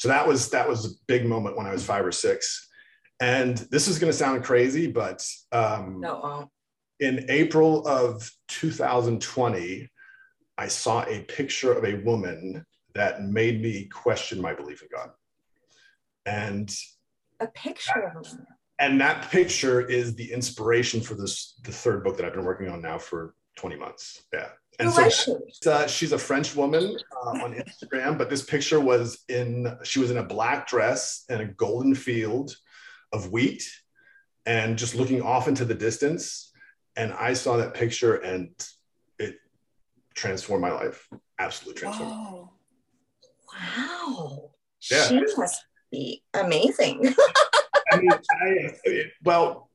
So 0.00 0.08
that 0.08 0.26
was 0.26 0.48
that 0.48 0.66
was 0.66 0.86
a 0.86 0.94
big 1.08 1.26
moment 1.26 1.58
when 1.58 1.66
I 1.66 1.72
was 1.72 1.84
five 1.84 2.06
or 2.06 2.10
six. 2.10 2.70
And 3.20 3.58
this 3.70 3.86
is 3.86 3.98
going 3.98 4.10
to 4.10 4.16
sound 4.16 4.42
crazy, 4.42 4.86
but 4.86 5.22
um, 5.52 6.00
no. 6.00 6.48
in 7.00 7.26
April 7.28 7.86
of 7.86 8.30
2020, 8.48 9.90
I 10.56 10.68
saw 10.68 11.02
a 11.02 11.20
picture 11.24 11.74
of 11.74 11.84
a 11.84 12.02
woman 12.02 12.64
that 12.94 13.22
made 13.24 13.60
me 13.60 13.88
question 13.88 14.40
my 14.40 14.54
belief 14.54 14.80
in 14.80 14.88
God. 14.90 15.10
And 16.24 16.74
a 17.38 17.48
picture 17.48 18.10
of 18.16 18.26
and 18.78 18.98
that 19.02 19.30
picture 19.30 19.82
is 19.82 20.14
the 20.14 20.32
inspiration 20.32 21.02
for 21.02 21.12
this 21.12 21.60
the 21.64 21.72
third 21.72 22.04
book 22.04 22.16
that 22.16 22.24
I've 22.24 22.32
been 22.32 22.46
working 22.46 22.70
on 22.70 22.80
now 22.80 22.96
for 22.96 23.34
20 23.58 23.76
months. 23.76 24.22
Yeah. 24.32 24.48
And 24.78 24.88
Who 24.88 24.94
so 24.94 25.04
was 25.04 25.14
she? 25.62 25.68
uh, 25.68 25.86
she's 25.86 26.12
a 26.12 26.18
French 26.18 26.56
woman 26.56 26.96
uh, 27.12 27.30
on 27.30 27.54
Instagram, 27.54 28.16
but 28.16 28.30
this 28.30 28.42
picture 28.42 28.80
was 28.80 29.24
in 29.28 29.76
she 29.82 29.98
was 30.00 30.10
in 30.10 30.16
a 30.16 30.22
black 30.22 30.66
dress 30.66 31.24
and 31.28 31.42
a 31.42 31.46
golden 31.46 31.94
field 31.94 32.56
of 33.12 33.30
wheat 33.30 33.68
and 34.46 34.78
just 34.78 34.94
looking 34.94 35.20
off 35.22 35.48
into 35.48 35.64
the 35.64 35.74
distance. 35.74 36.52
And 36.96 37.12
I 37.12 37.34
saw 37.34 37.56
that 37.58 37.74
picture 37.74 38.16
and 38.16 38.50
it 39.18 39.36
transformed 40.14 40.62
my 40.62 40.72
life. 40.72 41.08
Absolutely 41.38 41.80
transformed. 41.80 42.12
Whoa. 42.12 42.52
Wow. 43.52 44.50
Yeah. 44.90 45.08
She 45.08 45.20
must 45.36 45.64
be 45.90 46.22
amazing. 46.34 47.14
I 47.92 47.96
mean, 47.98 48.10
I, 48.12 49.04
well, 49.24 49.68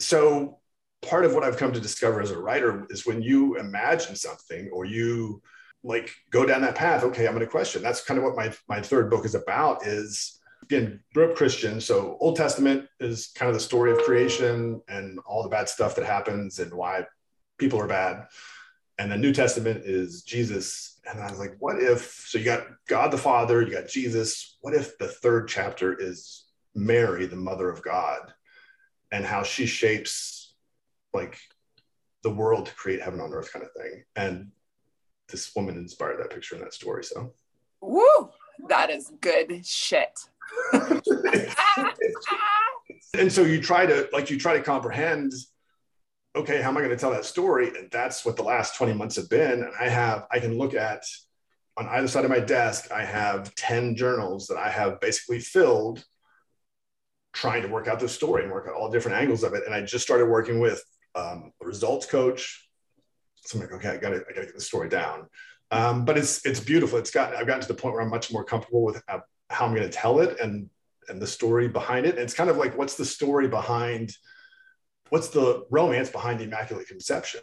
so 0.00 0.58
part 1.06 1.24
of 1.24 1.34
what 1.34 1.44
I've 1.44 1.56
come 1.56 1.72
to 1.72 1.80
discover 1.80 2.20
as 2.20 2.30
a 2.30 2.38
writer 2.38 2.86
is 2.90 3.06
when 3.06 3.22
you 3.22 3.56
imagine 3.56 4.16
something 4.16 4.70
or 4.72 4.84
you 4.84 5.42
like 5.82 6.10
go 6.30 6.46
down 6.46 6.62
that 6.62 6.74
path. 6.74 7.04
Okay, 7.04 7.26
I'm 7.26 7.34
going 7.34 7.44
to 7.44 7.50
question. 7.50 7.82
That's 7.82 8.02
kind 8.02 8.18
of 8.18 8.24
what 8.24 8.36
my 8.36 8.52
my 8.68 8.80
third 8.80 9.10
book 9.10 9.24
is 9.24 9.34
about. 9.34 9.86
Is 9.86 10.40
again, 10.62 11.00
grew 11.12 11.30
up 11.30 11.36
Christian, 11.36 11.80
so 11.80 12.16
Old 12.20 12.36
Testament 12.36 12.88
is 13.00 13.28
kind 13.36 13.48
of 13.48 13.54
the 13.54 13.60
story 13.60 13.92
of 13.92 13.98
creation 13.98 14.80
and 14.88 15.18
all 15.26 15.42
the 15.42 15.48
bad 15.48 15.68
stuff 15.68 15.94
that 15.96 16.06
happens 16.06 16.58
and 16.58 16.72
why 16.72 17.04
people 17.58 17.80
are 17.80 17.86
bad. 17.86 18.26
And 18.98 19.10
the 19.10 19.16
New 19.16 19.32
Testament 19.32 19.82
is 19.84 20.22
Jesus. 20.22 21.00
And 21.08 21.20
I 21.20 21.28
was 21.28 21.38
like, 21.38 21.56
what 21.58 21.82
if? 21.82 22.24
So 22.28 22.38
you 22.38 22.44
got 22.44 22.66
God 22.88 23.10
the 23.10 23.18
Father, 23.18 23.60
you 23.60 23.72
got 23.72 23.88
Jesus. 23.88 24.56
What 24.60 24.72
if 24.74 24.96
the 24.98 25.08
third 25.08 25.48
chapter 25.48 25.92
is 25.92 26.44
Mary, 26.74 27.26
the 27.26 27.36
mother 27.36 27.68
of 27.68 27.82
God, 27.82 28.32
and 29.12 29.24
how 29.24 29.42
she 29.42 29.66
shapes 29.66 30.43
like 31.14 31.38
the 32.22 32.30
world 32.30 32.66
to 32.66 32.74
create 32.74 33.00
heaven 33.02 33.20
on 33.20 33.32
earth 33.32 33.52
kind 33.52 33.64
of 33.64 33.72
thing. 33.72 34.04
And 34.16 34.50
this 35.28 35.54
woman 35.54 35.76
inspired 35.76 36.20
that 36.20 36.30
picture 36.30 36.56
in 36.56 36.62
that 36.62 36.74
story. 36.74 37.04
So 37.04 37.32
Woo! 37.80 38.30
That 38.68 38.90
is 38.90 39.12
good 39.20 39.66
shit. 39.66 40.18
and 43.14 43.32
so 43.32 43.42
you 43.42 43.60
try 43.60 43.86
to 43.86 44.08
like 44.12 44.30
you 44.30 44.38
try 44.38 44.54
to 44.54 44.62
comprehend 44.62 45.32
okay 46.36 46.60
how 46.60 46.68
am 46.68 46.76
i 46.76 46.80
going 46.80 46.90
to 46.90 46.96
tell 46.96 47.10
that 47.10 47.24
story 47.24 47.68
and 47.68 47.90
that's 47.90 48.24
what 48.24 48.36
the 48.36 48.42
last 48.42 48.76
20 48.76 48.92
months 48.92 49.16
have 49.16 49.28
been 49.30 49.62
and 49.62 49.72
i 49.80 49.88
have 49.88 50.26
i 50.30 50.38
can 50.38 50.58
look 50.58 50.74
at 50.74 51.04
on 51.76 51.88
either 51.88 52.08
side 52.08 52.24
of 52.24 52.30
my 52.30 52.40
desk 52.40 52.90
i 52.92 53.02
have 53.02 53.54
10 53.54 53.96
journals 53.96 54.46
that 54.46 54.58
i 54.58 54.68
have 54.68 55.00
basically 55.00 55.40
filled 55.40 56.04
trying 57.32 57.62
to 57.62 57.68
work 57.68 57.88
out 57.88 57.98
the 57.98 58.08
story 58.08 58.42
and 58.42 58.52
work 58.52 58.68
out 58.68 58.74
all 58.74 58.90
different 58.90 59.16
angles 59.16 59.42
of 59.42 59.54
it 59.54 59.62
and 59.64 59.74
i 59.74 59.80
just 59.80 60.04
started 60.04 60.26
working 60.26 60.60
with 60.60 60.82
um, 61.14 61.52
a 61.62 61.66
results 61.66 62.06
coach 62.06 62.68
so 63.36 63.58
i'm 63.58 63.64
like 63.64 63.72
okay 63.72 63.90
i 63.90 63.96
gotta 63.96 64.24
i 64.28 64.32
gotta 64.32 64.46
get 64.46 64.54
the 64.54 64.60
story 64.60 64.88
down 64.88 65.26
um, 65.70 66.04
but 66.04 66.16
it's 66.18 66.44
it's 66.46 66.60
beautiful 66.60 66.98
it's 66.98 67.10
got 67.10 67.34
i've 67.34 67.46
gotten 67.46 67.62
to 67.62 67.68
the 67.68 67.74
point 67.74 67.94
where 67.94 68.02
i'm 68.02 68.10
much 68.10 68.32
more 68.32 68.44
comfortable 68.44 68.84
with 68.84 69.02
how, 69.06 69.22
how 69.50 69.66
i'm 69.66 69.74
going 69.74 69.88
to 69.88 69.96
tell 69.96 70.20
it 70.20 70.38
and 70.40 70.68
and 71.08 71.20
the 71.20 71.26
story 71.26 71.68
behind 71.68 72.06
it. 72.06 72.14
And 72.14 72.20
it's 72.20 72.34
kind 72.34 72.50
of 72.50 72.56
like, 72.56 72.76
what's 72.76 72.96
the 72.96 73.04
story 73.04 73.48
behind, 73.48 74.12
what's 75.10 75.28
the 75.28 75.64
romance 75.70 76.10
behind 76.10 76.40
the 76.40 76.44
Immaculate 76.44 76.88
Conception? 76.88 77.40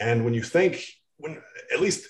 And 0.00 0.24
when 0.24 0.34
you 0.34 0.42
think, 0.42 0.84
when 1.18 1.40
at 1.72 1.80
least 1.80 2.08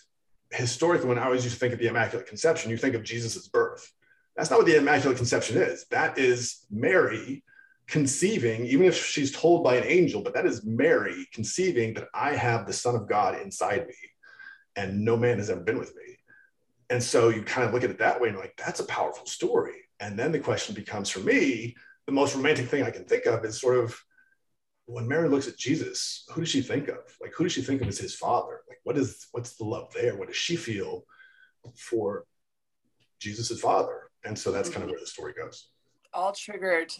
historically, 0.50 1.08
when 1.08 1.18
I 1.18 1.24
always 1.24 1.44
used 1.44 1.56
to 1.56 1.60
think 1.60 1.74
of 1.74 1.78
the 1.78 1.88
Immaculate 1.88 2.26
Conception, 2.26 2.70
you 2.70 2.76
think 2.76 2.94
of 2.94 3.02
Jesus's 3.02 3.48
birth. 3.48 3.90
That's 4.36 4.50
not 4.50 4.58
what 4.58 4.66
the 4.66 4.76
Immaculate 4.76 5.18
Conception 5.18 5.58
is. 5.58 5.86
That 5.90 6.18
is 6.18 6.64
Mary 6.70 7.44
conceiving, 7.86 8.64
even 8.66 8.86
if 8.86 8.96
she's 9.04 9.32
told 9.32 9.64
by 9.64 9.76
an 9.76 9.84
angel, 9.84 10.22
but 10.22 10.34
that 10.34 10.46
is 10.46 10.64
Mary 10.64 11.26
conceiving 11.32 11.94
that 11.94 12.08
I 12.14 12.34
have 12.34 12.66
the 12.66 12.72
Son 12.72 12.94
of 12.94 13.08
God 13.08 13.40
inside 13.40 13.86
me, 13.86 13.94
and 14.76 15.04
no 15.04 15.16
man 15.16 15.38
has 15.38 15.50
ever 15.50 15.60
been 15.60 15.78
with 15.78 15.94
me. 15.96 16.16
And 16.90 17.02
so 17.02 17.28
you 17.28 17.42
kind 17.42 17.66
of 17.66 17.72
look 17.72 17.84
at 17.84 17.90
it 17.90 17.98
that 17.98 18.20
way 18.20 18.28
and 18.28 18.38
like, 18.38 18.54
that's 18.56 18.80
a 18.80 18.84
powerful 18.84 19.26
story. 19.26 19.88
And 20.00 20.18
then 20.18 20.32
the 20.32 20.38
question 20.38 20.74
becomes 20.74 21.08
for 21.08 21.20
me, 21.20 21.74
the 22.06 22.12
most 22.12 22.34
romantic 22.34 22.68
thing 22.68 22.82
I 22.82 22.90
can 22.90 23.04
think 23.04 23.26
of 23.26 23.44
is 23.44 23.60
sort 23.60 23.78
of 23.78 23.98
when 24.86 25.08
Mary 25.08 25.28
looks 25.28 25.48
at 25.48 25.56
Jesus, 25.56 26.24
who 26.32 26.40
does 26.40 26.50
she 26.50 26.60
think 26.60 26.88
of? 26.88 26.98
Like, 27.20 27.32
who 27.34 27.44
does 27.44 27.52
she 27.52 27.62
think 27.62 27.80
of 27.80 27.88
as 27.88 27.98
his 27.98 28.14
father? 28.14 28.60
Like, 28.68 28.78
what 28.84 28.98
is 28.98 29.28
what's 29.32 29.56
the 29.56 29.64
love 29.64 29.92
there? 29.94 30.16
What 30.16 30.28
does 30.28 30.36
she 30.36 30.56
feel 30.56 31.04
for 31.76 32.24
Jesus's 33.20 33.60
father? 33.60 34.10
And 34.24 34.38
so 34.38 34.50
that's 34.52 34.68
kind 34.68 34.82
of 34.82 34.90
where 34.90 35.00
the 35.00 35.06
story 35.06 35.32
goes. 35.32 35.68
All 36.12 36.32
triggered 36.32 36.92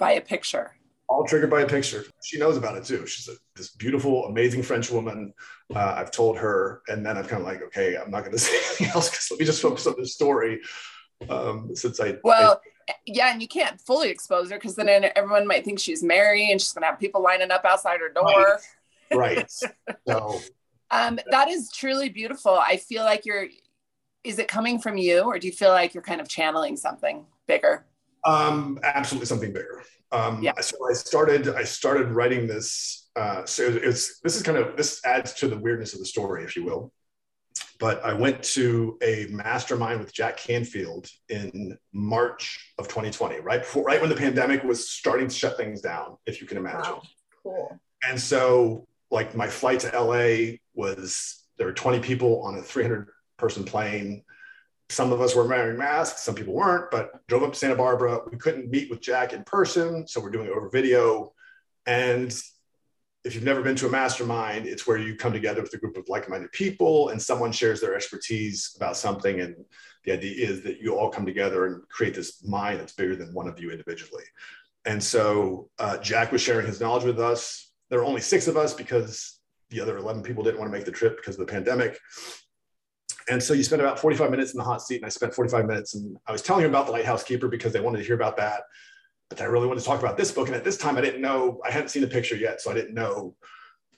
by 0.00 0.12
a 0.12 0.20
picture. 0.20 0.74
All 1.08 1.24
triggered 1.24 1.50
by 1.50 1.60
a 1.60 1.66
picture. 1.66 2.04
She 2.24 2.38
knows 2.38 2.56
about 2.56 2.76
it 2.76 2.84
too. 2.84 3.06
She's 3.06 3.28
a, 3.28 3.34
this 3.54 3.70
beautiful, 3.70 4.24
amazing 4.24 4.62
French 4.62 4.90
woman. 4.90 5.32
Uh, 5.72 5.94
I've 5.96 6.10
told 6.10 6.38
her, 6.38 6.82
and 6.88 7.06
then 7.06 7.16
I'm 7.16 7.24
kind 7.24 7.40
of 7.40 7.46
like, 7.46 7.62
okay, 7.62 7.96
I'm 7.96 8.10
not 8.10 8.20
going 8.20 8.32
to 8.36 8.38
say 8.38 8.56
anything 8.56 8.88
else 8.88 9.10
because 9.10 9.30
let 9.30 9.38
me 9.38 9.46
just 9.46 9.62
focus 9.62 9.86
on 9.86 9.94
this 9.96 10.14
story. 10.14 10.60
Um, 11.28 11.76
since 11.76 12.00
I 12.00 12.16
Well, 12.24 12.60
yeah, 13.06 13.30
and 13.30 13.42
you 13.42 13.48
can't 13.48 13.80
fully 13.80 14.08
expose 14.08 14.50
her 14.50 14.56
because 14.56 14.74
then 14.74 14.88
everyone 15.14 15.46
might 15.46 15.64
think 15.64 15.78
she's 15.78 16.02
Mary 16.02 16.50
and 16.50 16.60
she's 16.60 16.72
gonna 16.72 16.86
have 16.86 16.98
people 16.98 17.22
lining 17.22 17.50
up 17.50 17.64
outside 17.64 18.00
her 18.00 18.08
door. 18.08 18.58
Right. 19.12 19.36
right. 19.36 19.50
So 20.08 20.40
Um, 20.90 21.18
that 21.30 21.48
is 21.48 21.70
truly 21.70 22.08
beautiful. 22.08 22.52
I 22.52 22.76
feel 22.76 23.04
like 23.04 23.24
you're. 23.24 23.46
Is 24.22 24.38
it 24.38 24.48
coming 24.48 24.78
from 24.78 24.98
you, 24.98 25.20
or 25.20 25.38
do 25.38 25.46
you 25.46 25.52
feel 25.52 25.70
like 25.70 25.94
you're 25.94 26.02
kind 26.02 26.20
of 26.20 26.28
channeling 26.28 26.76
something 26.76 27.24
bigger? 27.46 27.86
Um, 28.24 28.78
absolutely 28.82 29.26
something 29.26 29.52
bigger. 29.52 29.82
Um, 30.12 30.42
Yeah. 30.42 30.58
So 30.60 30.76
I 30.88 30.94
started. 30.94 31.48
I 31.48 31.64
started 31.64 32.08
writing 32.08 32.46
this. 32.46 33.08
Uh, 33.16 33.44
so 33.44 33.64
it's 33.66 34.20
this 34.20 34.36
is 34.36 34.42
kind 34.42 34.58
of 34.58 34.76
this 34.76 35.00
adds 35.04 35.34
to 35.34 35.48
the 35.48 35.58
weirdness 35.58 35.92
of 35.92 36.00
the 36.00 36.06
story, 36.06 36.44
if 36.44 36.56
you 36.56 36.64
will. 36.64 36.92
But 37.78 38.04
I 38.04 38.12
went 38.12 38.42
to 38.42 38.98
a 39.02 39.26
mastermind 39.30 40.00
with 40.00 40.12
Jack 40.12 40.36
Canfield 40.36 41.08
in 41.30 41.78
March 41.92 42.72
of 42.78 42.88
2020, 42.88 43.40
right 43.40 43.60
before, 43.60 43.82
right 43.84 44.00
when 44.00 44.10
the 44.10 44.16
pandemic 44.16 44.62
was 44.62 44.90
starting 44.90 45.28
to 45.28 45.34
shut 45.34 45.56
things 45.56 45.80
down, 45.80 46.16
if 46.26 46.42
you 46.42 46.46
can 46.46 46.58
imagine. 46.58 46.92
Wow. 46.92 47.02
Cool. 47.42 47.80
And 48.06 48.20
so, 48.20 48.86
like, 49.10 49.34
my 49.34 49.48
flight 49.48 49.80
to 49.80 49.98
LA 49.98 50.58
was 50.74 51.46
there 51.56 51.66
were 51.66 51.72
20 51.72 52.00
people 52.00 52.42
on 52.42 52.58
a 52.58 52.62
300 52.62 53.08
person 53.38 53.64
plane. 53.64 54.24
Some 54.90 55.12
of 55.12 55.20
us 55.20 55.34
were 55.34 55.46
wearing 55.46 55.78
masks, 55.78 56.22
some 56.22 56.34
people 56.34 56.54
weren't, 56.54 56.90
but 56.90 57.26
drove 57.28 57.42
up 57.42 57.52
to 57.52 57.58
Santa 57.58 57.76
Barbara. 57.76 58.20
We 58.30 58.38
couldn't 58.38 58.70
meet 58.70 58.90
with 58.90 59.00
Jack 59.00 59.32
in 59.32 59.44
person, 59.44 60.06
so 60.06 60.20
we're 60.20 60.30
doing 60.30 60.46
it 60.46 60.52
over 60.52 60.68
video. 60.68 61.32
And 61.86 62.36
if 63.24 63.34
you've 63.34 63.44
never 63.44 63.62
been 63.62 63.76
to 63.76 63.86
a 63.86 63.90
mastermind, 63.90 64.66
it's 64.66 64.86
where 64.86 64.96
you 64.96 65.14
come 65.14 65.32
together 65.32 65.62
with 65.62 65.74
a 65.74 65.78
group 65.78 65.96
of 65.96 66.08
like 66.08 66.28
minded 66.28 66.50
people 66.52 67.10
and 67.10 67.20
someone 67.20 67.52
shares 67.52 67.80
their 67.80 67.94
expertise 67.94 68.74
about 68.76 68.96
something. 68.96 69.40
And 69.40 69.56
the 70.04 70.12
idea 70.12 70.48
is 70.48 70.62
that 70.62 70.80
you 70.80 70.96
all 70.96 71.10
come 71.10 71.26
together 71.26 71.66
and 71.66 71.86
create 71.88 72.14
this 72.14 72.42
mind 72.44 72.80
that's 72.80 72.94
bigger 72.94 73.16
than 73.16 73.34
one 73.34 73.46
of 73.46 73.60
you 73.60 73.70
individually. 73.70 74.24
And 74.86 75.02
so 75.02 75.68
uh, 75.78 75.98
Jack 75.98 76.32
was 76.32 76.40
sharing 76.40 76.66
his 76.66 76.80
knowledge 76.80 77.04
with 77.04 77.20
us. 77.20 77.70
There 77.90 77.98
were 77.98 78.06
only 78.06 78.22
six 78.22 78.46
of 78.46 78.56
us 78.56 78.72
because 78.72 79.38
the 79.68 79.80
other 79.80 79.98
11 79.98 80.22
people 80.22 80.42
didn't 80.42 80.58
want 80.58 80.72
to 80.72 80.76
make 80.76 80.86
the 80.86 80.92
trip 80.92 81.16
because 81.16 81.38
of 81.38 81.46
the 81.46 81.52
pandemic. 81.52 81.98
And 83.30 83.40
so 83.40 83.54
you 83.54 83.62
spend 83.62 83.80
about 83.80 84.00
45 84.00 84.28
minutes 84.32 84.52
in 84.52 84.58
the 84.58 84.64
hot 84.64 84.82
seat, 84.82 84.96
and 84.96 85.06
I 85.06 85.08
spent 85.08 85.32
45 85.32 85.64
minutes. 85.64 85.94
And 85.94 86.16
I 86.26 86.32
was 86.32 86.42
telling 86.42 86.64
him 86.64 86.70
about 86.72 86.86
the 86.86 86.92
Lighthouse 86.92 87.22
Keeper 87.22 87.46
because 87.46 87.72
they 87.72 87.78
wanted 87.78 87.98
to 87.98 88.04
hear 88.04 88.16
about 88.16 88.36
that. 88.38 88.62
But 89.28 89.40
I 89.40 89.44
really 89.44 89.68
wanted 89.68 89.80
to 89.80 89.86
talk 89.86 90.00
about 90.00 90.16
this 90.16 90.32
book. 90.32 90.48
And 90.48 90.56
at 90.56 90.64
this 90.64 90.76
time, 90.76 90.96
I 90.96 91.00
didn't 91.00 91.20
know, 91.20 91.60
I 91.64 91.70
hadn't 91.70 91.90
seen 91.90 92.02
the 92.02 92.08
picture 92.08 92.34
yet. 92.34 92.60
So 92.60 92.72
I 92.72 92.74
didn't 92.74 92.92
know 92.92 93.36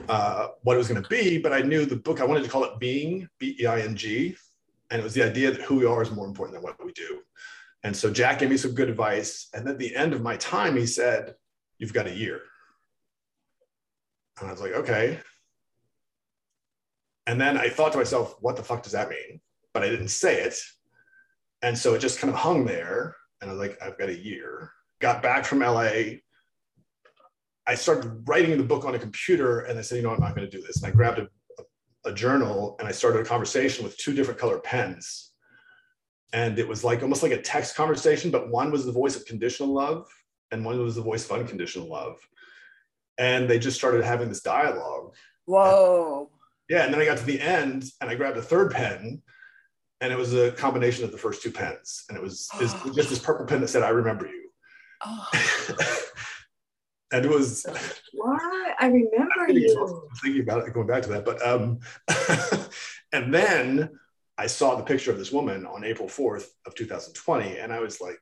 uh, 0.06 0.48
what 0.64 0.74
it 0.74 0.76
was 0.76 0.86
going 0.88 1.02
to 1.02 1.08
be. 1.08 1.38
But 1.38 1.54
I 1.54 1.62
knew 1.62 1.86
the 1.86 1.96
book, 1.96 2.20
I 2.20 2.26
wanted 2.26 2.44
to 2.44 2.50
call 2.50 2.64
it 2.64 2.78
Being, 2.78 3.26
B 3.38 3.56
E 3.58 3.64
I 3.64 3.80
N 3.80 3.96
G. 3.96 4.36
And 4.90 5.00
it 5.00 5.02
was 5.02 5.14
the 5.14 5.22
idea 5.22 5.50
that 5.50 5.62
who 5.62 5.76
we 5.76 5.86
are 5.86 6.02
is 6.02 6.10
more 6.10 6.26
important 6.26 6.54
than 6.54 6.62
what 6.62 6.84
we 6.84 6.92
do. 6.92 7.22
And 7.84 7.96
so 7.96 8.12
Jack 8.12 8.40
gave 8.40 8.50
me 8.50 8.58
some 8.58 8.74
good 8.74 8.90
advice. 8.90 9.48
And 9.54 9.66
at 9.66 9.78
the 9.78 9.96
end 9.96 10.12
of 10.12 10.20
my 10.20 10.36
time, 10.36 10.76
he 10.76 10.84
said, 10.84 11.34
You've 11.78 11.94
got 11.94 12.06
a 12.06 12.14
year. 12.14 12.42
And 14.38 14.48
I 14.48 14.52
was 14.52 14.60
like, 14.60 14.72
Okay. 14.72 15.20
And 17.26 17.40
then 17.40 17.56
I 17.56 17.68
thought 17.68 17.92
to 17.92 17.98
myself, 17.98 18.36
What 18.40 18.56
the 18.56 18.62
fuck 18.62 18.82
does 18.82 18.92
that 18.92 19.08
mean? 19.08 19.40
But 19.72 19.82
I 19.82 19.88
didn't 19.88 20.08
say 20.08 20.42
it. 20.42 20.58
And 21.62 21.78
so 21.78 21.94
it 21.94 22.00
just 22.00 22.18
kind 22.18 22.32
of 22.32 22.38
hung 22.38 22.64
there. 22.64 23.16
And 23.40 23.50
I 23.50 23.54
was 23.54 23.60
like, 23.60 23.80
I've 23.82 23.98
got 23.98 24.08
a 24.08 24.18
year. 24.18 24.72
Got 25.00 25.22
back 25.22 25.44
from 25.44 25.60
LA. 25.60 26.18
I 27.64 27.76
started 27.76 28.28
writing 28.28 28.56
the 28.58 28.64
book 28.64 28.84
on 28.84 28.94
a 28.94 28.98
computer 28.98 29.60
and 29.60 29.78
I 29.78 29.82
said, 29.82 29.96
You 29.96 30.02
know, 30.02 30.10
I'm 30.10 30.20
not 30.20 30.34
going 30.34 30.48
to 30.48 30.56
do 30.56 30.62
this. 30.62 30.82
And 30.82 30.86
I 30.86 30.94
grabbed 30.94 31.20
a, 31.20 31.28
a, 32.04 32.12
journal 32.12 32.76
and 32.78 32.88
I 32.88 32.92
started 32.92 33.20
a 33.20 33.24
conversation 33.24 33.84
with 33.84 33.96
two 33.96 34.12
different 34.12 34.40
color 34.40 34.58
pens 34.58 35.32
and 36.32 36.58
it 36.58 36.66
was 36.66 36.82
like 36.82 37.02
almost 37.02 37.22
like 37.22 37.32
a 37.32 37.40
text 37.40 37.76
conversation 37.76 38.30
but 38.30 38.50
one 38.50 38.70
was 38.70 38.84
the 38.84 38.92
voice 38.92 39.16
of 39.16 39.24
conditional 39.26 39.72
love 39.72 40.06
and 40.50 40.64
one 40.64 40.78
was 40.82 40.96
the 40.96 41.02
voice 41.02 41.24
of 41.24 41.38
unconditional 41.38 41.88
love 41.88 42.16
and 43.18 43.48
they 43.48 43.58
just 43.58 43.76
started 43.76 44.04
having 44.04 44.28
this 44.28 44.42
dialogue 44.42 45.14
Whoa. 45.44 46.30
Yeah 46.68 46.84
and 46.84 46.92
then 46.92 47.00
i 47.00 47.04
got 47.04 47.18
to 47.18 47.24
the 47.24 47.40
end 47.40 47.84
and 48.00 48.10
i 48.10 48.14
grabbed 48.14 48.36
a 48.36 48.42
third 48.42 48.72
pen 48.72 49.20
and 50.00 50.12
it 50.12 50.18
was 50.18 50.34
a 50.34 50.50
combination 50.52 51.04
of 51.04 51.12
the 51.12 51.18
first 51.18 51.42
two 51.42 51.50
pens 51.52 52.04
and 52.08 52.18
it 52.18 52.22
was, 52.22 52.48
it 52.54 52.60
was 52.60 52.74
just 52.96 53.10
this 53.10 53.18
purple 53.18 53.46
pen 53.46 53.60
that 53.60 53.68
said 53.68 53.82
i 53.82 53.88
remember 53.88 54.26
you 54.26 54.42
Oh, 55.04 55.28
and 57.12 57.24
it 57.24 57.30
was 57.30 57.66
what 58.12 58.40
I 58.78 58.86
remember 58.86 59.52
you 59.52 60.08
thinking 60.22 60.42
about 60.42 60.66
it, 60.66 60.72
going 60.72 60.86
back 60.86 61.02
to 61.04 61.08
that. 61.10 61.24
But 61.24 61.44
um, 61.44 61.80
and 63.12 63.34
then 63.34 63.90
I 64.38 64.46
saw 64.46 64.76
the 64.76 64.84
picture 64.84 65.10
of 65.10 65.18
this 65.18 65.32
woman 65.32 65.66
on 65.66 65.84
April 65.84 66.08
4th 66.08 66.46
of 66.66 66.74
2020, 66.74 67.58
and 67.58 67.72
I 67.72 67.80
was 67.80 68.00
like, 68.00 68.18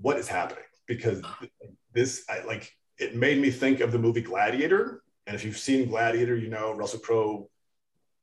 what 0.00 0.18
is 0.18 0.26
happening? 0.26 0.64
Because 0.86 1.22
this, 1.92 2.24
I 2.28 2.42
like, 2.44 2.72
it 2.98 3.14
made 3.14 3.40
me 3.40 3.50
think 3.50 3.80
of 3.80 3.92
the 3.92 3.98
movie 3.98 4.20
Gladiator. 4.20 5.02
And 5.26 5.34
if 5.34 5.44
you've 5.44 5.58
seen 5.58 5.88
Gladiator, 5.88 6.36
you 6.36 6.48
know 6.48 6.74
Russell 6.74 7.00
Crowe 7.00 7.48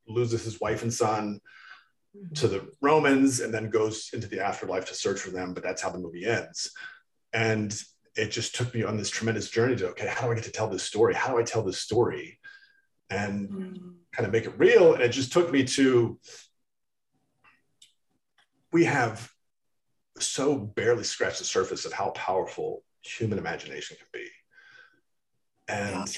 loses 0.07 0.43
his 0.43 0.59
wife 0.59 0.83
and 0.83 0.93
son 0.93 1.39
mm-hmm. 2.15 2.33
to 2.33 2.47
the 2.47 2.69
Romans 2.81 3.39
and 3.39 3.53
then 3.53 3.69
goes 3.69 4.11
into 4.13 4.27
the 4.27 4.41
afterlife 4.41 4.85
to 4.87 4.93
search 4.93 5.19
for 5.19 5.31
them. 5.31 5.53
But 5.53 5.63
that's 5.63 5.81
how 5.81 5.89
the 5.89 5.99
movie 5.99 6.25
ends. 6.25 6.71
And 7.33 7.75
it 8.15 8.29
just 8.29 8.55
took 8.55 8.73
me 8.73 8.83
on 8.83 8.97
this 8.97 9.09
tremendous 9.09 9.49
journey 9.49 9.75
to, 9.77 9.89
okay, 9.89 10.07
how 10.07 10.25
do 10.25 10.31
I 10.31 10.35
get 10.35 10.43
to 10.43 10.51
tell 10.51 10.67
this 10.67 10.83
story? 10.83 11.13
How 11.13 11.31
do 11.31 11.39
I 11.39 11.43
tell 11.43 11.63
this 11.63 11.79
story? 11.79 12.39
And 13.09 13.49
mm-hmm. 13.49 13.89
kind 14.11 14.25
of 14.25 14.31
make 14.31 14.45
it 14.45 14.57
real. 14.57 14.93
And 14.93 15.01
it 15.01 15.09
just 15.09 15.31
took 15.31 15.51
me 15.51 15.63
to, 15.63 16.19
we 18.71 18.85
have 18.85 19.31
so 20.19 20.55
barely 20.57 21.03
scratched 21.03 21.39
the 21.39 21.45
surface 21.45 21.85
of 21.85 21.93
how 21.93 22.09
powerful 22.11 22.83
human 23.01 23.39
imagination 23.39 23.97
can 23.97 24.07
be. 24.13 24.27
And. 25.67 26.17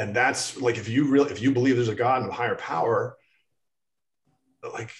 And 0.00 0.16
that's 0.16 0.58
like 0.58 0.78
if 0.78 0.88
you 0.88 1.04
really 1.04 1.30
if 1.30 1.42
you 1.42 1.52
believe 1.52 1.76
there's 1.76 1.88
a 1.88 1.94
God 1.94 2.22
and 2.22 2.30
a 2.30 2.34
higher 2.34 2.54
power, 2.54 3.18
like 4.72 4.90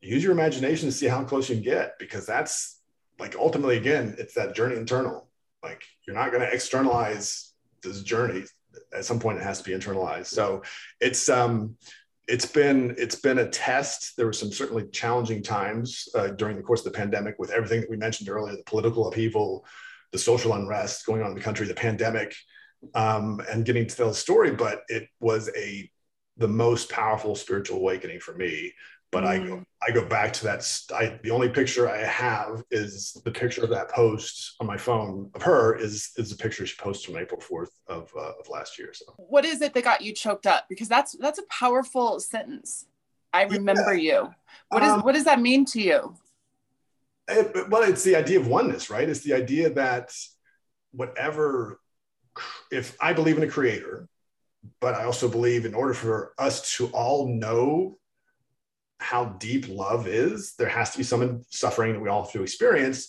use 0.00 0.24
your 0.24 0.32
imagination 0.32 0.88
to 0.88 0.92
see 0.92 1.06
how 1.06 1.22
close 1.22 1.48
you 1.48 1.54
can 1.54 1.62
get 1.62 1.96
because 2.00 2.26
that's 2.26 2.80
like 3.20 3.36
ultimately 3.36 3.76
again 3.76 4.16
it's 4.18 4.34
that 4.34 4.56
journey 4.56 4.74
internal. 4.74 5.28
Like 5.62 5.84
you're 6.04 6.16
not 6.16 6.32
going 6.32 6.40
to 6.40 6.52
externalize 6.52 7.52
this 7.84 8.02
journey. 8.02 8.46
At 8.92 9.04
some 9.04 9.20
point 9.20 9.38
it 9.38 9.44
has 9.44 9.58
to 9.58 9.64
be 9.64 9.76
internalized. 9.76 10.26
So 10.26 10.64
it's 11.00 11.28
um 11.28 11.76
it's 12.26 12.46
been 12.46 12.96
it's 12.98 13.14
been 13.14 13.38
a 13.38 13.48
test. 13.48 14.16
There 14.16 14.26
were 14.26 14.32
some 14.32 14.50
certainly 14.50 14.88
challenging 14.88 15.40
times 15.40 16.08
uh, 16.16 16.28
during 16.28 16.56
the 16.56 16.64
course 16.64 16.84
of 16.84 16.92
the 16.92 16.98
pandemic 16.98 17.36
with 17.38 17.52
everything 17.52 17.80
that 17.80 17.90
we 17.90 17.96
mentioned 17.96 18.28
earlier 18.28 18.56
the 18.56 18.64
political 18.64 19.06
upheaval 19.06 19.64
the 20.10 20.18
social 20.18 20.54
unrest 20.54 21.06
going 21.06 21.22
on 21.22 21.28
in 21.28 21.36
the 21.36 21.40
country 21.40 21.64
the 21.64 21.74
pandemic 21.74 22.34
um, 22.94 23.40
and 23.50 23.64
getting 23.64 23.86
to 23.86 23.96
tell 23.96 24.08
the 24.08 24.14
story 24.14 24.50
but 24.50 24.82
it 24.88 25.08
was 25.20 25.50
a 25.56 25.90
the 26.36 26.48
most 26.48 26.88
powerful 26.90 27.34
spiritual 27.34 27.78
awakening 27.78 28.20
for 28.20 28.34
me 28.34 28.72
but 29.10 29.24
mm. 29.24 29.28
I 29.28 29.38
go 29.38 29.64
I 29.80 29.90
go 29.90 30.04
back 30.04 30.32
to 30.34 30.44
that. 30.44 30.82
I, 30.94 31.18
the 31.22 31.30
only 31.30 31.48
picture 31.48 31.88
I 31.88 31.98
have 31.98 32.62
is 32.70 33.12
the 33.24 33.30
picture 33.30 33.62
of 33.62 33.70
that 33.70 33.90
post 33.90 34.56
on 34.60 34.66
my 34.66 34.76
phone 34.76 35.30
of 35.34 35.42
her 35.42 35.76
is 35.76 36.10
is 36.16 36.30
the 36.30 36.36
picture 36.36 36.66
she 36.66 36.76
posted 36.76 37.14
on 37.14 37.22
April 37.22 37.40
fourth 37.40 37.70
of 37.86 38.12
uh, 38.16 38.32
of 38.38 38.48
last 38.48 38.78
year. 38.78 38.92
So 38.92 39.06
what 39.16 39.44
is 39.44 39.62
it 39.62 39.72
that 39.74 39.84
got 39.84 40.02
you 40.02 40.12
choked 40.12 40.46
up? 40.46 40.66
Because 40.68 40.88
that's 40.88 41.16
that's 41.18 41.38
a 41.38 41.44
powerful 41.44 42.20
sentence. 42.20 42.86
I 43.32 43.44
remember 43.44 43.94
yeah. 43.94 44.12
you. 44.12 44.30
What 44.68 44.82
is 44.82 44.90
um, 44.90 45.00
what 45.02 45.14
does 45.14 45.24
that 45.24 45.40
mean 45.40 45.64
to 45.66 45.80
you? 45.80 46.14
It, 47.28 47.68
well, 47.68 47.82
it's 47.82 48.04
the 48.04 48.16
idea 48.16 48.40
of 48.40 48.46
oneness, 48.46 48.90
right? 48.90 49.08
It's 49.08 49.20
the 49.20 49.34
idea 49.34 49.70
that 49.74 50.14
whatever, 50.92 51.78
if 52.70 52.96
I 53.00 53.12
believe 53.12 53.36
in 53.36 53.42
a 53.42 53.48
creator, 53.50 54.08
but 54.80 54.94
I 54.94 55.04
also 55.04 55.28
believe 55.28 55.64
in 55.64 55.74
order 55.74 55.94
for 55.94 56.32
us 56.38 56.76
to 56.76 56.88
all 56.88 57.28
know 57.28 57.98
how 59.00 59.26
deep 59.38 59.68
love 59.68 60.06
is. 60.08 60.54
There 60.54 60.68
has 60.68 60.90
to 60.90 60.98
be 60.98 61.04
some 61.04 61.42
suffering 61.50 61.92
that 61.92 62.00
we 62.00 62.08
all 62.08 62.24
have 62.24 62.32
to 62.32 62.42
experience. 62.42 63.08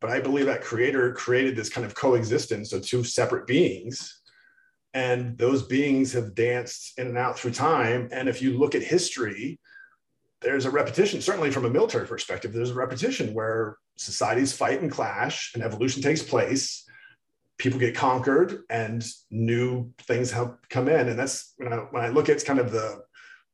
But 0.00 0.10
I 0.10 0.20
believe 0.20 0.46
that 0.46 0.62
creator 0.62 1.12
created 1.12 1.56
this 1.56 1.68
kind 1.68 1.84
of 1.84 1.94
coexistence 1.94 2.72
of 2.72 2.84
two 2.84 3.04
separate 3.04 3.46
beings. 3.46 4.20
And 4.92 5.38
those 5.38 5.62
beings 5.62 6.12
have 6.14 6.34
danced 6.34 6.98
in 6.98 7.06
and 7.06 7.18
out 7.18 7.38
through 7.38 7.52
time. 7.52 8.08
And 8.12 8.28
if 8.28 8.42
you 8.42 8.58
look 8.58 8.74
at 8.74 8.82
history, 8.82 9.60
there's 10.40 10.64
a 10.64 10.70
repetition, 10.70 11.20
certainly 11.20 11.50
from 11.50 11.66
a 11.66 11.70
military 11.70 12.06
perspective, 12.06 12.52
there's 12.52 12.70
a 12.70 12.74
repetition 12.74 13.34
where 13.34 13.76
societies 13.96 14.52
fight 14.52 14.80
and 14.80 14.90
clash 14.90 15.52
and 15.54 15.62
evolution 15.62 16.02
takes 16.02 16.22
place. 16.22 16.86
People 17.60 17.78
get 17.78 17.94
conquered 17.94 18.62
and 18.70 19.06
new 19.30 19.92
things 20.00 20.30
have 20.32 20.56
come 20.70 20.88
in. 20.88 21.10
And 21.10 21.18
that's 21.18 21.52
when 21.58 21.72
I, 21.74 21.76
when 21.76 22.02
I 22.02 22.08
look 22.08 22.30
at 22.30 22.44
kind 22.44 22.58
of 22.58 22.72
the 22.72 23.02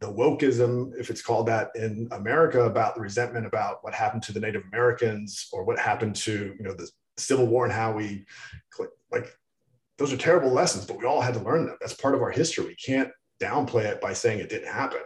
the 0.00 0.12
wokeism, 0.12 0.92
if 0.98 1.08
it's 1.08 1.22
called 1.22 1.48
that 1.48 1.70
in 1.74 2.06
America, 2.12 2.60
about 2.64 2.94
the 2.94 3.00
resentment 3.00 3.46
about 3.46 3.82
what 3.82 3.94
happened 3.94 4.22
to 4.24 4.32
the 4.32 4.40
Native 4.40 4.62
Americans 4.70 5.48
or 5.52 5.64
what 5.64 5.78
happened 5.78 6.14
to 6.16 6.54
you 6.56 6.64
know 6.64 6.74
the 6.74 6.88
Civil 7.16 7.46
War 7.46 7.64
and 7.64 7.72
how 7.72 7.92
we 7.92 8.24
like 9.10 9.28
those 9.98 10.12
are 10.12 10.18
terrible 10.18 10.52
lessons, 10.52 10.86
but 10.86 10.98
we 10.98 11.06
all 11.06 11.22
had 11.22 11.34
to 11.34 11.40
learn 11.40 11.66
them. 11.66 11.76
That's 11.80 11.94
part 11.94 12.14
of 12.14 12.22
our 12.22 12.30
history. 12.30 12.66
We 12.66 12.76
can't 12.76 13.10
downplay 13.40 13.86
it 13.86 14.00
by 14.00 14.12
saying 14.12 14.38
it 14.38 14.50
didn't 14.50 14.72
happen. 14.72 15.00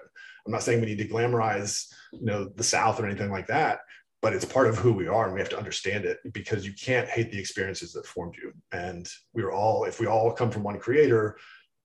I'm 0.44 0.52
not 0.52 0.62
saying 0.62 0.80
we 0.80 0.86
need 0.86 0.98
to 0.98 1.08
glamorize 1.08 1.86
you 2.12 2.26
know 2.26 2.44
the 2.44 2.64
South 2.64 3.00
or 3.00 3.06
anything 3.06 3.30
like 3.30 3.46
that, 3.46 3.80
but 4.22 4.34
it's 4.34 4.44
part 4.44 4.66
of 4.66 4.76
who 4.76 4.92
we 4.92 5.08
are 5.08 5.24
and 5.24 5.34
we 5.34 5.40
have 5.40 5.48
to 5.48 5.58
understand 5.58 6.04
it 6.04 6.18
because 6.32 6.66
you 6.66 6.72
can't 6.74 7.08
hate 7.08 7.30
the 7.32 7.38
experiences 7.38 7.92
that 7.92 8.06
formed 8.06 8.36
you. 8.36 8.52
And 8.72 9.08
we're 9.32 9.52
all, 9.52 9.84
if 9.84 9.98
we 9.98 10.06
all 10.06 10.32
come 10.32 10.50
from 10.50 10.62
one 10.62 10.78
creator, 10.78 11.38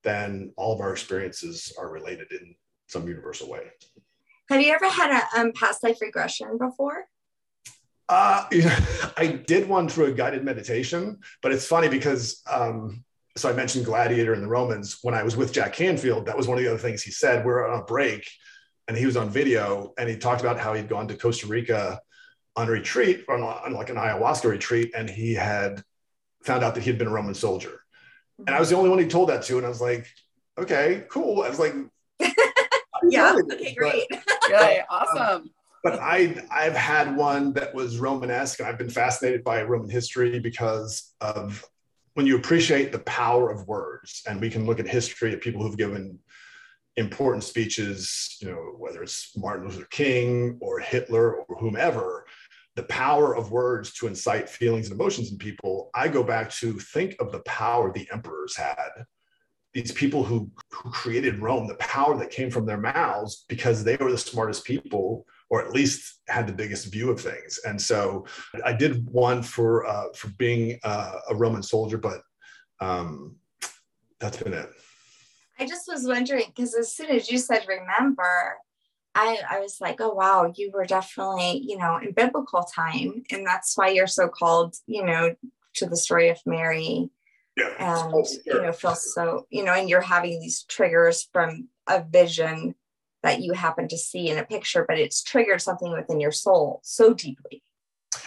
then 0.04 0.54
all 0.58 0.74
of 0.74 0.82
our 0.82 0.92
experiences 0.92 1.74
are 1.80 1.90
related 1.90 2.32
in 2.32 2.56
some 2.88 3.08
universal 3.08 3.50
way. 3.50 3.64
Have 4.50 4.62
you 4.62 4.74
ever 4.74 4.90
had 4.90 5.12
a 5.12 5.40
um, 5.40 5.54
past 5.54 5.82
life 5.84 5.98
regression 6.02 6.58
before? 6.58 7.06
Uh, 8.08 8.46
I 9.18 9.42
did 9.48 9.68
one 9.68 9.90
through 9.90 10.06
a 10.06 10.12
guided 10.12 10.44
meditation, 10.44 11.20
but 11.42 11.52
it's 11.52 11.66
funny 11.66 11.88
because 11.88 12.44
um, 12.52 13.04
so 13.38 13.50
I 13.50 13.54
mentioned 13.54 13.86
Gladiator 13.86 14.34
and 14.34 14.44
the 14.44 14.48
Romans. 14.48 15.00
When 15.02 15.16
I 15.16 15.24
was 15.24 15.36
with 15.36 15.52
Jack 15.52 15.74
Canfield, 15.74 16.28
that 16.28 16.38
was 16.38 16.48
one 16.48 16.58
of 16.58 16.64
the 16.64 16.70
other 16.70 16.80
things 16.80 17.02
he 17.02 17.12
said. 17.12 17.44
We 17.44 17.52
are 17.52 17.68
on 17.68 17.80
a 17.80 17.84
break, 17.84 18.30
and 18.88 18.96
he 18.96 19.06
was 19.06 19.18
on 19.18 19.30
video, 19.30 19.94
and 19.98 20.08
he 20.08 20.18
talked 20.18 20.42
about 20.42 20.60
how 20.60 20.74
he'd 20.74 20.88
gone 20.88 21.08
to 21.08 21.18
Costa 21.18 21.48
Rica 21.48 22.00
on 22.56 22.68
retreat, 22.68 23.26
on, 23.30 23.42
on 23.42 23.74
like 23.74 23.90
an 23.90 23.98
ayahuasca 23.98 24.50
retreat, 24.50 24.94
and 24.96 25.10
he 25.10 25.34
had 25.34 25.84
found 26.44 26.64
out 26.64 26.76
that 26.76 26.84
he 26.84 26.90
had 26.90 26.98
been 26.98 27.08
a 27.08 27.12
Roman 27.12 27.34
soldier. 27.34 27.82
And 28.40 28.56
I 28.56 28.60
was 28.60 28.70
the 28.70 28.76
only 28.76 28.90
one 28.90 29.00
he 29.00 29.08
told 29.08 29.30
that 29.30 29.44
to, 29.44 29.58
and 29.58 29.66
I 29.66 29.70
was 29.70 29.82
like, 29.82 30.08
okay, 30.58 31.06
cool. 31.10 31.44
I 31.44 31.50
was 31.50 31.60
like, 31.60 31.74
yeah. 33.10 33.36
Okay, 33.52 33.74
great. 33.74 34.08
Okay, 34.46 34.80
um, 34.90 35.02
awesome. 35.02 35.50
But 35.84 36.00
I 36.00 36.44
I've 36.50 36.76
had 36.76 37.16
one 37.16 37.54
that 37.54 37.74
was 37.74 38.00
Romanesque. 38.00 38.62
I've 38.62 38.78
been 38.78 38.90
fascinated 38.90 39.44
by 39.44 39.64
Roman 39.64 39.90
history 39.90 40.40
because 40.40 41.14
of 41.22 41.64
when 42.16 42.26
you 42.26 42.38
appreciate 42.38 42.92
the 42.92 43.00
power 43.00 43.52
of 43.52 43.68
words, 43.68 44.24
and 44.28 44.42
we 44.42 44.50
can 44.50 44.66
look 44.66 44.80
at 44.80 44.88
history 44.88 45.34
of 45.34 45.42
people 45.42 45.62
who've 45.62 45.78
given 45.78 46.20
important 46.98 47.44
speeches, 47.44 48.38
you 48.42 48.50
know, 48.50 48.76
whether 48.78 49.04
it's 49.04 49.36
Martin 49.38 49.68
Luther 49.68 49.86
King 49.90 50.58
or 50.62 50.80
Hitler 50.80 51.36
or 51.36 51.58
whomever, 51.58 52.26
the 52.76 52.84
power 52.84 53.36
of 53.36 53.52
words 53.52 53.94
to 53.94 54.08
incite 54.08 54.50
feelings 54.50 54.90
and 54.90 55.00
emotions 55.00 55.32
in 55.32 55.38
people. 55.38 55.90
I 55.94 56.08
go 56.08 56.24
back 56.24 56.52
to 56.56 56.74
think 56.74 57.16
of 57.20 57.32
the 57.32 57.40
power 57.40 57.92
the 57.92 58.08
emperors 58.12 58.56
had 58.56 59.06
these 59.76 59.92
people 59.92 60.24
who, 60.24 60.50
who 60.72 60.90
created 60.90 61.40
Rome, 61.40 61.68
the 61.68 61.76
power 61.76 62.18
that 62.18 62.32
came 62.32 62.50
from 62.50 62.66
their 62.66 62.80
mouths 62.80 63.44
because 63.50 63.84
they 63.84 63.98
were 63.98 64.10
the 64.10 64.18
smartest 64.18 64.64
people, 64.64 65.28
or 65.50 65.62
at 65.62 65.74
least 65.74 66.22
had 66.30 66.48
the 66.48 66.54
biggest 66.54 66.92
view 66.92 67.12
of 67.12 67.20
things. 67.20 67.60
And 67.68 67.80
so 67.80 68.26
I 68.64 68.72
did 68.72 69.06
one 69.10 69.44
for 69.44 69.86
uh, 69.86 70.06
for 70.16 70.30
being 70.38 70.80
uh, 70.84 71.20
a 71.30 71.36
Roman 71.36 71.62
soldier, 71.62 71.98
but 71.98 72.22
um, 72.80 73.36
that's 74.18 74.42
been 74.42 74.54
it. 74.54 74.70
I 75.60 75.68
just 75.68 75.90
was 75.90 76.08
wondering 76.08 76.46
because 76.48 76.74
as 76.74 76.96
soon 76.96 77.10
as 77.10 77.30
you 77.30 77.38
said 77.38 77.66
remember, 77.68 78.56
I, 79.16 79.40
I 79.50 79.60
was 79.62 79.80
like, 79.80 80.02
oh 80.02 80.14
wow, 80.14 80.52
you 80.56 80.72
were 80.72 80.86
definitely, 80.86 81.64
you 81.66 81.78
know, 81.78 81.98
in 81.98 82.12
biblical 82.12 82.64
time. 82.64 83.24
And 83.32 83.48
that's 83.48 83.78
why 83.78 83.90
you're 83.90 84.08
so 84.08 84.28
called, 84.28 84.76
you 84.86 85.06
know, 85.06 85.36
to 85.76 85.86
the 85.86 85.96
story 85.96 86.30
of 86.30 86.38
Mary 86.46 87.10
yeah. 87.56 87.70
and 87.80 88.14
oh, 88.14 88.26
you 88.46 88.62
know 88.62 88.72
feel 88.72 88.96
so 88.96 89.48
you 89.50 89.64
know 89.64 89.74
and 89.74 89.90
you're 89.90 90.02
having 90.02 90.40
these 90.40 90.64
triggers 90.64 91.28
from 91.32 91.68
a 91.88 92.04
vision 92.04 92.76
that 93.24 93.42
you 93.42 93.54
happen 93.54 93.88
to 93.88 93.98
see 93.98 94.30
in 94.30 94.38
a 94.38 94.44
picture 94.44 94.86
but 94.88 95.00
it's 95.00 95.24
triggered 95.24 95.62
something 95.62 95.92
within 95.92 96.20
your 96.20 96.32
soul 96.32 96.80
so 96.84 97.14
deeply 97.14 97.64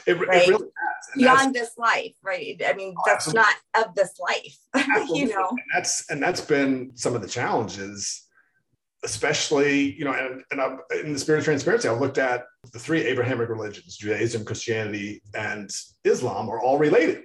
it, 0.06 0.18
right? 0.26 0.48
it 0.48 0.50
really 0.50 0.68
beyond 1.16 1.54
this 1.54 1.72
life 1.76 2.14
right 2.22 2.60
i 2.66 2.72
mean 2.72 2.94
that's 3.06 3.28
absolutely. 3.28 3.52
not 3.74 3.86
of 3.86 3.94
this 3.94 4.14
life 4.18 5.08
you 5.08 5.28
know 5.28 5.48
and 5.50 5.60
that's 5.74 6.08
and 6.10 6.22
that's 6.22 6.40
been 6.40 6.90
some 6.94 7.14
of 7.14 7.22
the 7.22 7.28
challenges 7.28 8.27
especially 9.04 9.92
you 9.92 10.04
know 10.04 10.12
and, 10.12 10.42
and 10.50 10.60
I'm, 10.60 10.80
in 11.04 11.12
the 11.12 11.18
spirit 11.18 11.38
of 11.38 11.44
transparency 11.44 11.88
i 11.88 11.92
looked 11.92 12.18
at 12.18 12.46
the 12.72 12.80
three 12.80 13.02
abrahamic 13.02 13.48
religions 13.48 13.96
judaism 13.96 14.44
christianity 14.44 15.22
and 15.34 15.70
islam 16.04 16.48
are 16.48 16.60
all 16.60 16.78
related 16.78 17.22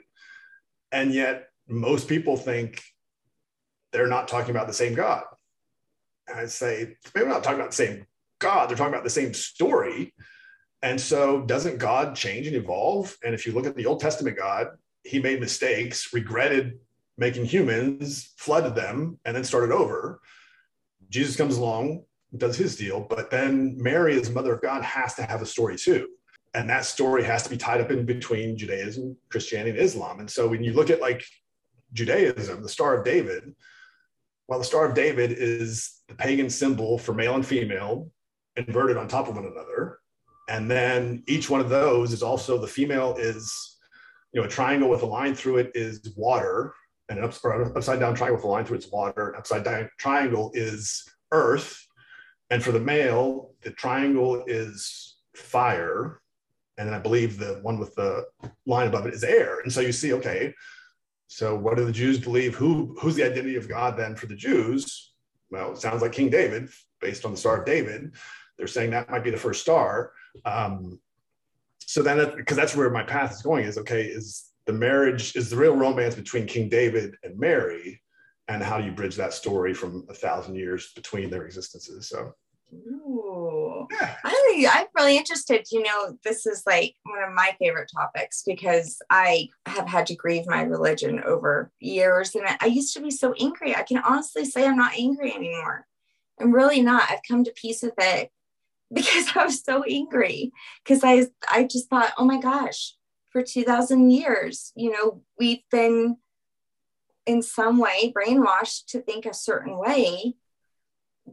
and 0.92 1.12
yet 1.12 1.48
most 1.68 2.08
people 2.08 2.38
think 2.38 2.82
they're 3.92 4.08
not 4.08 4.28
talking 4.28 4.52
about 4.52 4.68
the 4.68 4.74
same 4.74 4.94
God. 4.94 5.24
And 6.28 6.40
I 6.40 6.46
say, 6.46 6.96
maybe 7.14 7.28
we're 7.28 7.34
not 7.34 7.44
talking 7.44 7.60
about 7.60 7.72
the 7.72 7.78
same 7.78 8.06
God, 8.40 8.70
they're 8.70 8.78
talking 8.78 8.94
about 8.94 9.04
the 9.04 9.10
same 9.10 9.34
story. 9.34 10.14
And 10.82 11.00
so, 11.00 11.42
doesn't 11.42 11.78
God 11.78 12.16
change 12.16 12.46
and 12.48 12.56
evolve? 12.58 13.16
And 13.24 13.34
if 13.34 13.46
you 13.46 13.54
look 13.54 13.66
at 13.66 13.76
the 13.76 13.86
Old 13.86 14.02
Testament 14.02 14.38
God, 14.38 14.68
he 15.04 15.20
made 15.20 15.40
mistakes, 15.40 16.14
regretted 16.14 16.78
making 17.18 17.46
humans, 17.46 18.34
flooded 18.38 18.76
them, 18.76 19.20
and 19.24 19.36
then 19.36 19.44
started 19.44 19.72
over. 19.72 20.20
Jesus 21.14 21.36
comes 21.36 21.58
along, 21.58 22.04
does 22.38 22.58
his 22.58 22.76
deal, 22.76 23.00
but 23.00 23.30
then 23.30 23.78
Mary, 23.78 24.20
as 24.20 24.32
mother 24.32 24.56
of 24.56 24.64
God, 24.64 24.82
has 24.82 25.14
to 25.14 25.24
have 25.24 25.44
a 25.44 25.46
story 25.46 25.78
too. 25.78 26.08
And 26.56 26.68
that 26.72 26.86
story 26.86 27.24
has 27.24 27.44
to 27.44 27.52
be 27.52 27.58
tied 27.58 27.82
up 27.82 27.92
in 27.92 28.04
between 28.04 28.58
Judaism, 28.58 29.16
Christianity, 29.30 29.70
and 29.72 29.80
Islam. 29.80 30.20
And 30.20 30.30
so 30.30 30.48
when 30.48 30.64
you 30.64 30.74
look 30.74 30.90
at 30.90 31.02
like 31.02 31.24
Judaism, 31.94 32.64
the 32.64 32.70
Star 32.70 32.98
of 32.98 33.06
David, 33.06 33.54
well, 34.48 34.58
the 34.58 34.66
Star 34.66 34.88
of 34.88 34.96
David 34.96 35.32
is 35.32 36.02
the 36.08 36.16
pagan 36.16 36.50
symbol 36.50 36.98
for 36.98 37.14
male 37.14 37.36
and 37.36 37.46
female 37.46 38.12
inverted 38.56 38.98
on 38.98 39.08
top 39.08 39.28
of 39.28 39.36
one 39.36 39.46
another. 39.46 40.00
And 40.50 40.70
then 40.70 41.24
each 41.28 41.48
one 41.48 41.62
of 41.62 41.70
those 41.70 42.12
is 42.12 42.24
also 42.24 42.58
the 42.58 42.68
female 42.68 43.16
is, 43.20 43.78
you 44.32 44.42
know, 44.42 44.48
a 44.48 44.50
triangle 44.50 44.90
with 44.90 45.04
a 45.04 45.08
line 45.08 45.36
through 45.36 45.58
it 45.58 45.72
is 45.76 46.12
water, 46.18 46.74
an 47.10 47.24
upside 47.24 48.00
down 48.00 48.16
triangle 48.16 48.38
with 48.38 48.46
a 48.46 48.48
line 48.48 48.66
through 48.66 48.78
its 48.78 48.92
water. 48.92 49.30
An 49.30 49.36
upside 49.38 49.64
down 49.64 49.90
triangle 49.98 50.52
is 50.54 51.08
earth. 51.32 51.86
And 52.50 52.64
for 52.64 52.72
the 52.72 52.80
male, 52.80 53.52
the 53.62 53.72
triangle 53.72 54.44
is 54.48 55.18
fire. 55.36 56.22
And 56.78 56.88
then 56.88 56.96
I 56.96 57.00
believe 57.00 57.38
the 57.38 57.60
one 57.62 57.78
with 57.78 57.94
the 57.96 58.26
line 58.66 58.88
above 58.88 59.06
it 59.06 59.14
is 59.14 59.24
air. 59.24 59.60
And 59.62 59.72
so 59.72 59.82
you 59.82 59.92
see, 59.92 60.14
okay, 60.14 60.54
so 61.28 61.56
what 61.56 61.78
do 61.78 61.86
the 61.86 61.92
Jews 61.92 62.20
believe? 62.20 62.56
Who 62.56 62.96
who's 63.00 63.16
the 63.16 63.24
identity 63.24 63.56
of 63.56 63.68
God 63.68 63.98
then 63.98 64.16
for 64.16 64.28
the 64.28 64.36
Jews? 64.36 65.14
Well, 65.50 65.72
it 65.72 65.80
sounds 65.80 66.02
like 66.02 66.12
King 66.12 66.30
David, 66.30 66.70
based 67.02 67.26
on 67.26 67.32
the 67.32 67.38
Star 67.38 67.60
of 67.60 67.66
David. 67.66 68.14
They're 68.58 68.68
saying 68.68 68.92
that 68.92 69.10
might 69.10 69.24
be 69.24 69.32
the 69.32 69.38
first 69.38 69.62
star. 69.62 70.12
Um, 70.46 71.00
so 71.80 72.02
then, 72.02 72.36
because 72.36 72.58
that's 72.58 72.76
where 72.76 72.90
my 72.90 73.04
path 73.04 73.32
is 73.32 73.42
going, 73.42 73.66
is 73.66 73.78
okay, 73.78 74.04
is 74.04 74.46
the 74.66 74.74
marriage 74.74 75.36
is 75.36 75.50
the 75.50 75.58
real 75.58 75.76
romance 75.76 76.16
between 76.16 76.48
King 76.48 76.70
David 76.70 77.16
and 77.24 77.38
Mary, 77.38 78.02
and 78.48 78.64
how 78.64 78.78
do 78.80 78.86
you 78.86 78.92
bridge 78.92 79.16
that 79.16 79.34
story 79.34 79.74
from 79.74 80.06
a 80.10 80.14
thousand 80.14 80.56
years 80.56 80.92
between 80.94 81.30
their 81.30 81.46
existences? 81.46 82.10
So. 82.10 82.34
Ooh. 82.74 83.88
Yeah. 83.92 84.16
I, 84.24 84.68
I'm 84.72 84.88
really 84.96 85.18
interested. 85.18 85.66
You 85.72 85.84
know, 85.84 86.18
this 86.24 86.46
is 86.46 86.64
like 86.66 86.96
one 87.04 87.24
of 87.24 87.34
my 87.34 87.56
favorite 87.60 87.90
topics 87.94 88.44
because 88.46 89.00
I 89.10 89.50
have 89.66 89.88
had 89.88 90.08
to 90.08 90.16
grieve 90.16 90.46
my 90.48 90.62
religion 90.64 91.22
over 91.24 91.72
years. 91.80 92.36
And 92.36 92.46
I 92.60 92.66
used 92.66 92.94
to 92.96 93.02
be 93.02 93.12
so 93.12 93.34
angry. 93.40 93.76
I 93.76 93.84
can 93.84 93.98
honestly 93.98 94.46
say 94.46 94.66
I'm 94.66 94.78
not 94.78 94.98
angry 94.98 95.34
anymore. 95.34 95.86
I'm 96.40 96.54
really 96.54 96.82
not. 96.82 97.10
I've 97.10 97.20
come 97.28 97.44
to 97.44 97.54
peace 97.56 97.84
with 97.84 97.94
it 97.98 98.32
because 98.94 99.36
I 99.36 99.46
was 99.46 99.64
so 99.64 99.84
angry 99.84 100.52
because 100.84 101.04
I 101.04 101.28
I 101.52 101.64
just 101.64 101.90
thought, 101.90 102.14
oh 102.18 102.26
my 102.26 102.40
gosh, 102.40 102.96
for 103.34 103.44
2000 103.44 104.12
years, 104.12 104.72
you 104.76 104.92
know, 104.92 105.22
we've 105.38 105.64
been 105.72 106.18
in 107.26 107.42
some 107.42 107.80
way 107.80 108.14
brainwashed 108.16 108.86
to 108.90 109.02
think 109.02 109.26
a 109.26 109.34
certain 109.34 109.78
way. 109.78 110.36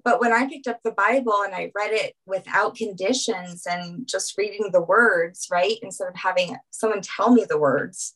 But 0.04 0.20
when 0.20 0.32
I 0.32 0.48
picked 0.48 0.66
up 0.66 0.80
the 0.82 0.92
Bible 0.92 1.42
and 1.44 1.54
I 1.54 1.70
read 1.74 1.92
it 1.92 2.14
without 2.24 2.76
conditions 2.76 3.66
and 3.66 4.08
just 4.08 4.38
reading 4.38 4.70
the 4.72 4.80
words, 4.80 5.48
right, 5.50 5.76
instead 5.82 6.08
of 6.08 6.16
having 6.16 6.56
someone 6.70 7.02
tell 7.02 7.32
me 7.32 7.44
the 7.48 7.58
words 7.58 8.14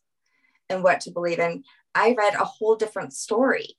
and 0.70 0.82
what 0.82 1.00
to 1.02 1.10
believe 1.10 1.38
in, 1.38 1.62
I 1.94 2.14
read 2.16 2.34
a 2.34 2.44
whole 2.44 2.76
different 2.76 3.12
story, 3.12 3.74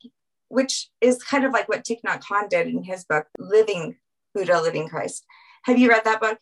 which 0.49 0.89
is 1.01 1.23
kind 1.23 1.45
of 1.45 1.51
like 1.51 1.67
what 1.67 1.83
Thich 1.83 2.01
Nhat 2.05 2.23
Hanh 2.23 2.49
did 2.49 2.67
in 2.67 2.83
his 2.83 3.05
book, 3.05 3.27
Living 3.39 3.97
Buddha, 4.35 4.61
Living 4.61 4.87
Christ. 4.87 5.25
Have 5.63 5.79
you 5.79 5.89
read 5.89 6.03
that 6.03 6.21
book? 6.21 6.37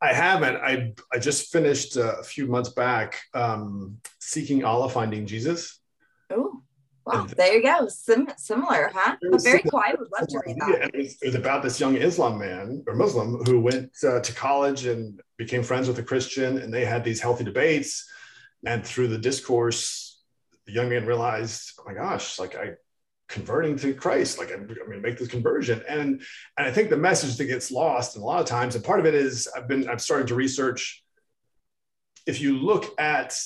I 0.00 0.12
haven't. 0.12 0.56
I 0.56 0.92
I 1.12 1.18
just 1.18 1.50
finished 1.50 1.96
uh, 1.96 2.16
a 2.20 2.22
few 2.22 2.46
months 2.46 2.70
back 2.70 3.20
um, 3.34 3.98
Seeking 4.18 4.64
Allah, 4.64 4.88
Finding 4.88 5.26
Jesus. 5.26 5.80
Oh, 6.30 6.62
wow! 7.06 7.26
There 7.36 7.54
you 7.54 7.62
go. 7.62 7.88
Sim- 7.88 8.28
similar, 8.36 8.90
huh? 8.94 9.16
Very, 9.22 9.38
very 9.42 9.62
cool. 9.70 9.82
I 9.84 9.94
would 9.98 10.08
love 10.18 10.28
to 10.28 10.40
read 10.46 10.56
that. 10.60 10.90
It 10.92 10.96
was, 10.96 11.16
it 11.22 11.26
was, 11.26 11.34
about 11.34 11.62
this 11.62 11.80
young 11.80 11.96
Islam 11.96 12.38
man 12.38 12.84
or 12.86 12.94
Muslim 12.94 13.42
who 13.44 13.60
went 13.60 13.90
uh, 14.04 14.20
to 14.20 14.32
college 14.34 14.84
and 14.86 15.20
became 15.38 15.62
friends 15.62 15.88
with 15.88 15.98
a 15.98 16.02
Christian, 16.02 16.58
and 16.58 16.72
they 16.72 16.84
had 16.84 17.02
these 17.02 17.20
healthy 17.20 17.44
debates. 17.44 18.06
And 18.66 18.84
through 18.84 19.08
the 19.08 19.18
discourse, 19.18 20.20
the 20.66 20.72
young 20.72 20.88
man 20.88 21.06
realized, 21.06 21.72
oh 21.78 21.84
my 21.86 21.94
gosh, 21.94 22.38
like 22.38 22.54
I 22.56 22.72
converting 23.28 23.76
to 23.78 23.94
Christ. 23.94 24.38
Like 24.38 24.52
I'm, 24.52 24.62
I'm 24.62 24.66
going 24.66 24.92
to 24.92 25.00
make 25.00 25.18
this 25.18 25.28
conversion, 25.28 25.82
and 25.88 26.22
and 26.58 26.66
I 26.66 26.70
think 26.70 26.90
the 26.90 26.96
message 26.96 27.36
that 27.36 27.46
gets 27.46 27.70
lost, 27.70 28.16
and 28.16 28.22
a 28.22 28.26
lot 28.26 28.40
of 28.40 28.46
times, 28.46 28.74
and 28.74 28.84
part 28.84 29.00
of 29.00 29.06
it 29.06 29.14
is 29.14 29.48
I've 29.56 29.68
been 29.68 29.88
I've 29.88 30.00
started 30.00 30.28
to 30.28 30.34
research. 30.34 31.02
If 32.26 32.40
you 32.40 32.58
look 32.58 32.98
at 33.00 33.38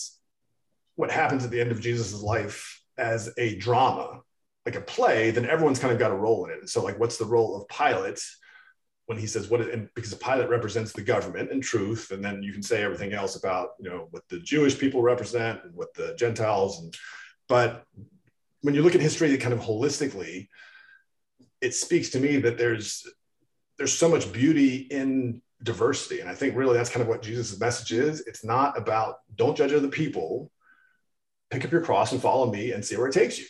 what 0.96 1.10
happens 1.10 1.44
at 1.44 1.50
the 1.50 1.60
end 1.60 1.70
of 1.70 1.80
Jesus's 1.80 2.22
life 2.22 2.82
as 2.96 3.30
a 3.36 3.56
drama, 3.56 4.20
like 4.64 4.74
a 4.74 4.80
play, 4.80 5.30
then 5.30 5.46
everyone's 5.46 5.78
kind 5.78 5.92
of 5.92 5.98
got 5.98 6.10
a 6.10 6.16
role 6.16 6.46
in 6.46 6.50
it. 6.50 6.68
So, 6.68 6.82
like, 6.82 6.98
what's 6.98 7.16
the 7.18 7.26
role 7.26 7.56
of 7.56 7.68
Pilate? 7.68 8.20
when 9.10 9.18
he 9.18 9.26
says 9.26 9.50
what 9.50 9.60
and 9.60 9.88
because 9.96 10.14
Pilate 10.14 10.48
represents 10.48 10.92
the 10.92 11.02
government 11.02 11.50
and 11.50 11.60
truth, 11.60 12.12
and 12.12 12.24
then 12.24 12.44
you 12.44 12.52
can 12.52 12.62
say 12.62 12.84
everything 12.84 13.12
else 13.12 13.34
about 13.34 13.70
you 13.80 13.90
know 13.90 14.06
what 14.12 14.22
the 14.28 14.38
Jewish 14.38 14.78
people 14.78 15.02
represent 15.02 15.64
and 15.64 15.74
what 15.74 15.92
the 15.94 16.14
Gentiles 16.16 16.78
and 16.78 16.96
but 17.48 17.82
when 18.62 18.74
you 18.74 18.82
look 18.82 18.94
at 18.94 19.00
history 19.00 19.36
kind 19.38 19.54
of 19.54 19.60
holistically, 19.60 20.48
it 21.60 21.74
speaks 21.74 22.10
to 22.10 22.20
me 22.20 22.38
that 22.38 22.58
there's 22.58 23.06
there's 23.78 23.96
so 23.96 24.08
much 24.08 24.30
beauty 24.32 24.76
in 24.90 25.40
diversity. 25.62 26.20
And 26.20 26.28
I 26.28 26.34
think 26.34 26.56
really 26.56 26.76
that's 26.76 26.90
kind 26.90 27.02
of 27.02 27.08
what 27.08 27.22
Jesus' 27.22 27.58
message 27.58 27.92
is. 27.92 28.20
It's 28.26 28.44
not 28.44 28.76
about 28.76 29.16
don't 29.34 29.56
judge 29.56 29.72
other 29.72 29.88
people, 29.88 30.50
pick 31.50 31.64
up 31.64 31.72
your 31.72 31.80
cross 31.80 32.12
and 32.12 32.20
follow 32.20 32.50
me 32.50 32.72
and 32.72 32.84
see 32.84 32.96
where 32.96 33.08
it 33.08 33.14
takes 33.14 33.38
you. 33.38 33.46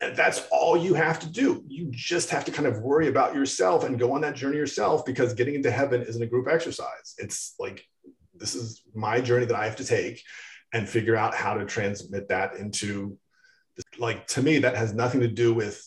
And 0.00 0.14
that's 0.14 0.46
all 0.52 0.76
you 0.76 0.94
have 0.94 1.18
to 1.20 1.28
do. 1.28 1.64
You 1.66 1.88
just 1.90 2.30
have 2.30 2.44
to 2.44 2.52
kind 2.52 2.68
of 2.68 2.80
worry 2.80 3.08
about 3.08 3.34
yourself 3.34 3.84
and 3.84 3.98
go 3.98 4.12
on 4.12 4.20
that 4.20 4.36
journey 4.36 4.56
yourself 4.56 5.04
because 5.04 5.34
getting 5.34 5.54
into 5.54 5.70
heaven 5.70 6.02
isn't 6.02 6.22
a 6.22 6.26
group 6.26 6.46
exercise. 6.46 7.14
It's 7.18 7.54
like, 7.58 7.84
this 8.34 8.54
is 8.54 8.82
my 8.94 9.20
journey 9.20 9.46
that 9.46 9.56
I 9.56 9.64
have 9.64 9.76
to 9.76 9.84
take 9.84 10.22
and 10.72 10.88
figure 10.88 11.16
out 11.16 11.34
how 11.34 11.54
to 11.54 11.64
transmit 11.64 12.28
that 12.28 12.56
into 12.56 13.18
like 13.98 14.26
to 14.28 14.42
me 14.42 14.58
that 14.58 14.76
has 14.76 14.94
nothing 14.94 15.20
to 15.20 15.28
do 15.28 15.52
with 15.54 15.82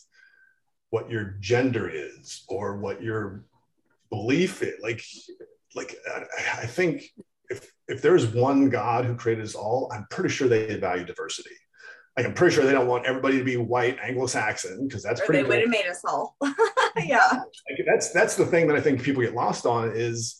what 0.89 1.09
your 1.09 1.36
gender 1.39 1.89
is 1.89 2.43
or 2.47 2.78
what 2.78 3.01
your 3.01 3.45
belief 4.09 4.62
is. 4.62 4.80
Like 4.82 5.03
like 5.76 5.95
i 6.59 6.66
think 6.66 7.03
if 7.49 7.72
if 7.88 8.01
there's 8.01 8.28
one 8.28 8.70
god 8.70 9.05
who 9.05 9.16
created 9.16 9.43
us 9.43 9.55
all 9.55 9.89
i'm 9.93 10.05
pretty 10.09 10.30
sure 10.30 10.47
they 10.47 10.76
value 10.76 11.05
diversity. 11.05 11.55
Like 12.18 12.26
i'm 12.26 12.34
pretty 12.34 12.53
sure 12.55 12.66
they 12.66 12.74
don't 12.74 12.88
want 12.88 13.05
everybody 13.05 13.38
to 13.38 13.43
be 13.43 13.57
white 13.57 13.97
anglo-saxon 14.03 14.88
because 14.88 15.01
that's 15.01 15.22
or 15.22 15.26
pretty 15.26 15.43
they 15.43 15.49
would 15.49 15.62
have 15.62 15.70
made 15.70 15.88
us 15.88 16.01
all. 16.05 16.36
Yeah. 17.05 17.30
Like 17.32 17.86
that's 17.86 18.12
that's 18.12 18.36
the 18.36 18.45
thing 18.45 18.68
that 18.68 18.76
i 18.76 18.82
think 18.82 19.01
people 19.01 19.22
get 19.22 19.34
lost 19.34 19.66
on 19.66 19.93
is 19.95 20.38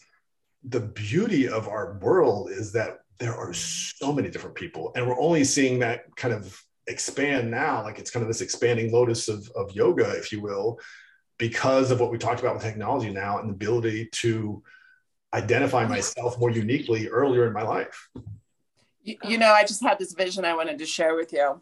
the 0.63 0.82
beauty 0.82 1.47
of 1.47 1.67
our 1.67 1.97
world 2.01 2.51
is 2.51 2.74
that 2.74 2.99
there 3.19 3.34
are 3.34 3.53
so 3.53 4.11
many 4.11 4.30
different 4.30 4.55
people 4.55 4.91
and 4.95 5.07
we're 5.07 5.19
only 5.19 5.43
seeing 5.43 5.80
that 5.80 6.13
kind 6.17 6.34
of 6.34 6.61
expand 6.88 7.49
now 7.49 7.84
like 7.84 7.99
it's 7.99 8.11
kind 8.11 8.23
of 8.23 8.27
this 8.27 8.41
expanding 8.41 8.91
lotus 8.91 9.27
of, 9.27 9.49
of 9.55 9.71
yoga 9.75 10.09
if 10.11 10.32
you 10.32 10.41
will 10.41 10.79
because 11.38 11.91
of 11.91 11.99
what 11.99 12.11
we 12.11 12.17
talked 12.17 12.39
about 12.39 12.53
with 12.53 12.63
technology 12.63 13.09
now 13.09 13.39
and 13.39 13.49
the 13.49 13.53
ability 13.53 14.07
to 14.11 14.61
identify 15.34 15.86
myself 15.88 16.39
more 16.39 16.51
uniquely 16.51 17.07
earlier 17.07 17.47
in 17.47 17.53
my 17.53 17.61
life. 17.63 18.09
You, 19.03 19.15
you 19.23 19.38
know 19.38 19.51
i 19.51 19.63
just 19.63 19.82
had 19.82 19.97
this 19.97 20.13
vision 20.13 20.45
i 20.45 20.55
wanted 20.55 20.77
to 20.77 20.86
share 20.86 21.15
with 21.15 21.34
you. 21.34 21.61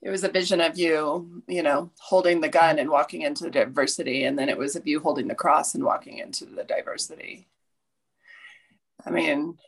It 0.00 0.10
was 0.10 0.24
a 0.24 0.28
vision 0.28 0.60
of 0.60 0.78
you 0.78 1.42
you 1.46 1.62
know 1.62 1.90
holding 1.98 2.40
the 2.40 2.48
gun 2.48 2.78
and 2.78 2.90
walking 2.90 3.22
into 3.22 3.44
the 3.44 3.50
diversity 3.50 4.24
and 4.24 4.38
then 4.38 4.48
it 4.48 4.58
was 4.58 4.76
of 4.76 4.86
you 4.86 5.00
holding 5.00 5.28
the 5.28 5.34
cross 5.34 5.74
and 5.74 5.84
walking 5.84 6.18
into 6.18 6.46
the 6.46 6.64
diversity. 6.64 7.48
I 9.04 9.10
mean 9.10 9.58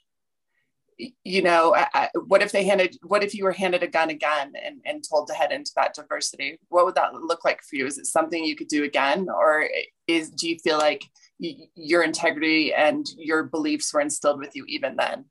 you 0.98 1.42
know, 1.42 1.74
I, 1.76 2.08
what 2.26 2.42
if 2.42 2.52
they 2.52 2.64
handed, 2.64 2.96
what 3.02 3.22
if 3.22 3.34
you 3.34 3.44
were 3.44 3.52
handed 3.52 3.82
a 3.82 3.86
gun 3.86 4.10
again 4.10 4.52
and, 4.62 4.80
and 4.84 5.04
told 5.08 5.28
to 5.28 5.34
head 5.34 5.52
into 5.52 5.72
that 5.76 5.94
diversity? 5.94 6.58
What 6.68 6.86
would 6.86 6.94
that 6.94 7.14
look 7.14 7.44
like 7.44 7.62
for 7.62 7.76
you? 7.76 7.86
Is 7.86 7.98
it 7.98 8.06
something 8.06 8.42
you 8.42 8.56
could 8.56 8.68
do 8.68 8.84
again? 8.84 9.28
Or 9.28 9.68
is, 10.06 10.30
do 10.30 10.48
you 10.48 10.58
feel 10.58 10.78
like 10.78 11.04
y- 11.38 11.68
your 11.74 12.02
integrity 12.02 12.72
and 12.72 13.06
your 13.18 13.44
beliefs 13.44 13.92
were 13.92 14.00
instilled 14.00 14.38
with 14.38 14.56
you 14.56 14.64
even 14.68 14.96
then? 14.96 15.26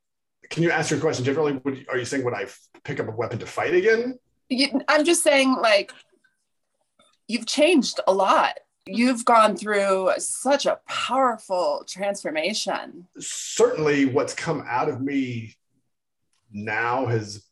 Can 0.50 0.62
you 0.62 0.70
ask 0.70 0.92
your 0.92 1.00
question 1.00 1.26
differently? 1.26 1.60
Would, 1.64 1.88
are 1.90 1.98
you 1.98 2.06
saying, 2.06 2.24
would 2.24 2.36
I 2.36 2.46
pick 2.84 3.00
up 3.00 3.08
a 3.08 3.12
weapon 3.12 3.40
to 3.40 3.48
fight 3.48 3.74
again? 3.74 4.20
You, 4.50 4.82
I'm 4.88 5.04
just 5.04 5.24
saying, 5.24 5.56
like, 5.60 5.92
you've 7.28 7.48
changed 7.48 8.00
a 8.08 8.14
lot 8.14 8.54
You've 8.88 9.26
gone 9.26 9.58
through 9.58 10.12
such 10.20 10.66
a 10.66 10.80
powerful 10.88 11.84
transformation. 11.88 13.08
Certainly, 13.20 14.06
what's 14.06 14.34
come 14.34 14.64
out 14.68 14.90
of 14.90 15.02
me 15.02 15.56
now 16.52 17.08
has 17.08 17.44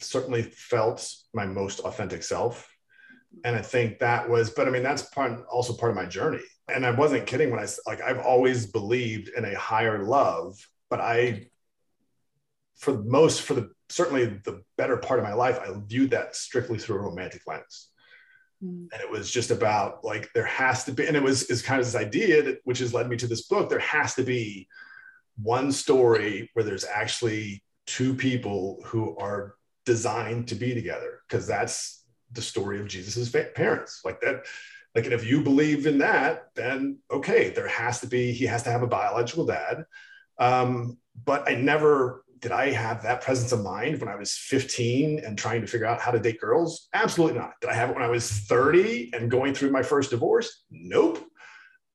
certainly 0.00 0.42
felt 0.42 1.14
my 1.32 1.46
most 1.46 1.80
authentic 1.80 2.22
self. 2.22 2.68
And 3.44 3.56
I 3.56 3.62
think 3.62 4.00
that 4.00 4.28
was, 4.28 4.50
but 4.50 4.68
I 4.68 4.70
mean, 4.70 4.82
that's 4.82 5.02
part, 5.02 5.46
also 5.50 5.72
part 5.72 5.90
of 5.90 5.96
my 5.96 6.04
journey. 6.04 6.42
And 6.68 6.84
I 6.84 6.90
wasn't 6.90 7.26
kidding 7.26 7.50
when 7.50 7.60
I 7.60 7.66
like, 7.86 8.02
I've 8.02 8.18
always 8.18 8.66
believed 8.66 9.30
in 9.30 9.44
a 9.44 9.58
higher 9.58 10.04
love, 10.04 10.58
but 10.90 11.00
I, 11.00 11.48
for 12.76 13.02
most, 13.02 13.42
for 13.42 13.54
the 13.54 13.70
certainly 13.88 14.26
the 14.26 14.62
better 14.76 14.96
part 14.96 15.18
of 15.18 15.24
my 15.24 15.34
life, 15.34 15.58
I 15.60 15.72
viewed 15.86 16.10
that 16.10 16.36
strictly 16.36 16.78
through 16.78 16.96
a 16.96 17.02
romantic 17.02 17.42
lens. 17.46 17.88
Mm. 18.62 18.88
And 18.92 19.00
it 19.02 19.10
was 19.10 19.30
just 19.30 19.50
about 19.50 20.04
like 20.04 20.28
there 20.34 20.46
has 20.46 20.84
to 20.84 20.92
be, 20.92 21.06
and 21.06 21.16
it 21.16 21.22
was 21.22 21.44
is 21.44 21.62
kind 21.62 21.80
of 21.80 21.86
this 21.86 21.96
idea 21.96 22.42
that 22.42 22.60
which 22.64 22.78
has 22.78 22.94
led 22.94 23.08
me 23.08 23.16
to 23.16 23.26
this 23.26 23.42
book. 23.42 23.68
There 23.68 23.78
has 23.78 24.14
to 24.14 24.22
be 24.22 24.68
one 25.36 25.72
story 25.72 26.50
where 26.54 26.64
there's 26.64 26.84
actually 26.84 27.62
two 27.86 28.14
people 28.14 28.80
who 28.84 29.16
are 29.16 29.56
designed 29.84 30.48
to 30.48 30.54
be 30.54 30.74
together 30.74 31.20
because 31.26 31.46
that's 31.46 32.04
the 32.32 32.42
story 32.42 32.80
of 32.80 32.88
Jesus's 32.88 33.30
parents. 33.54 34.00
Like 34.04 34.20
that, 34.20 34.46
like, 34.94 35.04
and 35.04 35.14
if 35.14 35.24
you 35.24 35.42
believe 35.42 35.86
in 35.86 35.98
that, 35.98 36.48
then 36.54 36.98
okay, 37.10 37.50
there 37.50 37.68
has 37.68 38.00
to 38.00 38.06
be, 38.06 38.32
he 38.32 38.44
has 38.46 38.62
to 38.64 38.70
have 38.70 38.82
a 38.82 38.86
biological 38.86 39.46
dad. 39.46 39.84
Um, 40.38 40.98
but 41.24 41.48
I 41.48 41.54
never 41.54 42.24
did 42.42 42.50
I 42.50 42.70
have 42.70 43.04
that 43.04 43.22
presence 43.22 43.52
of 43.52 43.62
mind 43.62 44.00
when 44.00 44.08
I 44.08 44.16
was 44.16 44.36
15 44.36 45.20
and 45.24 45.38
trying 45.38 45.60
to 45.60 45.66
figure 45.68 45.86
out 45.86 46.00
how 46.00 46.10
to 46.10 46.18
date 46.18 46.40
girls? 46.40 46.88
Absolutely 46.92 47.38
not. 47.38 47.52
Did 47.60 47.70
I 47.70 47.74
have 47.74 47.90
it 47.90 47.94
when 47.94 48.04
I 48.04 48.08
was 48.08 48.28
30 48.28 49.12
and 49.14 49.30
going 49.30 49.54
through 49.54 49.70
my 49.70 49.82
first 49.82 50.10
divorce? 50.10 50.64
Nope. 50.68 51.24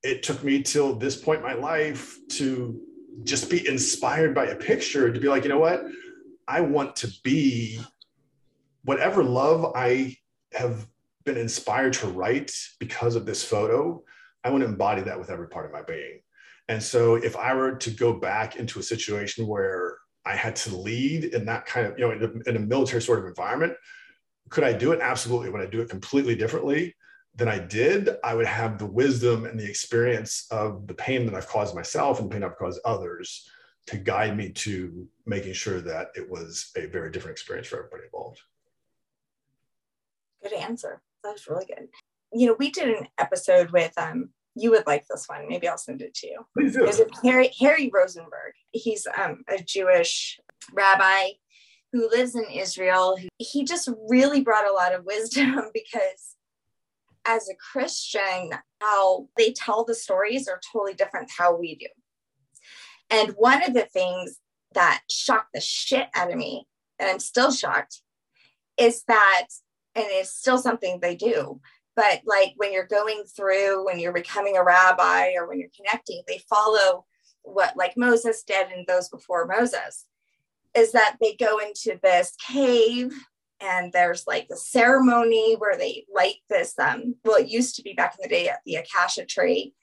It 0.02 0.22
took 0.22 0.42
me 0.42 0.62
till 0.62 0.94
this 0.94 1.16
point 1.20 1.40
in 1.40 1.44
my 1.44 1.52
life 1.52 2.16
to 2.30 2.80
just 3.24 3.50
be 3.50 3.68
inspired 3.68 4.34
by 4.34 4.46
a 4.46 4.56
picture 4.56 5.12
to 5.12 5.20
be 5.20 5.28
like, 5.28 5.42
you 5.42 5.50
know 5.50 5.58
what? 5.58 5.84
I 6.46 6.62
want 6.62 6.96
to 6.96 7.12
be 7.22 7.78
whatever 8.84 9.22
love 9.22 9.72
I 9.76 10.16
have 10.54 10.86
been 11.24 11.36
inspired 11.36 11.92
to 11.94 12.06
write 12.06 12.52
because 12.80 13.16
of 13.16 13.26
this 13.26 13.44
photo. 13.44 14.02
I 14.44 14.50
want 14.50 14.62
to 14.62 14.68
embody 14.68 15.02
that 15.02 15.18
with 15.18 15.28
every 15.28 15.48
part 15.48 15.66
of 15.66 15.72
my 15.72 15.82
being. 15.82 16.20
And 16.68 16.82
so 16.82 17.16
if 17.16 17.36
I 17.36 17.52
were 17.52 17.76
to 17.76 17.90
go 17.90 18.14
back 18.14 18.56
into 18.56 18.78
a 18.78 18.82
situation 18.82 19.46
where 19.46 19.97
I 20.28 20.36
had 20.36 20.56
to 20.56 20.76
lead 20.76 21.24
in 21.24 21.46
that 21.46 21.64
kind 21.64 21.86
of, 21.86 21.98
you 21.98 22.04
know, 22.04 22.12
in 22.12 22.22
a, 22.22 22.50
in 22.50 22.56
a 22.56 22.60
military 22.60 23.00
sort 23.00 23.20
of 23.20 23.24
environment, 23.24 23.72
could 24.50 24.64
I 24.64 24.74
do 24.74 24.92
it? 24.92 25.00
Absolutely. 25.00 25.48
Would 25.50 25.62
I 25.62 25.66
do 25.66 25.80
it 25.80 25.88
completely 25.88 26.36
differently 26.36 26.94
than 27.34 27.48
I 27.48 27.58
did? 27.58 28.10
I 28.22 28.34
would 28.34 28.46
have 28.46 28.78
the 28.78 28.86
wisdom 28.86 29.46
and 29.46 29.58
the 29.58 29.68
experience 29.68 30.46
of 30.50 30.86
the 30.86 30.94
pain 30.94 31.24
that 31.26 31.34
I've 31.34 31.48
caused 31.48 31.74
myself 31.74 32.20
and 32.20 32.28
the 32.28 32.34
pain 32.34 32.44
I've 32.44 32.58
caused 32.58 32.80
others 32.84 33.48
to 33.86 33.96
guide 33.96 34.36
me 34.36 34.50
to 34.50 35.08
making 35.24 35.54
sure 35.54 35.80
that 35.80 36.08
it 36.14 36.28
was 36.28 36.72
a 36.76 36.86
very 36.86 37.10
different 37.10 37.32
experience 37.32 37.68
for 37.68 37.78
everybody 37.78 38.04
involved. 38.04 38.40
Good 40.42 40.52
answer. 40.52 41.00
That 41.24 41.32
was 41.32 41.48
really 41.48 41.64
good. 41.64 41.88
You 42.32 42.48
know, 42.48 42.56
we 42.58 42.70
did 42.70 42.90
an 42.90 43.08
episode 43.16 43.70
with 43.70 43.92
um, 43.96 44.28
you 44.54 44.70
would 44.70 44.86
like 44.86 45.06
this 45.08 45.26
one. 45.26 45.48
Maybe 45.48 45.68
I'll 45.68 45.78
send 45.78 46.02
it 46.02 46.14
to 46.14 46.26
you. 46.26 46.46
Please 46.56 46.74
do. 46.74 46.84
Is 46.84 47.00
it 47.00 47.10
Harry 47.22 47.52
Harry 47.60 47.90
Rosenberg? 47.92 48.54
He's 48.72 49.06
um, 49.16 49.44
a 49.48 49.62
Jewish 49.62 50.40
rabbi 50.72 51.30
who 51.92 52.08
lives 52.10 52.34
in 52.34 52.44
Israel. 52.44 53.18
He 53.38 53.64
just 53.64 53.88
really 54.08 54.42
brought 54.42 54.68
a 54.68 54.72
lot 54.72 54.94
of 54.94 55.04
wisdom 55.04 55.54
because 55.74 56.36
as 57.26 57.48
a 57.48 57.54
Christian, 57.54 58.50
how 58.80 59.28
they 59.36 59.52
tell 59.52 59.84
the 59.84 59.94
stories 59.94 60.48
are 60.48 60.60
totally 60.72 60.94
different 60.94 61.30
how 61.36 61.56
we 61.56 61.74
do. 61.74 61.86
And 63.10 63.34
one 63.36 63.62
of 63.62 63.74
the 63.74 63.84
things 63.84 64.38
that 64.74 65.02
shocked 65.10 65.50
the 65.54 65.60
shit 65.60 66.08
out 66.14 66.30
of 66.30 66.38
me, 66.38 66.66
and 66.98 67.08
I'm 67.08 67.18
still 67.18 67.52
shocked, 67.52 68.02
is 68.78 69.04
that, 69.08 69.46
and 69.94 70.06
it's 70.08 70.34
still 70.34 70.58
something 70.58 71.00
they 71.00 71.16
do, 71.16 71.60
but 71.98 72.20
like 72.24 72.52
when 72.58 72.72
you're 72.72 72.86
going 72.86 73.24
through 73.24 73.84
when 73.84 73.98
you're 73.98 74.12
becoming 74.12 74.56
a 74.56 74.62
rabbi 74.62 75.32
or 75.36 75.48
when 75.48 75.58
you're 75.58 75.68
connecting 75.76 76.22
they 76.28 76.38
follow 76.48 77.04
what 77.42 77.76
like 77.76 77.96
moses 77.96 78.44
did 78.44 78.68
and 78.68 78.86
those 78.86 79.08
before 79.08 79.46
moses 79.46 80.06
is 80.76 80.92
that 80.92 81.16
they 81.20 81.34
go 81.34 81.58
into 81.58 81.98
this 82.00 82.36
cave 82.46 83.12
and 83.60 83.92
there's 83.92 84.28
like 84.28 84.46
the 84.46 84.56
ceremony 84.56 85.56
where 85.56 85.76
they 85.76 86.06
light 86.14 86.36
this 86.48 86.78
um 86.78 87.16
well 87.24 87.36
it 87.36 87.48
used 87.48 87.74
to 87.74 87.82
be 87.82 87.94
back 87.94 88.14
in 88.14 88.22
the 88.22 88.32
day 88.32 88.48
at 88.48 88.60
the 88.64 88.76
acacia 88.76 89.26
tree 89.26 89.74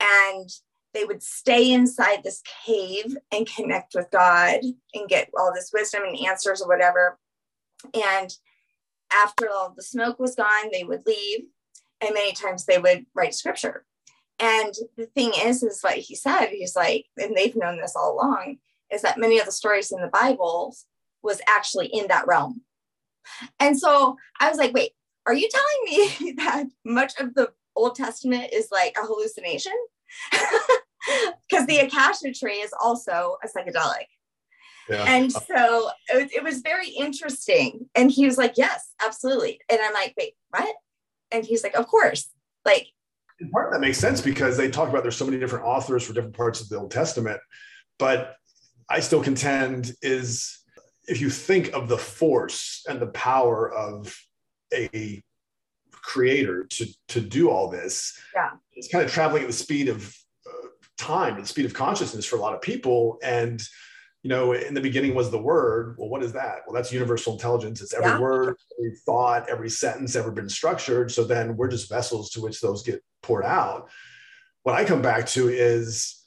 and 0.00 0.48
they 0.94 1.04
would 1.04 1.22
stay 1.22 1.70
inside 1.70 2.22
this 2.24 2.42
cave 2.64 3.16
and 3.30 3.46
connect 3.46 3.94
with 3.94 4.10
god 4.10 4.60
and 4.94 5.08
get 5.08 5.28
all 5.38 5.52
this 5.54 5.70
wisdom 5.74 6.02
and 6.04 6.18
answers 6.26 6.62
or 6.62 6.68
whatever. 6.68 7.18
And 7.94 8.34
after 9.12 9.48
all 9.50 9.72
the 9.76 9.82
smoke 9.82 10.18
was 10.18 10.34
gone, 10.34 10.70
they 10.72 10.84
would 10.84 11.06
leave. 11.06 11.40
And 12.00 12.14
many 12.14 12.32
times 12.32 12.64
they 12.64 12.78
would 12.78 13.06
write 13.14 13.34
scripture. 13.34 13.84
And 14.38 14.72
the 14.96 15.06
thing 15.06 15.32
is, 15.36 15.62
is 15.62 15.82
what 15.82 15.98
he 15.98 16.14
said, 16.14 16.46
he's 16.46 16.74
like, 16.74 17.06
and 17.18 17.36
they've 17.36 17.56
known 17.56 17.78
this 17.78 17.94
all 17.94 18.14
along, 18.14 18.56
is 18.90 19.02
that 19.02 19.18
many 19.18 19.38
of 19.38 19.44
the 19.44 19.52
stories 19.52 19.92
in 19.92 20.00
the 20.00 20.08
Bible 20.08 20.74
was 21.22 21.42
actually 21.46 21.88
in 21.88 22.08
that 22.08 22.26
realm. 22.26 22.62
And 23.58 23.78
so 23.78 24.16
I 24.40 24.48
was 24.48 24.56
like, 24.56 24.72
wait, 24.72 24.92
are 25.26 25.34
you 25.34 25.48
telling 25.48 26.24
me 26.24 26.32
that 26.38 26.64
much 26.84 27.20
of 27.20 27.34
the 27.34 27.52
Old 27.76 27.96
Testament 27.96 28.50
is 28.52 28.68
like 28.70 28.96
a 28.96 29.06
hallucination? 29.06 29.74
Because 31.48 31.66
the 31.66 31.78
acacia 31.78 32.32
tree 32.32 32.58
is 32.58 32.74
also 32.78 33.36
a 33.42 33.48
psychedelic. 33.48 34.04
And 34.98 35.32
so 35.32 35.90
it, 36.08 36.30
it, 36.32 36.42
was 36.42 36.60
very 36.60 36.88
interesting. 36.88 37.88
And 37.94 38.10
he 38.10 38.26
was 38.26 38.38
like, 38.38 38.54
yes, 38.56 38.92
absolutely. 39.04 39.60
And 39.68 39.80
I'm 39.82 39.92
like, 39.92 40.14
wait, 40.18 40.34
what? 40.50 40.74
And 41.30 41.44
he's 41.44 41.62
like, 41.62 41.74
of 41.74 41.86
course. 41.86 42.28
Like, 42.64 42.88
and 43.40 43.50
part 43.50 43.68
of 43.68 43.72
that 43.72 43.80
makes 43.80 43.98
sense 43.98 44.20
because 44.20 44.56
they 44.56 44.70
talk 44.70 44.88
about 44.88 45.02
there's 45.02 45.16
so 45.16 45.24
many 45.24 45.38
different 45.38 45.64
authors 45.64 46.06
for 46.06 46.12
different 46.12 46.36
parts 46.36 46.60
of 46.60 46.68
the 46.68 46.76
Old 46.76 46.90
Testament. 46.90 47.40
But 47.98 48.36
I 48.88 49.00
still 49.00 49.22
contend 49.22 49.92
is 50.02 50.58
if 51.06 51.20
you 51.20 51.30
think 51.30 51.72
of 51.72 51.88
the 51.88 51.98
force 51.98 52.84
and 52.88 53.00
the 53.00 53.06
power 53.08 53.72
of 53.72 54.16
a 54.72 55.22
creator 55.92 56.64
to 56.64 56.86
to 57.08 57.20
do 57.20 57.50
all 57.50 57.68
this, 57.68 58.18
yeah, 58.34 58.50
it's 58.72 58.88
kind 58.88 59.04
of 59.04 59.10
traveling 59.10 59.42
at 59.42 59.48
the 59.48 59.54
speed 59.54 59.88
of 59.88 60.14
uh, 60.46 60.68
time, 60.98 61.34
at 61.34 61.42
the 61.42 61.48
speed 61.48 61.64
of 61.64 61.74
consciousness 61.74 62.26
for 62.26 62.36
a 62.36 62.40
lot 62.40 62.54
of 62.54 62.60
people, 62.60 63.18
and 63.22 63.62
you 64.22 64.28
know, 64.28 64.52
in 64.52 64.74
the 64.74 64.80
beginning 64.80 65.14
was 65.14 65.30
the 65.30 65.40
word. 65.40 65.96
Well, 65.98 66.08
what 66.08 66.22
is 66.22 66.32
that? 66.32 66.60
Well, 66.66 66.74
that's 66.74 66.92
universal 66.92 67.32
intelligence. 67.32 67.80
It's 67.80 67.94
every 67.94 68.10
yeah. 68.10 68.20
word, 68.20 68.56
every 68.78 68.96
thought, 69.06 69.48
every 69.48 69.70
sentence 69.70 70.14
ever 70.14 70.30
been 70.30 70.48
structured. 70.48 71.10
So 71.10 71.24
then 71.24 71.56
we're 71.56 71.68
just 71.68 71.88
vessels 71.88 72.30
to 72.30 72.42
which 72.42 72.60
those 72.60 72.82
get 72.82 73.02
poured 73.22 73.44
out. 73.44 73.88
What 74.62 74.74
I 74.74 74.84
come 74.84 75.00
back 75.00 75.26
to 75.28 75.48
is, 75.48 76.22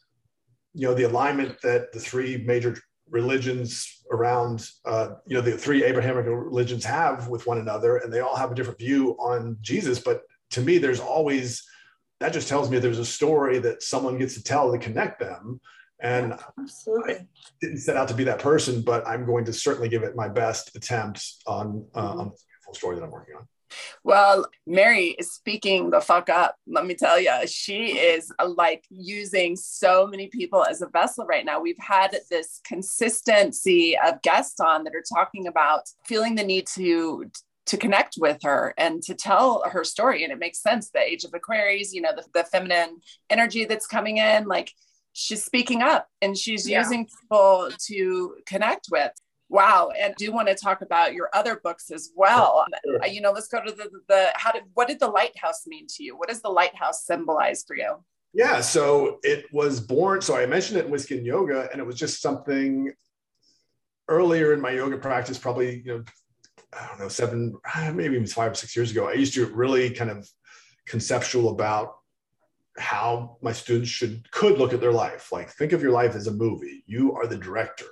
you 0.73 0.87
know, 0.87 0.95
the 0.95 1.03
alignment 1.03 1.61
that 1.61 1.91
the 1.91 1.99
three 1.99 2.37
major 2.37 2.77
religions 3.09 4.03
around, 4.11 4.67
uh, 4.85 5.09
you 5.27 5.35
know, 5.35 5.41
the 5.41 5.55
three 5.55 5.83
Abrahamic 5.83 6.25
religions 6.25 6.83
have 6.85 7.27
with 7.27 7.45
one 7.45 7.59
another, 7.59 7.97
and 7.97 8.11
they 8.11 8.21
all 8.21 8.35
have 8.35 8.51
a 8.51 8.55
different 8.55 8.79
view 8.79 9.11
on 9.19 9.57
Jesus. 9.61 9.99
But 9.99 10.23
to 10.51 10.61
me, 10.61 10.79
there's 10.79 10.99
always 10.99 11.63
that 12.19 12.33
just 12.33 12.47
tells 12.47 12.71
me 12.71 12.79
there's 12.79 12.99
a 12.99 13.05
story 13.05 13.59
that 13.59 13.83
someone 13.83 14.17
gets 14.17 14.35
to 14.35 14.43
tell 14.43 14.71
to 14.71 14.77
connect 14.77 15.19
them 15.19 15.59
and 16.03 16.37
Absolutely. 16.59 17.13
I 17.15 17.27
didn't 17.61 17.79
set 17.79 17.97
out 17.97 18.07
to 18.09 18.13
be 18.13 18.25
that 18.25 18.39
person, 18.39 18.81
but 18.81 19.07
I'm 19.07 19.25
going 19.25 19.45
to 19.45 19.53
certainly 19.53 19.89
give 19.89 20.03
it 20.03 20.15
my 20.15 20.27
best 20.27 20.75
attempt 20.75 21.25
on, 21.47 21.85
uh, 21.95 22.01
mm-hmm. 22.01 22.19
on 22.19 22.29
the 22.29 22.35
full 22.65 22.73
story 22.73 22.95
that 22.97 23.03
I'm 23.03 23.11
working 23.11 23.35
on. 23.35 23.47
Well, 24.03 24.45
Mary 24.67 25.15
is 25.17 25.31
speaking 25.31 25.89
the 25.89 26.01
fuck 26.01 26.29
up. 26.29 26.57
Let 26.67 26.85
me 26.85 26.93
tell 26.93 27.19
you, 27.19 27.31
she 27.47 27.97
is 27.97 28.31
uh, 28.37 28.47
like 28.47 28.83
using 28.89 29.55
so 29.55 30.05
many 30.05 30.27
people 30.27 30.63
as 30.63 30.81
a 30.81 30.87
vessel 30.87 31.25
right 31.25 31.45
now. 31.45 31.59
We've 31.59 31.75
had 31.79 32.15
this 32.29 32.61
consistency 32.65 33.97
of 33.97 34.21
guests 34.21 34.59
on 34.59 34.83
that 34.83 34.93
are 34.93 35.03
talking 35.15 35.47
about 35.47 35.83
feeling 36.05 36.35
the 36.35 36.43
need 36.43 36.67
to 36.75 37.31
to 37.65 37.77
connect 37.77 38.15
with 38.17 38.39
her 38.43 38.73
and 38.77 39.01
to 39.01 39.15
tell 39.15 39.63
her 39.69 39.85
story. 39.85 40.23
And 40.25 40.33
it 40.33 40.39
makes 40.39 40.61
sense. 40.61 40.89
The 40.89 40.99
age 40.99 41.23
of 41.23 41.33
Aquarius, 41.33 41.93
you 41.93 42.01
know, 42.01 42.11
the, 42.13 42.25
the 42.33 42.43
feminine 42.43 42.99
energy 43.29 43.63
that's 43.63 43.87
coming 43.87 44.17
in, 44.17 44.45
like 44.45 44.73
she's 45.13 45.45
speaking 45.45 45.81
up 45.81 46.07
and 46.21 46.37
she's 46.37 46.67
yeah. 46.67 46.79
using 46.79 47.07
people 47.07 47.69
to 47.87 48.35
connect 48.45 48.87
with. 48.91 49.11
Wow. 49.49 49.91
And 49.97 50.15
do 50.15 50.31
want 50.31 50.47
to 50.47 50.55
talk 50.55 50.81
about 50.81 51.13
your 51.13 51.29
other 51.33 51.61
books 51.63 51.91
as 51.91 52.11
well. 52.15 52.65
Oh, 52.67 52.77
sure. 52.85 53.03
Uh, 53.03 53.05
you 53.05 53.21
know, 53.21 53.31
let's 53.31 53.47
go 53.47 53.63
to 53.63 53.71
the, 53.71 53.89
the, 54.07 54.29
how 54.33 54.51
did, 54.51 54.63
what 54.73 54.87
did 54.87 54.99
the 54.99 55.07
lighthouse 55.07 55.67
mean 55.67 55.85
to 55.95 56.03
you? 56.03 56.17
What 56.17 56.29
does 56.29 56.41
the 56.41 56.49
lighthouse 56.49 57.05
symbolize 57.05 57.63
for 57.67 57.75
you? 57.75 58.03
Yeah. 58.33 58.61
So 58.61 59.19
it 59.21 59.45
was 59.53 59.79
born. 59.79 60.21
So 60.21 60.35
I 60.35 60.47
mentioned 60.47 60.79
it 60.79 60.85
in 60.85 60.91
Whiskey 60.91 61.17
and 61.17 61.25
Yoga, 61.25 61.69
and 61.71 61.79
it 61.79 61.85
was 61.85 61.97
just 61.97 62.19
something 62.19 62.91
earlier 64.09 64.53
in 64.53 64.61
my 64.61 64.71
yoga 64.71 64.97
practice, 64.97 65.37
probably, 65.37 65.83
you 65.85 65.97
know, 65.97 66.03
I 66.73 66.87
don't 66.87 66.99
know, 66.99 67.07
seven, 67.07 67.55
ah, 67.75 67.91
maybe 67.93 68.15
even 68.15 68.25
five 68.25 68.53
or 68.53 68.55
six 68.55 68.75
years 68.75 68.89
ago. 68.89 69.07
I 69.07 69.13
used 69.13 69.35
to 69.35 69.45
really 69.45 69.91
kind 69.91 70.09
of 70.09 70.27
conceptual 70.87 71.49
about 71.49 71.93
how 72.77 73.37
my 73.41 73.51
students 73.51 73.89
should 73.89 74.29
could 74.31 74.57
look 74.57 74.73
at 74.73 74.81
their 74.81 74.91
life. 74.91 75.31
Like 75.31 75.49
think 75.49 75.73
of 75.73 75.81
your 75.81 75.91
life 75.91 76.15
as 76.15 76.27
a 76.27 76.33
movie. 76.33 76.83
You 76.87 77.13
are 77.13 77.27
the 77.27 77.37
director. 77.37 77.85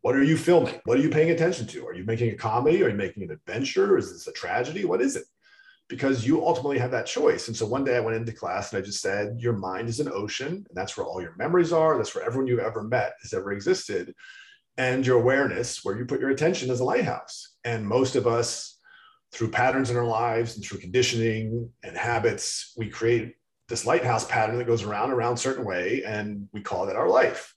What 0.00 0.14
are 0.14 0.22
you 0.22 0.36
filming? 0.36 0.80
What 0.84 0.98
are 0.98 1.02
you 1.02 1.10
paying 1.10 1.30
attention 1.30 1.66
to? 1.68 1.86
Are 1.86 1.94
you 1.94 2.04
making 2.04 2.30
a 2.30 2.36
comedy? 2.36 2.82
Are 2.82 2.88
you 2.88 2.94
making 2.94 3.24
an 3.24 3.32
adventure? 3.32 3.98
Is 3.98 4.12
this 4.12 4.26
a 4.28 4.32
tragedy? 4.32 4.84
What 4.84 5.02
is 5.02 5.16
it? 5.16 5.24
Because 5.88 6.26
you 6.26 6.44
ultimately 6.44 6.78
have 6.78 6.92
that 6.92 7.06
choice. 7.06 7.48
And 7.48 7.56
so 7.56 7.66
one 7.66 7.84
day 7.84 7.96
I 7.96 8.00
went 8.00 8.16
into 8.16 8.32
class 8.32 8.72
and 8.72 8.80
I 8.80 8.84
just 8.84 9.00
said, 9.00 9.36
Your 9.38 9.52
mind 9.52 9.88
is 9.88 10.00
an 10.00 10.10
ocean, 10.12 10.48
and 10.48 10.66
that's 10.72 10.96
where 10.96 11.06
all 11.06 11.20
your 11.20 11.34
memories 11.36 11.72
are. 11.72 11.96
That's 11.96 12.14
where 12.14 12.24
everyone 12.24 12.46
you've 12.46 12.60
ever 12.60 12.82
met 12.82 13.14
has 13.22 13.34
ever 13.34 13.52
existed. 13.52 14.14
and 14.78 15.06
your 15.06 15.18
awareness, 15.18 15.84
where 15.84 15.96
you 15.96 16.04
put 16.04 16.20
your 16.20 16.30
attention, 16.30 16.70
is 16.70 16.80
a 16.80 16.84
lighthouse. 16.84 17.54
And 17.64 17.86
most 17.86 18.14
of 18.14 18.26
us, 18.26 18.78
through 19.32 19.50
patterns 19.50 19.90
in 19.90 19.96
our 19.96 20.04
lives 20.04 20.56
and 20.56 20.64
through 20.64 20.80
conditioning 20.80 21.70
and 21.82 21.96
habits, 21.96 22.72
we 22.76 22.88
create 22.88 23.34
this 23.68 23.86
lighthouse 23.86 24.24
pattern 24.24 24.58
that 24.58 24.66
goes 24.66 24.82
around 24.82 25.10
around 25.10 25.36
certain 25.36 25.64
way, 25.64 26.02
and 26.04 26.48
we 26.52 26.60
call 26.60 26.86
that 26.86 26.96
our 26.96 27.08
life. 27.08 27.54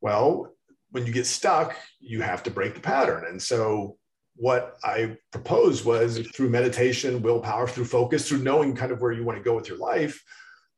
Well, 0.00 0.52
when 0.90 1.06
you 1.06 1.12
get 1.12 1.26
stuck, 1.26 1.76
you 2.00 2.22
have 2.22 2.42
to 2.44 2.50
break 2.50 2.74
the 2.74 2.80
pattern. 2.80 3.24
And 3.28 3.40
so 3.40 3.96
what 4.36 4.78
I 4.82 5.18
proposed 5.30 5.84
was 5.84 6.26
through 6.34 6.48
meditation, 6.48 7.22
willpower, 7.22 7.68
through 7.68 7.84
focus, 7.84 8.28
through 8.28 8.42
knowing 8.42 8.74
kind 8.74 8.90
of 8.90 9.00
where 9.00 9.12
you 9.12 9.22
want 9.22 9.38
to 9.38 9.44
go 9.44 9.54
with 9.54 9.68
your 9.68 9.78
life, 9.78 10.22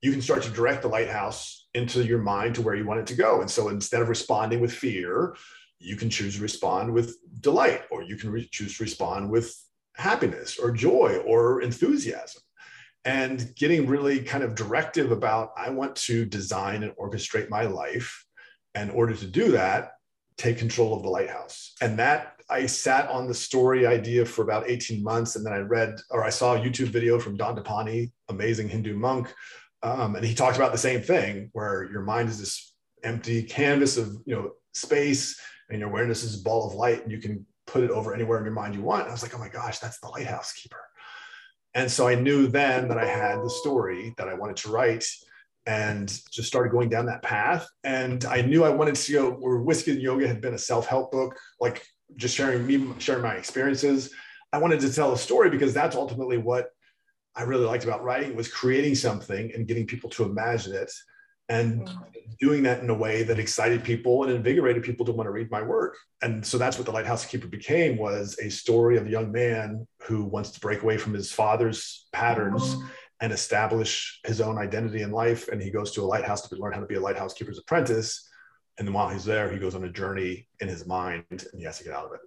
you 0.00 0.10
can 0.10 0.20
start 0.20 0.42
to 0.42 0.50
direct 0.50 0.82
the 0.82 0.88
lighthouse 0.88 1.68
into 1.74 2.04
your 2.04 2.18
mind 2.18 2.56
to 2.56 2.62
where 2.62 2.74
you 2.74 2.84
want 2.84 3.00
it 3.00 3.06
to 3.06 3.14
go. 3.14 3.40
And 3.40 3.50
so 3.50 3.68
instead 3.68 4.02
of 4.02 4.08
responding 4.08 4.60
with 4.60 4.72
fear, 4.72 5.36
you 5.78 5.96
can 5.96 6.10
choose 6.10 6.36
to 6.36 6.42
respond 6.42 6.92
with 6.92 7.16
delight, 7.40 7.82
or 7.90 8.02
you 8.02 8.16
can 8.16 8.30
re- 8.30 8.48
choose 8.50 8.76
to 8.76 8.82
respond 8.82 9.30
with 9.30 9.56
happiness 9.94 10.58
or 10.58 10.70
joy 10.70 11.22
or 11.24 11.62
enthusiasm. 11.62 12.42
And 13.04 13.54
getting 13.56 13.86
really 13.86 14.20
kind 14.20 14.44
of 14.44 14.54
directive 14.54 15.10
about, 15.10 15.52
I 15.56 15.70
want 15.70 15.96
to 15.96 16.24
design 16.24 16.84
and 16.84 16.92
orchestrate 16.96 17.48
my 17.48 17.64
life. 17.64 18.24
In 18.74 18.90
order 18.90 19.14
to 19.14 19.26
do 19.26 19.50
that, 19.52 19.92
take 20.36 20.58
control 20.58 20.94
of 20.94 21.02
the 21.02 21.08
lighthouse. 21.08 21.74
And 21.80 21.98
that 21.98 22.36
I 22.48 22.66
sat 22.66 23.08
on 23.08 23.26
the 23.26 23.34
story 23.34 23.86
idea 23.86 24.24
for 24.24 24.42
about 24.42 24.68
18 24.68 25.02
months. 25.02 25.36
And 25.36 25.44
then 25.44 25.52
I 25.52 25.58
read 25.58 25.98
or 26.10 26.22
I 26.22 26.30
saw 26.30 26.54
a 26.54 26.60
YouTube 26.60 26.88
video 26.88 27.18
from 27.18 27.36
Dandapani, 27.36 28.12
amazing 28.28 28.68
Hindu 28.68 28.96
monk. 28.96 29.32
Um, 29.82 30.14
and 30.16 30.24
he 30.24 30.34
talked 30.34 30.56
about 30.56 30.72
the 30.72 30.78
same 30.78 31.02
thing 31.02 31.50
where 31.52 31.90
your 31.90 32.02
mind 32.02 32.28
is 32.28 32.38
this 32.38 32.74
empty 33.02 33.42
canvas 33.42 33.96
of 33.96 34.16
you 34.26 34.34
know 34.34 34.52
space 34.74 35.40
and 35.70 35.80
your 35.80 35.88
awareness 35.88 36.22
is 36.22 36.40
a 36.40 36.44
ball 36.44 36.68
of 36.68 36.74
light 36.74 37.02
and 37.02 37.10
you 37.10 37.18
can 37.18 37.44
put 37.66 37.82
it 37.82 37.90
over 37.90 38.14
anywhere 38.14 38.38
in 38.38 38.44
your 38.44 38.52
mind 38.52 38.74
you 38.74 38.82
want. 38.82 39.02
And 39.02 39.10
I 39.10 39.12
was 39.12 39.22
like, 39.22 39.34
oh 39.34 39.38
my 39.38 39.48
gosh, 39.48 39.78
that's 39.78 39.98
the 40.00 40.08
lighthouse 40.08 40.52
keeper. 40.52 40.80
And 41.74 41.90
so 41.90 42.06
I 42.06 42.14
knew 42.14 42.46
then 42.48 42.88
that 42.88 42.98
I 42.98 43.06
had 43.06 43.42
the 43.42 43.50
story 43.50 44.14
that 44.18 44.28
I 44.28 44.34
wanted 44.34 44.56
to 44.56 44.70
write 44.70 45.06
and 45.64 46.08
just 46.30 46.48
started 46.48 46.70
going 46.70 46.88
down 46.88 47.06
that 47.06 47.22
path. 47.22 47.66
And 47.84 48.24
I 48.24 48.42
knew 48.42 48.64
I 48.64 48.70
wanted 48.70 48.96
to 48.96 49.12
go 49.12 49.30
where 49.30 49.58
Whiskey 49.58 49.92
and 49.92 50.02
Yoga 50.02 50.26
had 50.26 50.40
been 50.40 50.54
a 50.54 50.58
self-help 50.58 51.12
book, 51.12 51.38
like 51.60 51.86
just 52.16 52.36
sharing 52.36 52.66
me, 52.66 52.92
sharing 52.98 53.22
my 53.22 53.34
experiences. 53.34 54.12
I 54.52 54.58
wanted 54.58 54.80
to 54.80 54.92
tell 54.92 55.12
a 55.12 55.18
story 55.18 55.50
because 55.50 55.72
that's 55.72 55.96
ultimately 55.96 56.36
what 56.36 56.68
I 57.34 57.44
really 57.44 57.64
liked 57.64 57.84
about 57.84 58.02
writing 58.02 58.36
was 58.36 58.48
creating 58.48 58.96
something 58.96 59.50
and 59.54 59.66
getting 59.66 59.86
people 59.86 60.10
to 60.10 60.24
imagine 60.24 60.74
it 60.74 60.92
and 61.48 61.86
mm-hmm. 61.86 62.02
doing 62.40 62.62
that 62.62 62.82
in 62.82 62.90
a 62.90 62.94
way 62.94 63.22
that 63.22 63.38
excited 63.38 63.84
people 63.84 64.24
and 64.24 64.32
invigorated 64.32 64.82
people 64.82 65.04
to 65.06 65.12
want 65.12 65.26
to 65.26 65.30
read 65.30 65.50
my 65.50 65.62
work 65.62 65.96
and 66.22 66.44
so 66.44 66.58
that's 66.58 66.78
what 66.78 66.86
the 66.86 66.92
lighthouse 66.92 67.24
keeper 67.24 67.48
became 67.48 67.96
was 67.96 68.38
a 68.40 68.50
story 68.50 68.96
of 68.96 69.06
a 69.06 69.10
young 69.10 69.30
man 69.32 69.86
who 70.02 70.24
wants 70.24 70.50
to 70.50 70.60
break 70.60 70.82
away 70.82 70.96
from 70.96 71.12
his 71.12 71.32
father's 71.32 72.06
patterns 72.12 72.74
mm-hmm. 72.74 72.86
and 73.20 73.32
establish 73.32 74.20
his 74.24 74.40
own 74.40 74.58
identity 74.58 75.02
in 75.02 75.10
life 75.10 75.48
and 75.48 75.62
he 75.62 75.70
goes 75.70 75.92
to 75.92 76.02
a 76.02 76.04
lighthouse 76.04 76.48
to 76.48 76.56
learn 76.56 76.72
how 76.72 76.80
to 76.80 76.86
be 76.86 76.96
a 76.96 77.00
lighthouse 77.00 77.34
keeper's 77.34 77.58
apprentice 77.58 78.28
and 78.78 78.86
then 78.86 78.94
while 78.94 79.08
he's 79.08 79.24
there 79.24 79.50
he 79.50 79.58
goes 79.58 79.74
on 79.74 79.84
a 79.84 79.92
journey 79.92 80.46
in 80.60 80.68
his 80.68 80.86
mind 80.86 81.24
and 81.30 81.58
he 81.58 81.64
has 81.64 81.78
to 81.78 81.84
get 81.84 81.92
out 81.92 82.06
of 82.06 82.12
it 82.12 82.20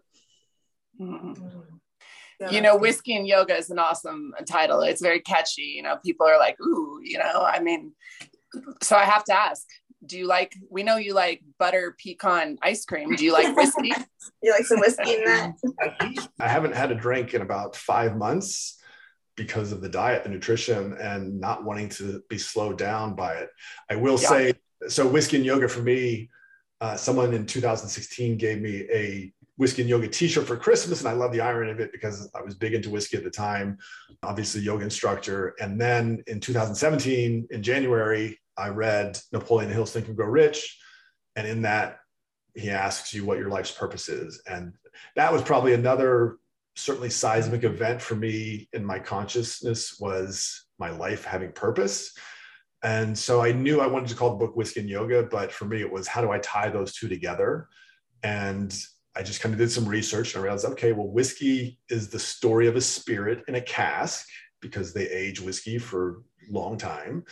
mm-hmm. 1.01 2.53
you 2.53 2.61
know 2.61 2.75
whiskey 2.75 3.15
and 3.15 3.27
yoga 3.27 3.55
is 3.55 3.69
an 3.69 3.79
awesome 3.79 4.33
title 4.47 4.81
it's 4.81 5.01
very 5.01 5.21
catchy 5.21 5.73
you 5.75 5.81
know 5.81 5.97
people 6.05 6.27
are 6.27 6.37
like 6.37 6.59
ooh 6.61 6.99
you 7.01 7.17
know 7.17 7.41
i 7.41 7.59
mean 7.59 7.93
so 8.81 8.95
I 8.95 9.03
have 9.03 9.23
to 9.25 9.33
ask, 9.33 9.65
do 10.05 10.17
you 10.17 10.27
like, 10.27 10.53
we 10.69 10.83
know 10.83 10.97
you 10.97 11.13
like 11.13 11.41
butter 11.57 11.95
pecan 12.03 12.57
ice 12.61 12.85
cream. 12.85 13.15
Do 13.15 13.25
you 13.25 13.33
like 13.33 13.55
whiskey? 13.55 13.91
you 14.43 14.51
like 14.51 14.65
some 14.65 14.79
whiskey 14.79 15.15
in 15.15 15.23
that? 15.25 16.29
I 16.39 16.47
haven't 16.47 16.75
had 16.75 16.91
a 16.91 16.95
drink 16.95 17.33
in 17.33 17.41
about 17.41 17.75
five 17.75 18.15
months 18.15 18.79
because 19.35 19.71
of 19.71 19.81
the 19.81 19.89
diet, 19.89 20.23
the 20.23 20.29
nutrition, 20.29 20.93
and 20.93 21.39
not 21.39 21.63
wanting 21.63 21.89
to 21.89 22.21
be 22.29 22.37
slowed 22.37 22.77
down 22.77 23.15
by 23.15 23.33
it. 23.33 23.49
I 23.89 23.95
will 23.95 24.19
yeah. 24.19 24.29
say, 24.29 24.53
so 24.87 25.07
whiskey 25.07 25.37
and 25.37 25.45
yoga 25.45 25.67
for 25.67 25.81
me, 25.81 26.29
uh, 26.81 26.95
someone 26.95 27.33
in 27.33 27.45
2016 27.45 28.37
gave 28.37 28.61
me 28.61 28.85
a 28.91 29.33
whiskey 29.57 29.81
and 29.81 29.89
yoga 29.89 30.07
t-shirt 30.07 30.45
for 30.45 30.57
Christmas. 30.57 30.99
And 30.99 31.09
I 31.09 31.13
love 31.13 31.31
the 31.31 31.41
irony 31.41 31.71
of 31.71 31.79
it 31.79 31.91
because 31.91 32.29
I 32.35 32.41
was 32.41 32.55
big 32.55 32.73
into 32.73 32.89
whiskey 32.89 33.17
at 33.17 33.23
the 33.23 33.29
time, 33.29 33.77
obviously 34.23 34.61
yoga 34.61 34.83
instructor. 34.83 35.55
And 35.59 35.79
then 35.79 36.23
in 36.27 36.39
2017, 36.39 37.47
in 37.49 37.63
January, 37.63 38.37
I 38.57 38.69
read 38.69 39.19
Napoleon 39.31 39.71
Hill's 39.71 39.91
Think 39.91 40.07
and 40.07 40.15
Grow 40.15 40.27
Rich. 40.27 40.79
And 41.35 41.47
in 41.47 41.63
that, 41.63 41.99
he 42.53 42.69
asks 42.69 43.13
you 43.13 43.25
what 43.25 43.37
your 43.37 43.49
life's 43.49 43.71
purpose 43.71 44.07
is. 44.07 44.41
And 44.47 44.73
that 45.15 45.31
was 45.31 45.41
probably 45.41 45.73
another 45.73 46.37
certainly 46.75 47.09
seismic 47.09 47.63
event 47.63 48.01
for 48.01 48.15
me 48.15 48.67
in 48.73 48.85
my 48.85 48.99
consciousness 48.99 49.97
was 49.99 50.65
my 50.77 50.89
life 50.89 51.25
having 51.25 51.51
purpose. 51.51 52.13
And 52.83 53.17
so 53.17 53.41
I 53.41 53.51
knew 53.51 53.81
I 53.81 53.87
wanted 53.87 54.09
to 54.09 54.15
call 54.15 54.31
the 54.31 54.45
book 54.45 54.55
Whiskey 54.55 54.81
and 54.81 54.89
Yoga, 54.89 55.23
but 55.23 55.51
for 55.51 55.65
me, 55.65 55.81
it 55.81 55.91
was 55.91 56.07
how 56.07 56.21
do 56.21 56.31
I 56.31 56.39
tie 56.39 56.69
those 56.69 56.93
two 56.93 57.07
together? 57.07 57.67
And 58.23 58.77
I 59.15 59.23
just 59.23 59.41
kind 59.41 59.53
of 59.53 59.59
did 59.59 59.71
some 59.71 59.87
research 59.87 60.33
and 60.33 60.41
I 60.41 60.43
realized, 60.43 60.65
okay, 60.65 60.91
well, 60.91 61.07
whiskey 61.07 61.79
is 61.89 62.09
the 62.09 62.19
story 62.19 62.67
of 62.67 62.75
a 62.75 62.81
spirit 62.81 63.43
in 63.47 63.55
a 63.55 63.61
cask 63.61 64.27
because 64.61 64.93
they 64.93 65.09
age 65.09 65.39
whiskey 65.39 65.77
for 65.77 66.21
long 66.49 66.77
time. 66.77 67.23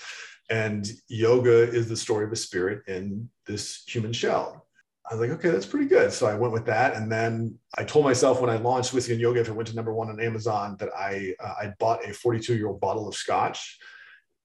And 0.50 0.88
yoga 1.08 1.70
is 1.70 1.88
the 1.88 1.98
story 1.98 2.26
of 2.26 2.32
a 2.32 2.36
spirit 2.36 2.82
in 2.88 3.30
this 3.46 3.84
human 3.88 4.14
shell. 4.14 4.68
I 5.10 5.16
was 5.16 5.22
like, 5.22 5.38
okay, 5.38 5.50
that's 5.50 5.66
pretty 5.66 5.88
good. 5.88 6.14
So 6.14 6.28
I 6.28 6.36
went 6.36 6.54
with 6.54 6.66
that. 6.66 6.96
And 6.96 7.12
then 7.12 7.58
I 7.78 7.84
told 7.84 8.06
myself 8.06 8.40
when 8.40 8.50
I 8.50 8.56
launched 8.56 8.94
Whiskey 8.94 9.14
and 9.14 9.22
Yoga, 9.22 9.42
if 9.42 9.50
it 9.50 9.54
went 9.54 9.68
to 9.70 9.76
number 9.76 9.94
one 9.94 10.10
on 10.10 10.20
Amazon, 10.20 10.78
that 10.80 10.90
I, 10.98 11.34
uh, 11.44 11.54
I 11.62 11.74
bought 11.80 12.08
a 12.08 12.14
42 12.14 12.56
year 12.56 12.68
old 12.68 12.80
bottle 12.80 13.08
of 13.08 13.16
scotch 13.16 13.78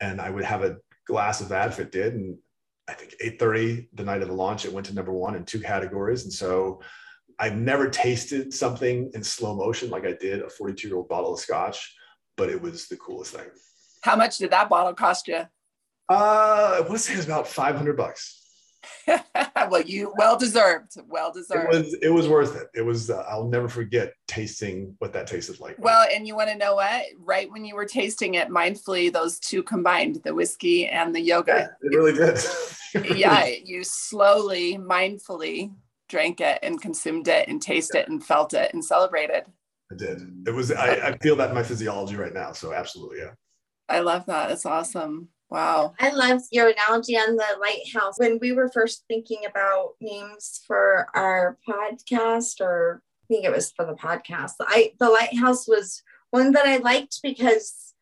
and 0.00 0.20
I 0.20 0.30
would 0.30 0.44
have 0.44 0.64
a 0.64 0.76
glass 1.06 1.40
of 1.40 1.48
that 1.50 1.68
if 1.68 1.78
it 1.78 1.92
did. 1.92 2.14
And 2.14 2.38
I 2.88 2.94
think 2.94 3.14
8.30, 3.22 3.88
the 3.94 4.04
night 4.04 4.22
of 4.22 4.28
the 4.28 4.34
launch, 4.34 4.64
it 4.64 4.72
went 4.72 4.86
to 4.86 4.94
number 4.94 5.12
one 5.12 5.36
in 5.36 5.44
two 5.44 5.60
categories. 5.60 6.24
And 6.24 6.32
so 6.32 6.80
I've 7.38 7.56
never 7.56 7.88
tasted 7.88 8.52
something 8.52 9.10
in 9.14 9.22
slow 9.22 9.54
motion 9.54 9.90
like 9.90 10.04
I 10.04 10.12
did 10.12 10.42
a 10.42 10.50
42 10.50 10.88
year 10.88 10.96
old 10.96 11.08
bottle 11.08 11.34
of 11.34 11.40
scotch, 11.40 11.94
but 12.36 12.48
it 12.48 12.60
was 12.60 12.88
the 12.88 12.96
coolest 12.96 13.34
thing. 13.34 13.46
How 14.09 14.16
much 14.16 14.38
did 14.38 14.50
that 14.52 14.70
bottle 14.70 14.94
cost 14.94 15.28
you? 15.28 15.42
Uh, 16.09 16.76
I 16.76 16.80
want 16.80 16.92
to 16.92 16.98
say 16.98 17.12
it 17.12 17.16
was 17.16 17.26
about 17.26 17.46
500 17.46 17.94
bucks. 17.94 18.42
well, 19.06 19.82
you 19.82 20.14
well 20.16 20.38
deserved. 20.38 20.92
Well 21.06 21.30
deserved. 21.30 21.74
It 21.74 21.78
was 21.78 21.94
it 22.02 22.09
was 22.09 22.28
worth 22.28 22.56
it. 22.56 22.68
It 22.74 22.82
was. 22.82 23.11
Uh, 23.11 23.24
I'll 23.28 23.48
never 23.48 23.68
forget 23.68 24.14
tasting 24.26 24.94
what 24.98 25.12
that 25.12 25.26
tasted 25.26 25.61
like. 25.61 25.76
Well, 25.78 26.06
and 26.14 26.26
you 26.26 26.36
want 26.36 26.48
to 26.48 26.56
know 26.56 26.76
what? 26.76 27.02
Right 27.18 27.50
when 27.50 27.66
you 27.66 27.74
were 27.74 27.84
tasting 27.84 28.34
it 28.34 28.48
mindfully, 28.48 29.12
those 29.12 29.38
two 29.40 29.62
combined, 29.62 30.20
the 30.24 30.34
whiskey 30.34 30.86
and 30.86 31.14
the 31.14 31.20
yoga. 31.20 31.52
Yeah, 31.82 31.90
it 31.90 31.96
really 31.96 32.12
did. 32.12 33.18
yeah, 33.18 33.46
you 33.46 33.84
slowly, 33.84 34.78
mindfully 34.78 35.72
drank 36.09 36.40
it 36.40 36.61
and 36.62 36.80
consumed 36.80 37.28
it 37.28 37.48
and 37.48 37.61
tasted 37.61 37.96
yeah. 37.96 38.02
it 38.02 38.09
and 38.09 38.24
felt 38.24 38.54
it 38.54 38.72
and 38.72 38.82
celebrated. 38.82 39.44
I 39.92 39.96
did. 39.96 40.22
It 40.46 40.54
was. 40.54 40.72
I, 40.72 41.09
I 41.09 41.18
feel 41.18 41.36
that 41.36 41.50
in 41.50 41.54
my 41.54 41.62
physiology 41.62 42.16
right 42.16 42.32
now. 42.32 42.52
So 42.52 42.72
absolutely, 42.72 43.18
yeah. 43.18 43.32
I 43.89 44.01
love 44.01 44.26
that. 44.26 44.51
It's 44.51 44.66
awesome. 44.66 45.28
Wow. 45.51 45.95
I 45.99 46.11
love 46.11 46.43
your 46.51 46.68
analogy 46.68 47.16
on 47.16 47.36
the 47.36 47.57
lighthouse. 47.59 48.18
When 48.18 48.39
we 48.41 48.53
were 48.53 48.68
first 48.68 49.05
thinking 49.09 49.41
about 49.49 49.95
names 50.01 50.61
for 50.66 51.07
our 51.14 51.57
podcast, 51.66 52.61
or 52.61 53.03
I 53.24 53.26
think 53.28 53.45
it 53.45 53.53
was 53.53 53.72
for 53.72 53.86
the 53.86 53.95
podcast, 53.95 54.53
I 54.61 54.93
the 55.01 55.09
lighthouse 55.09 55.66
was 55.66 56.03
one 56.30 56.53
that 56.53 56.66
I 56.66 56.76
liked 56.76 57.20
because 57.22 57.95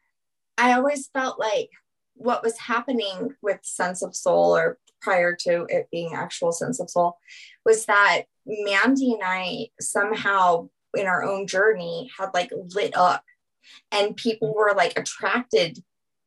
I 0.58 0.72
always 0.72 1.08
felt 1.08 1.38
like 1.38 1.70
what 2.14 2.42
was 2.42 2.58
happening 2.58 3.34
with 3.42 3.60
sense 3.62 4.02
of 4.02 4.16
soul 4.16 4.56
or 4.56 4.78
prior 5.00 5.36
to 5.36 5.66
it 5.68 5.88
being 5.92 6.14
actual 6.14 6.50
sense 6.50 6.80
of 6.80 6.90
soul 6.90 7.18
was 7.64 7.86
that 7.86 8.22
Mandy 8.46 9.12
and 9.12 9.22
I 9.24 9.68
somehow 9.80 10.68
in 10.96 11.06
our 11.06 11.22
own 11.22 11.46
journey 11.46 12.10
had 12.18 12.30
like 12.32 12.50
lit 12.74 12.96
up 12.96 13.22
and 13.92 14.16
people 14.16 14.54
were 14.54 14.74
like 14.76 14.98
attracted 14.98 15.78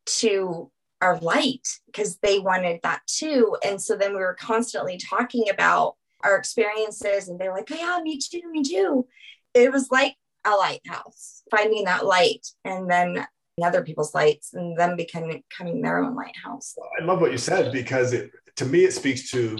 to 0.05 0.71
our 1.01 1.17
light 1.19 1.67
because 1.85 2.17
they 2.17 2.39
wanted 2.39 2.79
that 2.83 3.01
too. 3.07 3.55
And 3.63 3.81
so 3.81 3.95
then 3.95 4.11
we 4.11 4.19
were 4.19 4.37
constantly 4.39 4.97
talking 4.97 5.49
about 5.49 5.95
our 6.23 6.35
experiences 6.35 7.29
and 7.29 7.39
they're 7.39 7.53
like, 7.53 7.69
oh, 7.71 7.75
yeah, 7.75 7.99
me 8.03 8.19
too, 8.19 8.41
me 8.51 8.63
too. 8.63 9.07
It 9.53 9.71
was 9.71 9.89
like 9.91 10.15
a 10.45 10.51
lighthouse, 10.51 11.43
finding 11.49 11.85
that 11.85 12.05
light 12.05 12.45
and 12.65 12.89
then 12.89 13.25
other 13.63 13.83
people's 13.83 14.13
lights 14.13 14.53
and 14.53 14.77
them 14.77 14.95
becoming, 14.95 15.43
becoming 15.49 15.81
their 15.81 16.03
own 16.03 16.15
lighthouse. 16.15 16.75
I 16.99 17.03
love 17.03 17.21
what 17.21 17.31
you 17.31 17.37
said 17.37 17.71
because 17.71 18.13
it, 18.13 18.31
to 18.57 18.65
me, 18.65 18.83
it 18.83 18.93
speaks 18.93 19.31
to 19.31 19.57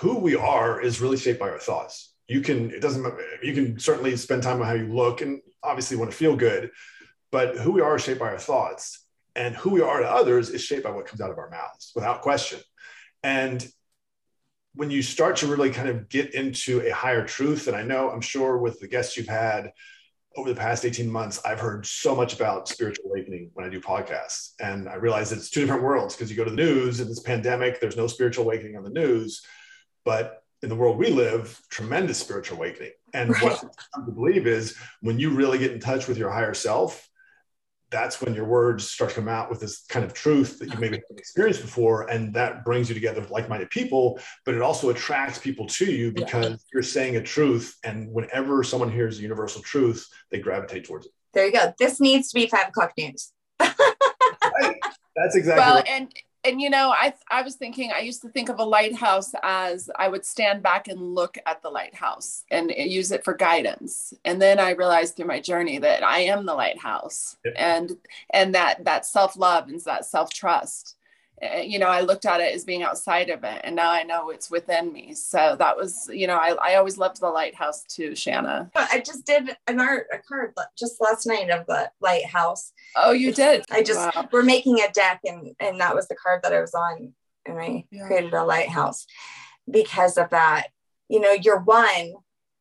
who 0.00 0.18
we 0.18 0.36
are 0.36 0.80
is 0.80 1.00
really 1.00 1.16
shaped 1.16 1.40
by 1.40 1.50
our 1.50 1.58
thoughts. 1.58 2.14
You 2.28 2.40
can, 2.40 2.70
it 2.70 2.80
doesn't, 2.80 3.04
you 3.42 3.54
can 3.54 3.78
certainly 3.78 4.16
spend 4.16 4.42
time 4.42 4.60
on 4.60 4.66
how 4.66 4.74
you 4.74 4.92
look 4.92 5.20
and 5.20 5.40
obviously 5.62 5.96
want 5.96 6.10
to 6.10 6.16
feel 6.16 6.36
good, 6.36 6.70
but 7.30 7.56
who 7.56 7.72
we 7.72 7.80
are 7.80 7.96
is 7.96 8.02
shaped 8.02 8.20
by 8.20 8.28
our 8.28 8.38
thoughts 8.38 9.06
and 9.36 9.54
who 9.54 9.70
we 9.70 9.80
are 9.80 10.00
to 10.00 10.10
others 10.10 10.50
is 10.50 10.62
shaped 10.62 10.84
by 10.84 10.90
what 10.90 11.06
comes 11.06 11.20
out 11.20 11.30
of 11.30 11.38
our 11.38 11.50
mouths 11.50 11.92
without 11.94 12.22
question 12.22 12.60
and 13.22 13.66
when 14.74 14.90
you 14.90 15.02
start 15.02 15.36
to 15.36 15.46
really 15.46 15.70
kind 15.70 15.88
of 15.88 16.08
get 16.08 16.34
into 16.34 16.80
a 16.86 16.90
higher 16.90 17.24
truth, 17.26 17.66
and 17.66 17.76
I 17.76 17.82
know 17.82 18.10
I'm 18.10 18.20
sure 18.20 18.58
with 18.58 18.78
the 18.80 18.88
guests 18.88 19.16
you've 19.16 19.26
had 19.26 19.72
over 20.36 20.48
the 20.48 20.58
past 20.58 20.84
18 20.84 21.10
months, 21.10 21.40
I've 21.44 21.58
heard 21.58 21.84
so 21.84 22.14
much 22.14 22.34
about 22.34 22.68
spiritual 22.68 23.06
awakening 23.10 23.50
when 23.54 23.66
I 23.66 23.68
do 23.68 23.80
podcasts. 23.80 24.52
And 24.60 24.88
I 24.88 24.94
realize 24.94 25.32
it's 25.32 25.50
two 25.50 25.62
different 25.62 25.82
worlds 25.82 26.14
because 26.14 26.30
you 26.30 26.36
go 26.36 26.44
to 26.44 26.50
the 26.50 26.56
news 26.56 27.00
and 27.00 27.10
this 27.10 27.20
pandemic, 27.20 27.80
there's 27.80 27.96
no 27.96 28.06
spiritual 28.06 28.44
awakening 28.44 28.76
on 28.76 28.84
the 28.84 28.90
news. 28.90 29.42
But 30.04 30.44
in 30.62 30.68
the 30.68 30.76
world 30.76 30.98
we 30.98 31.10
live, 31.10 31.60
tremendous 31.68 32.18
spiritual 32.18 32.58
awakening. 32.58 32.92
And 33.12 33.30
right. 33.30 33.42
what 33.42 33.64
I 33.96 34.08
believe 34.08 34.46
is 34.46 34.76
when 35.00 35.18
you 35.18 35.30
really 35.30 35.58
get 35.58 35.72
in 35.72 35.80
touch 35.80 36.06
with 36.06 36.16
your 36.16 36.30
higher 36.30 36.54
self, 36.54 37.09
that's 37.90 38.20
when 38.20 38.34
your 38.34 38.44
words 38.44 38.88
start 38.88 39.10
to 39.10 39.16
come 39.16 39.28
out 39.28 39.50
with 39.50 39.60
this 39.60 39.84
kind 39.88 40.04
of 40.04 40.14
truth 40.14 40.58
that 40.58 40.72
you 40.72 40.78
maybe 40.78 40.96
haven't 40.96 41.18
experienced 41.18 41.60
before. 41.60 42.08
And 42.08 42.32
that 42.34 42.64
brings 42.64 42.88
you 42.88 42.94
together 42.94 43.20
with 43.20 43.30
like 43.30 43.48
minded 43.48 43.70
people, 43.70 44.18
but 44.44 44.54
it 44.54 44.62
also 44.62 44.90
attracts 44.90 45.38
people 45.38 45.66
to 45.66 45.86
you 45.86 46.12
because 46.12 46.50
yeah. 46.50 46.56
you're 46.72 46.82
saying 46.82 47.16
a 47.16 47.22
truth. 47.22 47.76
And 47.84 48.10
whenever 48.12 48.62
someone 48.62 48.90
hears 48.90 49.18
a 49.18 49.22
universal 49.22 49.62
truth, 49.62 50.06
they 50.30 50.38
gravitate 50.38 50.84
towards 50.84 51.06
it. 51.06 51.12
There 51.34 51.46
you 51.46 51.52
go. 51.52 51.72
This 51.78 52.00
needs 52.00 52.30
to 52.30 52.34
be 52.34 52.46
five 52.46 52.68
o'clock 52.68 52.92
news. 52.96 53.32
right. 53.60 54.76
That's 55.16 55.36
exactly 55.36 55.60
well, 55.60 55.74
right. 55.76 55.88
and 55.88 56.12
and 56.44 56.60
you 56.60 56.70
know, 56.70 56.90
I 56.90 57.14
I 57.30 57.42
was 57.42 57.56
thinking 57.56 57.92
I 57.94 58.00
used 58.00 58.22
to 58.22 58.28
think 58.28 58.48
of 58.48 58.58
a 58.58 58.64
lighthouse 58.64 59.32
as 59.42 59.90
I 59.96 60.08
would 60.08 60.24
stand 60.24 60.62
back 60.62 60.88
and 60.88 61.14
look 61.14 61.36
at 61.46 61.62
the 61.62 61.70
lighthouse 61.70 62.44
and 62.50 62.70
use 62.70 63.12
it 63.12 63.24
for 63.24 63.34
guidance. 63.34 64.14
And 64.24 64.40
then 64.40 64.58
I 64.58 64.70
realized 64.70 65.16
through 65.16 65.26
my 65.26 65.40
journey 65.40 65.78
that 65.78 66.02
I 66.02 66.20
am 66.20 66.46
the 66.46 66.54
lighthouse, 66.54 67.36
and 67.56 67.96
and 68.30 68.54
that 68.54 68.84
that 68.84 69.06
self 69.06 69.36
love 69.36 69.68
and 69.68 69.80
that 69.82 70.06
self 70.06 70.32
trust 70.32 70.96
Eh, 71.42 71.62
you 71.62 71.78
know, 71.78 71.86
I 71.86 72.00
looked 72.00 72.26
at 72.26 72.40
it 72.40 72.54
as 72.54 72.64
being 72.64 72.82
outside 72.82 73.30
of 73.30 73.44
it, 73.44 73.60
and 73.64 73.74
now 73.74 73.90
I 73.90 74.02
know 74.02 74.30
it's 74.30 74.50
within 74.50 74.92
me. 74.92 75.14
So 75.14 75.56
that 75.58 75.76
was, 75.76 76.08
you 76.12 76.26
know, 76.26 76.36
I, 76.36 76.54
I 76.60 76.74
always 76.76 76.98
loved 76.98 77.20
the 77.20 77.28
lighthouse 77.28 77.82
too, 77.84 78.14
Shanna. 78.14 78.70
I 78.74 79.02
just 79.04 79.24
did 79.24 79.56
an 79.66 79.80
art 79.80 80.06
a 80.12 80.18
card 80.18 80.52
just 80.78 81.00
last 81.00 81.26
night 81.26 81.50
of 81.50 81.66
the 81.66 81.90
lighthouse. 82.00 82.72
Oh, 82.96 83.12
you 83.12 83.32
did. 83.32 83.64
I 83.70 83.82
just 83.82 84.14
wow. 84.14 84.28
we're 84.32 84.42
making 84.42 84.80
a 84.80 84.92
deck, 84.92 85.20
and 85.24 85.54
and 85.60 85.80
that 85.80 85.94
was 85.94 86.08
the 86.08 86.16
card 86.16 86.42
that 86.42 86.52
I 86.52 86.60
was 86.60 86.74
on, 86.74 87.12
and 87.46 87.58
I 87.58 87.84
yeah. 87.90 88.06
created 88.06 88.34
a 88.34 88.44
lighthouse 88.44 89.06
because 89.70 90.18
of 90.18 90.30
that. 90.30 90.68
You 91.08 91.20
know, 91.20 91.32
you're 91.32 91.60
one, 91.60 92.14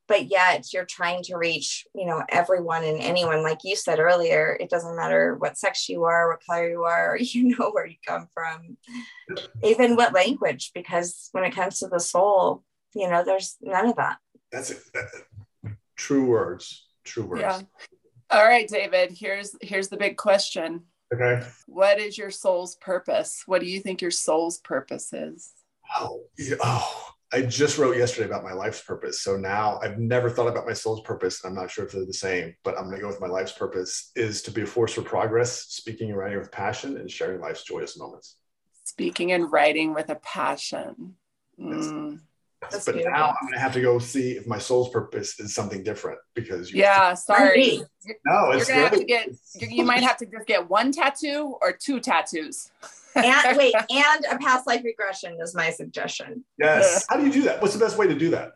but 0.10 0.30
yet 0.30 0.74
you're 0.74 0.86
trying 0.86 1.24
to 1.24 1.38
reach 1.38 1.86
you 1.96 2.06
know 2.06 2.22
everyone 2.28 2.84
and 2.84 3.00
anyone. 3.00 3.44
Like 3.44 3.60
you 3.64 3.78
said 3.78 4.00
earlier 4.00 4.58
it 4.60 4.70
doesn't 4.70 4.98
matter 4.98 5.36
what 5.36 5.58
sex 5.58 5.88
you 5.88 6.04
are 6.04 6.30
what 6.30 6.44
color 6.46 6.70
you 6.70 6.84
are 6.84 7.18
you 7.22 7.56
know 7.56 7.70
where 7.72 7.86
you 7.86 7.96
come 8.06 8.28
from. 8.34 8.78
Even 9.64 9.96
what 9.96 10.14
language 10.14 10.72
because 10.74 11.30
when 11.32 11.46
it 11.46 11.56
comes 11.56 11.80
to 11.80 11.88
the 11.88 12.00
soul 12.00 12.64
you 12.94 13.10
know 13.10 13.24
there's 13.24 13.56
none 13.62 13.88
of 13.88 13.96
that. 13.96 14.18
That's 14.52 14.72
it 14.72 14.80
that, 14.94 15.06
true 15.96 16.26
words 16.26 16.88
true 17.06 17.26
words. 17.26 17.42
Yeah. 17.42 17.62
All 18.32 18.44
right 18.44 18.68
david 18.68 19.12
here's 19.12 19.56
here's 19.62 19.88
the 19.88 19.98
big 19.98 20.18
question. 20.18 20.82
Okay. 21.14 21.44
What 21.66 22.00
is 22.00 22.18
your 22.18 22.30
soul's 22.30 22.76
purpose? 22.76 23.44
What 23.46 23.62
do 23.62 23.68
you 23.68 23.80
think 23.80 24.02
your 24.02 24.12
soul's 24.12 24.60
purpose 24.60 25.12
is? 25.12 25.52
Oh, 25.98 26.22
oh 26.62 27.14
I 27.32 27.44
just 27.44 27.78
wrote 27.78 27.96
yesterday 27.96 28.26
about 28.26 28.44
my 28.44 28.54
life's 28.54 28.82
purpose. 28.82 29.22
So 29.22 29.38
now 29.38 29.80
I've 29.84 30.00
never 30.00 30.30
thought 30.30 30.48
about 30.48 30.66
my 30.66 30.74
soul's 30.74 31.02
purpose. 31.02 31.44
And 31.44 31.52
I'm 31.52 31.62
not 31.62 31.70
sure 31.70 31.86
if 31.86 31.92
they're 31.92 32.06
the 32.06 32.14
same, 32.14 32.56
but 32.64 32.76
I'm 32.78 32.86
going 32.86 32.96
to 32.96 33.02
go 33.02 33.08
with 33.08 33.22
my 33.22 33.28
life's 33.28 33.52
purpose 33.52 34.12
is 34.16 34.42
to 34.44 34.52
be 34.52 34.64
a 34.64 34.66
force 34.66 34.94
for 34.94 35.04
progress, 35.04 35.66
speaking 35.68 36.10
and 36.10 36.18
writing 36.18 36.40
with 36.40 36.52
passion, 36.52 36.98
and 36.98 37.10
sharing 37.10 37.40
life's 37.40 37.64
joyous 37.64 38.00
moments. 38.00 38.38
Speaking 38.84 39.32
and 39.32 39.52
writing 39.52 39.94
with 39.94 40.10
a 40.10 40.16
passion. 40.16 41.16
Mm. 41.60 42.14
Yes. 42.14 42.20
But 42.62 42.84
beautiful. 42.86 43.12
now 43.12 43.28
I'm 43.30 43.48
going 43.48 43.54
to 43.54 43.60
have 43.60 43.74
to 43.74 43.82
go 43.82 44.00
see 44.00 44.34
if 44.34 44.46
my 44.46 44.58
soul's 44.58 44.90
purpose 44.90 45.40
is 45.40 45.56
something 45.56 45.82
different 45.82 46.20
because 46.36 46.74
yeah, 46.74 47.14
sorry. 47.16 47.82
No, 48.26 48.52
it's 48.52 48.68
you're 48.68 48.78
gonna 48.78 48.90
have 48.90 49.00
to 49.00 49.06
get. 49.06 49.30
You 49.62 49.86
might 49.86 50.04
have 50.04 50.18
to 50.18 50.26
just 50.26 50.46
get 50.46 50.70
one 50.70 50.92
tattoo 50.92 51.56
or 51.62 51.72
two 51.72 52.00
tattoos 52.00 52.70
and 53.16 53.58
wait, 53.58 53.74
and 53.76 54.26
a 54.30 54.38
past 54.38 54.68
life 54.68 54.84
regression 54.84 55.38
is 55.42 55.56
my 55.56 55.70
suggestion. 55.72 56.44
Yes. 56.58 57.06
How 57.10 57.18
do 57.18 57.26
you 57.26 57.32
do 57.32 57.44
that? 57.44 57.62
What's 57.62 57.74
the 57.74 57.80
best 57.80 57.98
way 57.98 58.08
to 58.08 58.16
do 58.16 58.32
that? 58.32 58.54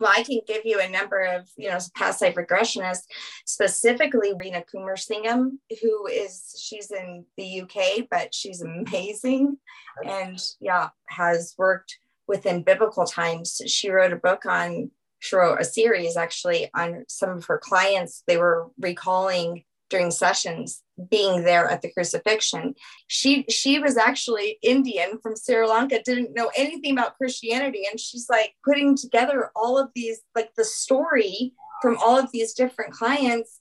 Well, 0.00 0.12
I 0.16 0.22
can 0.22 0.40
give 0.46 0.62
you 0.64 0.80
a 0.80 0.88
number 0.88 1.22
of, 1.22 1.48
you 1.56 1.68
know, 1.68 1.78
past 1.96 2.22
life 2.22 2.36
regressionists, 2.36 3.02
specifically 3.46 4.32
Reena 4.32 4.62
Kumarasingham, 4.72 5.58
who 5.82 6.06
is 6.06 6.54
she's 6.56 6.92
in 6.92 7.24
the 7.36 7.62
UK, 7.62 8.06
but 8.08 8.32
she's 8.32 8.62
amazing. 8.62 9.58
And 10.04 10.40
yeah, 10.60 10.90
has 11.08 11.54
worked 11.58 11.98
within 12.28 12.62
biblical 12.62 13.06
times. 13.06 13.60
She 13.66 13.90
wrote 13.90 14.12
a 14.12 14.16
book 14.16 14.46
on, 14.46 14.90
she 15.18 15.34
wrote 15.34 15.60
a 15.60 15.64
series 15.64 16.16
actually 16.16 16.70
on 16.74 17.04
some 17.08 17.30
of 17.30 17.46
her 17.46 17.58
clients. 17.58 18.22
They 18.26 18.36
were 18.36 18.68
recalling 18.78 19.64
during 19.90 20.10
sessions 20.10 20.82
being 21.10 21.44
there 21.44 21.68
at 21.68 21.80
the 21.80 21.90
crucifixion 21.92 22.74
she 23.06 23.44
she 23.48 23.78
was 23.78 23.96
actually 23.96 24.58
indian 24.62 25.18
from 25.22 25.34
sri 25.36 25.66
lanka 25.66 26.02
didn't 26.02 26.34
know 26.34 26.50
anything 26.56 26.92
about 26.92 27.16
christianity 27.16 27.84
and 27.90 27.98
she's 27.98 28.28
like 28.28 28.54
putting 28.64 28.96
together 28.96 29.50
all 29.56 29.78
of 29.78 29.88
these 29.94 30.20
like 30.34 30.50
the 30.56 30.64
story 30.64 31.52
from 31.80 31.96
all 31.98 32.18
of 32.18 32.30
these 32.32 32.52
different 32.52 32.92
clients 32.92 33.60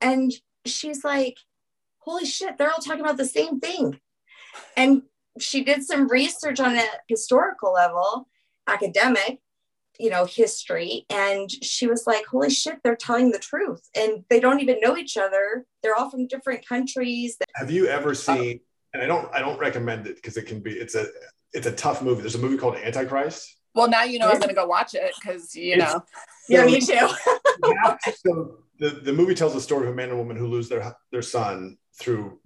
and 0.00 0.32
she's 0.66 1.04
like 1.04 1.36
holy 1.98 2.24
shit 2.24 2.56
they're 2.56 2.70
all 2.70 2.78
talking 2.78 3.04
about 3.04 3.16
the 3.16 3.24
same 3.24 3.60
thing 3.60 4.00
and 4.76 5.02
she 5.42 5.64
did 5.64 5.82
some 5.82 6.08
research 6.08 6.60
on 6.60 6.76
a 6.76 6.84
historical 7.08 7.72
level 7.72 8.28
academic 8.66 9.40
you 10.00 10.08
know 10.08 10.24
history 10.24 11.04
and 11.10 11.50
she 11.62 11.86
was 11.86 12.06
like 12.06 12.24
holy 12.26 12.48
shit 12.48 12.78
they're 12.82 12.96
telling 12.96 13.30
the 13.30 13.38
truth. 13.38 13.82
And 13.94 14.24
they 14.30 14.40
don't 14.40 14.60
even 14.60 14.80
know 14.80 14.96
each 14.96 15.16
other. 15.16 15.66
They're 15.82 15.94
all 15.94 16.10
from 16.10 16.26
different 16.26 16.66
countries. 16.66 17.36
Have 17.56 17.70
you 17.70 17.86
ever 17.86 18.14
seen 18.14 18.60
and 18.92 19.02
i 19.02 19.06
don't 19.06 19.32
i 19.32 19.38
don't 19.38 19.58
recommend 19.58 20.06
it 20.06 20.16
because 20.16 20.36
it 20.36 20.46
can 20.46 20.60
be 20.60 20.72
it's 20.72 20.94
a 20.94 21.06
it's 21.52 21.66
a 21.66 21.72
tough 21.72 22.02
movie. 22.02 22.22
There's 22.22 22.34
a 22.34 22.38
movie 22.38 22.56
called 22.56 22.76
antichrist. 22.76 23.56
Well 23.74 23.88
now 23.88 24.04
you 24.04 24.18
know 24.18 24.28
i'm 24.28 24.38
going 24.38 24.48
to 24.48 24.54
go 24.54 24.66
watch 24.66 24.94
it 24.94 25.12
because 25.20 25.54
you 25.54 25.74
it's, 25.74 25.92
know. 25.92 26.02
Yeah 26.48 26.64
me 26.64 26.80
too. 26.80 26.94
yeah, 27.66 27.96
so 28.26 28.58
the, 28.78 28.90
the 29.04 29.12
movie 29.12 29.34
tells 29.34 29.52
the 29.52 29.60
story 29.60 29.86
of 29.86 29.92
a 29.92 29.96
man 29.96 30.08
and 30.08 30.14
a 30.14 30.16
woman 30.16 30.36
who 30.36 30.46
lose 30.46 30.68
their 30.68 30.96
their 31.12 31.22
son 31.22 31.76
through 32.00 32.40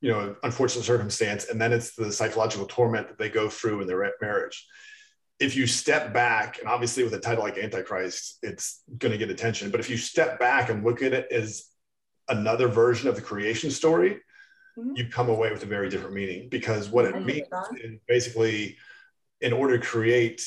you 0.00 0.10
know 0.10 0.36
unfortunate 0.42 0.84
circumstance 0.84 1.48
and 1.48 1.60
then 1.60 1.72
it's 1.72 1.94
the 1.96 2.12
psychological 2.12 2.66
torment 2.66 3.08
that 3.08 3.18
they 3.18 3.28
go 3.28 3.48
through 3.48 3.80
in 3.80 3.86
their 3.86 4.12
marriage 4.20 4.66
if 5.40 5.56
you 5.56 5.66
step 5.66 6.12
back, 6.12 6.58
and 6.58 6.68
obviously 6.68 7.04
with 7.04 7.14
a 7.14 7.20
title 7.20 7.44
like 7.44 7.58
Antichrist, 7.58 8.38
it's 8.42 8.82
going 8.98 9.12
to 9.12 9.18
get 9.18 9.30
attention. 9.30 9.70
But 9.70 9.80
if 9.80 9.88
you 9.88 9.96
step 9.96 10.38
back 10.38 10.68
and 10.68 10.84
look 10.84 11.00
at 11.02 11.12
it 11.12 11.30
as 11.30 11.66
another 12.28 12.68
version 12.68 13.08
of 13.08 13.14
the 13.14 13.22
creation 13.22 13.70
story, 13.70 14.20
mm-hmm. 14.76 14.96
you 14.96 15.08
come 15.08 15.28
away 15.28 15.52
with 15.52 15.62
a 15.62 15.66
very 15.66 15.88
different 15.88 16.14
meaning 16.14 16.48
because 16.48 16.88
what 16.88 17.04
it 17.04 17.24
means 17.24 17.46
is 17.76 17.98
basically, 18.08 18.76
in 19.40 19.52
order 19.52 19.78
to 19.78 19.86
create 19.86 20.42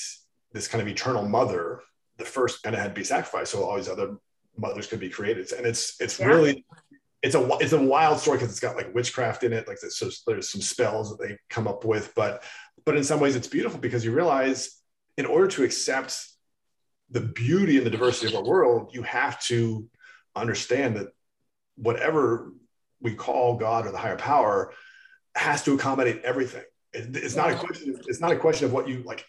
this 0.52 0.68
kind 0.68 0.82
of 0.82 0.88
eternal 0.90 1.26
mother, 1.26 1.82
the 2.18 2.26
first 2.26 2.62
kind 2.62 2.76
of 2.76 2.82
had 2.82 2.94
to 2.94 3.00
be 3.00 3.06
sacrificed, 3.06 3.54
so 3.54 3.64
all 3.64 3.78
these 3.78 3.88
other 3.88 4.18
mothers 4.58 4.88
could 4.88 5.00
be 5.00 5.10
created. 5.10 5.54
And 5.54 5.66
it's 5.66 6.00
it's 6.02 6.20
yeah. 6.20 6.26
really 6.26 6.66
it's 7.24 7.36
a 7.36 7.58
it's 7.60 7.74
a 7.74 7.82
wild 7.82 8.20
story 8.20 8.38
because 8.38 8.50
it's 8.50 8.60
got 8.60 8.76
like 8.76 8.94
witchcraft 8.94 9.44
in 9.44 9.54
it, 9.54 9.68
like 9.68 9.78
so 9.78 10.10
there's 10.28 10.50
some 10.50 10.62
spells 10.62 11.10
that 11.10 11.20
they 11.20 11.38
come 11.50 11.68
up 11.68 11.86
with, 11.86 12.14
but 12.16 12.44
but 12.84 12.98
in 12.98 13.04
some 13.04 13.20
ways 13.20 13.36
it's 13.36 13.48
beautiful 13.48 13.80
because 13.80 14.04
you 14.04 14.12
realize 14.12 14.82
in 15.18 15.26
order 15.26 15.48
to 15.48 15.64
accept 15.64 16.28
the 17.12 17.22
beauty 17.22 17.78
and 17.78 17.86
the 17.86 17.92
diversity 17.92 18.28
of 18.28 18.36
our 18.36 18.44
world, 18.44 18.92
you 18.94 19.04
have 19.04 19.40
to 19.44 19.88
understand 20.36 20.96
that 20.96 21.10
whatever 21.76 22.54
we 23.02 23.14
call 23.14 23.58
God 23.58 23.86
or 23.86 23.92
the 23.92 23.98
higher 23.98 24.18
power 24.18 24.74
has 25.36 25.64
to 25.64 25.74
accommodate 25.74 26.22
everything. 26.24 26.64
It, 26.94 27.16
it's 27.16 27.36
not 27.36 27.52
a 27.52 27.56
question. 27.56 28.00
It's 28.08 28.22
not 28.22 28.32
a 28.32 28.38
question 28.38 28.66
of 28.66 28.74
what 28.74 28.88
you 28.88 29.04
like. 29.04 29.26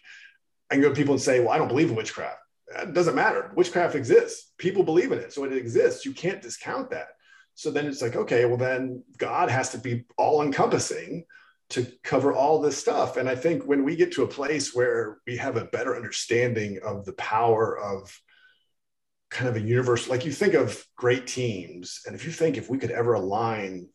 I 0.71 0.75
can 0.75 0.81
go 0.81 0.89
to 0.89 0.95
people 0.95 1.13
and 1.13 1.21
say, 1.21 1.39
"Well, 1.41 1.49
I 1.49 1.57
don't 1.57 1.67
believe 1.67 1.89
in 1.89 1.95
witchcraft." 1.95 2.39
It 2.75 2.93
doesn't 2.93 3.13
matter. 3.13 3.51
Witchcraft 3.55 3.93
exists. 3.93 4.51
People 4.57 4.83
believe 4.83 5.11
in 5.11 5.19
it, 5.19 5.31
so 5.31 5.43
it 5.43 5.53
exists. 5.53 6.05
You 6.05 6.13
can't 6.13 6.41
discount 6.41 6.89
that. 6.89 7.09
So 7.55 7.71
then 7.71 7.85
it's 7.85 8.01
like, 8.01 8.15
okay, 8.15 8.45
well 8.45 8.57
then 8.57 9.03
God 9.17 9.49
has 9.49 9.71
to 9.71 9.77
be 9.77 10.05
all 10.17 10.41
encompassing 10.41 11.25
to 11.69 11.87
cover 12.03 12.33
all 12.33 12.61
this 12.61 12.77
stuff. 12.77 13.17
And 13.17 13.27
I 13.29 13.35
think 13.35 13.63
when 13.63 13.83
we 13.83 13.95
get 13.95 14.11
to 14.13 14.23
a 14.23 14.27
place 14.27 14.75
where 14.75 15.17
we 15.25 15.37
have 15.37 15.57
a 15.57 15.65
better 15.65 15.95
understanding 15.95 16.79
of 16.85 17.05
the 17.05 17.13
power 17.13 17.77
of 17.77 18.15
kind 19.31 19.49
of 19.49 19.55
a 19.55 19.65
universe, 19.65 20.07
like 20.07 20.25
you 20.25 20.31
think 20.31 20.53
of 20.53 20.85
great 20.95 21.25
teams, 21.25 22.01
and 22.05 22.15
if 22.15 22.25
you 22.25 22.31
think 22.31 22.57
if 22.57 22.69
we 22.69 22.77
could 22.77 22.91
ever 22.91 23.13
align 23.13 23.89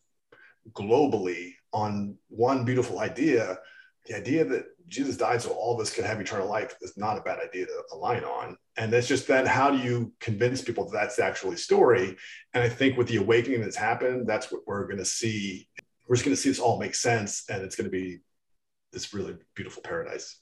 globally 0.73 1.53
on 1.71 2.17
one 2.27 2.65
beautiful 2.65 2.99
idea, 2.99 3.57
the 4.05 4.15
idea 4.15 4.43
that 4.43 4.65
Jesus 4.89 5.17
died 5.17 5.41
so 5.41 5.51
all 5.51 5.75
of 5.75 5.79
us 5.79 5.93
could 5.93 6.03
have 6.03 6.19
eternal 6.19 6.49
life 6.49 6.75
is 6.81 6.97
not 6.97 7.17
a 7.17 7.21
bad 7.21 7.39
idea 7.39 7.65
to 7.65 7.83
align 7.93 8.23
on. 8.23 8.57
And 8.77 8.93
it's 8.93 9.07
just 9.07 9.27
then 9.27 9.45
how 9.45 9.71
do 9.71 9.77
you 9.77 10.13
convince 10.19 10.61
people 10.61 10.85
that 10.85 10.97
that's 10.97 11.19
actually 11.19 11.57
story? 11.57 12.17
And 12.53 12.63
I 12.63 12.69
think 12.69 12.97
with 12.97 13.07
the 13.07 13.17
awakening 13.17 13.61
that's 13.61 13.75
happened, 13.75 14.27
that's 14.27 14.51
what 14.51 14.61
we're 14.65 14.85
going 14.85 14.97
to 14.97 15.05
see 15.05 15.67
we're 16.09 16.15
just 16.15 16.25
going 16.25 16.35
to 16.35 16.41
see 16.41 16.49
this 16.49 16.59
all 16.59 16.79
make 16.79 16.95
sense 16.95 17.43
and 17.49 17.61
it's 17.61 17.75
going 17.75 17.85
to 17.85 17.91
be 17.91 18.17
this 18.91 19.13
really 19.13 19.35
beautiful 19.55 19.83
paradise 19.83 20.41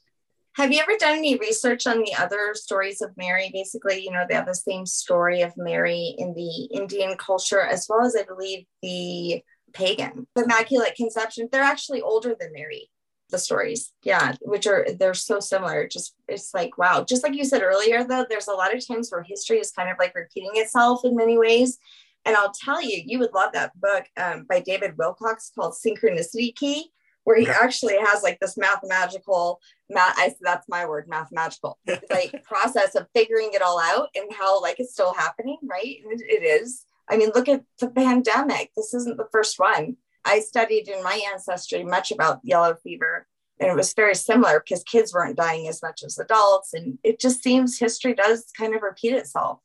Have 0.55 0.71
you 0.71 0.79
ever 0.79 0.97
done 0.97 1.17
any 1.17 1.37
research 1.37 1.85
on 1.85 1.99
the 1.99 2.15
other 2.17 2.53
stories 2.55 3.01
of 3.01 3.11
Mary? 3.17 3.51
Basically, 3.53 3.99
you 3.99 4.11
know, 4.11 4.25
they 4.27 4.35
have 4.35 4.47
the 4.47 4.55
same 4.55 4.85
story 4.85 5.41
of 5.41 5.51
Mary 5.57 6.15
in 6.17 6.33
the 6.33 6.65
Indian 6.73 7.15
culture, 7.17 7.61
as 7.61 7.85
well 7.89 8.05
as 8.05 8.15
I 8.15 8.23
believe 8.23 8.65
the 8.81 9.43
pagan, 9.73 10.25
the 10.35 10.45
Immaculate 10.45 10.95
Conception. 10.95 11.49
They're 11.51 11.61
actually 11.61 12.01
older 12.01 12.35
than 12.39 12.53
Mary, 12.53 12.89
the 13.30 13.38
stories. 13.38 13.93
Yeah, 14.03 14.36
which 14.41 14.67
are, 14.67 14.88
they're 14.99 15.13
so 15.13 15.39
similar. 15.39 15.88
Just, 15.88 16.15
it's 16.28 16.53
like, 16.53 16.78
wow. 16.78 17.03
Just 17.03 17.23
like 17.23 17.34
you 17.34 17.45
said 17.45 17.61
earlier, 17.61 18.03
though, 18.03 18.25
there's 18.30 18.47
a 18.47 18.53
lot 18.53 18.75
of 18.75 18.86
times 18.86 19.09
where 19.09 19.23
history 19.23 19.57
is 19.59 19.71
kind 19.71 19.89
of 19.89 19.97
like 19.99 20.15
repeating 20.15 20.51
itself 20.55 21.01
in 21.03 21.15
many 21.15 21.38
ways. 21.38 21.78
And 22.25 22.36
I'll 22.36 22.53
tell 22.53 22.82
you, 22.82 23.01
you 23.05 23.19
would 23.19 23.34
love 23.34 23.53
that 23.53 23.80
book 23.80 24.05
um, 24.17 24.45
by 24.49 24.59
David 24.59 24.97
Wilcock 24.97 25.38
called 25.55 25.73
Synchronicity 25.73 26.55
Key 26.55 26.91
where 27.28 27.38
he 27.38 27.49
actually 27.49 27.97
has 27.97 28.23
like 28.23 28.39
this 28.39 28.55
mathematical 28.55 29.59
math 29.89 30.17
I 30.17 30.34
that's 30.39 30.69
my 30.69 30.86
word 30.86 31.09
mathematical 31.09 31.78
like 32.09 32.41
process 32.43 32.95
of 32.95 33.05
figuring 33.13 33.49
it 33.51 33.61
all 33.61 33.82
out 33.82 34.07
and 34.15 34.32
how 34.32 34.61
like 34.61 34.80
it's 34.80 34.93
still 34.93 35.13
happening 35.13 35.57
right 35.61 35.84
it, 35.86 36.21
it 36.21 36.45
is 36.45 36.86
I 37.09 37.17
mean 37.17 37.32
look 37.36 37.49
at 37.49 37.63
the 37.82 37.89
pandemic 37.89 38.71
this 38.78 38.93
isn't 38.93 39.17
the 39.17 39.28
first 39.30 39.59
one 39.59 39.97
I 40.28 40.41
studied 40.41 40.88
in 40.89 41.01
my 41.03 41.19
ancestry 41.34 41.84
much 41.84 42.11
about 42.11 42.39
yellow 42.43 42.75
fever 42.84 43.25
and 43.59 43.71
it 43.71 43.75
was 43.75 43.93
very 43.93 44.13
similar 44.13 44.59
because 44.59 44.84
kids 44.84 45.13
weren't 45.13 45.38
dying 45.38 45.67
as 45.67 45.82
much 45.82 46.03
as 46.03 46.19
adults 46.19 46.73
and 46.73 46.99
it 47.03 47.19
just 47.19 47.41
seems 47.41 47.80
history 47.80 48.13
does 48.13 48.45
kind 48.57 48.75
of 48.75 48.82
repeat 48.82 49.13
itself 49.13 49.59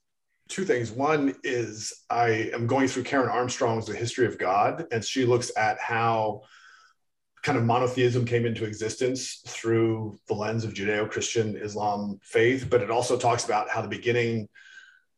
two 0.53 0.65
things. 0.65 0.91
One 0.91 1.35
is 1.43 1.93
I 2.11 2.51
am 2.53 2.67
going 2.67 2.87
through 2.87 3.05
Karen 3.05 3.31
Armstrong's 3.31 3.87
The 3.87 3.97
History 3.97 4.27
of 4.27 4.39
God, 4.39 4.87
and 4.93 5.03
she 5.03 5.25
looks 5.25 5.51
at 5.57 5.81
how 5.81 6.43
kind 7.43 7.57
of 7.57 7.65
monotheism 7.65 8.27
came 8.27 8.45
into 8.45 8.65
existence 8.65 9.43
through 9.47 10.19
the 10.29 10.35
lens 10.35 10.65
of 10.65 10.75
Judeo-Christian 10.75 11.57
Islam 11.57 12.21
faith, 12.23 12.69
but 12.71 12.83
it 12.83 12.91
also 12.91 13.17
talks 13.17 13.45
about 13.47 13.69
how 13.69 13.81
the 13.81 13.89
beginning, 13.89 14.49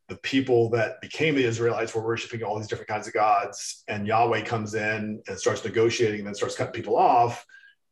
the 0.08 0.16
people 0.16 0.70
that 0.70 1.00
became 1.00 1.34
the 1.34 1.44
Israelites 1.44 1.94
were 1.94 2.04
worshiping 2.04 2.42
all 2.42 2.58
these 2.58 2.68
different 2.68 2.88
kinds 2.88 3.06
of 3.06 3.14
gods, 3.14 3.84
and 3.88 4.06
Yahweh 4.06 4.42
comes 4.42 4.74
in 4.74 5.22
and 5.26 5.38
starts 5.38 5.64
negotiating 5.64 6.20
and 6.20 6.26
then 6.26 6.34
starts 6.34 6.56
cutting 6.56 6.74
people 6.74 6.96
off, 6.96 7.44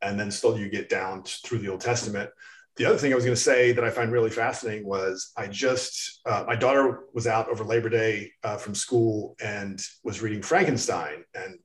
and 0.02 0.18
then 0.18 0.30
still 0.30 0.58
you 0.58 0.68
get 0.68 0.88
down 0.88 1.22
through 1.24 1.58
the 1.58 1.68
Old 1.68 1.80
Testament. 1.80 2.30
The 2.76 2.86
other 2.86 2.96
thing 2.96 3.12
I 3.12 3.16
was 3.16 3.24
going 3.24 3.36
to 3.36 3.40
say 3.40 3.72
that 3.72 3.84
I 3.84 3.90
find 3.90 4.10
really 4.10 4.30
fascinating 4.30 4.86
was 4.86 5.32
I 5.36 5.46
just 5.46 6.20
uh, 6.26 6.44
my 6.46 6.56
daughter 6.56 7.00
was 7.12 7.26
out 7.26 7.48
over 7.48 7.64
Labor 7.64 7.90
Day 7.90 8.32
uh, 8.42 8.56
from 8.56 8.74
school 8.74 9.36
and 9.42 9.82
was 10.02 10.22
reading 10.22 10.42
Frankenstein 10.42 11.24
and 11.34 11.58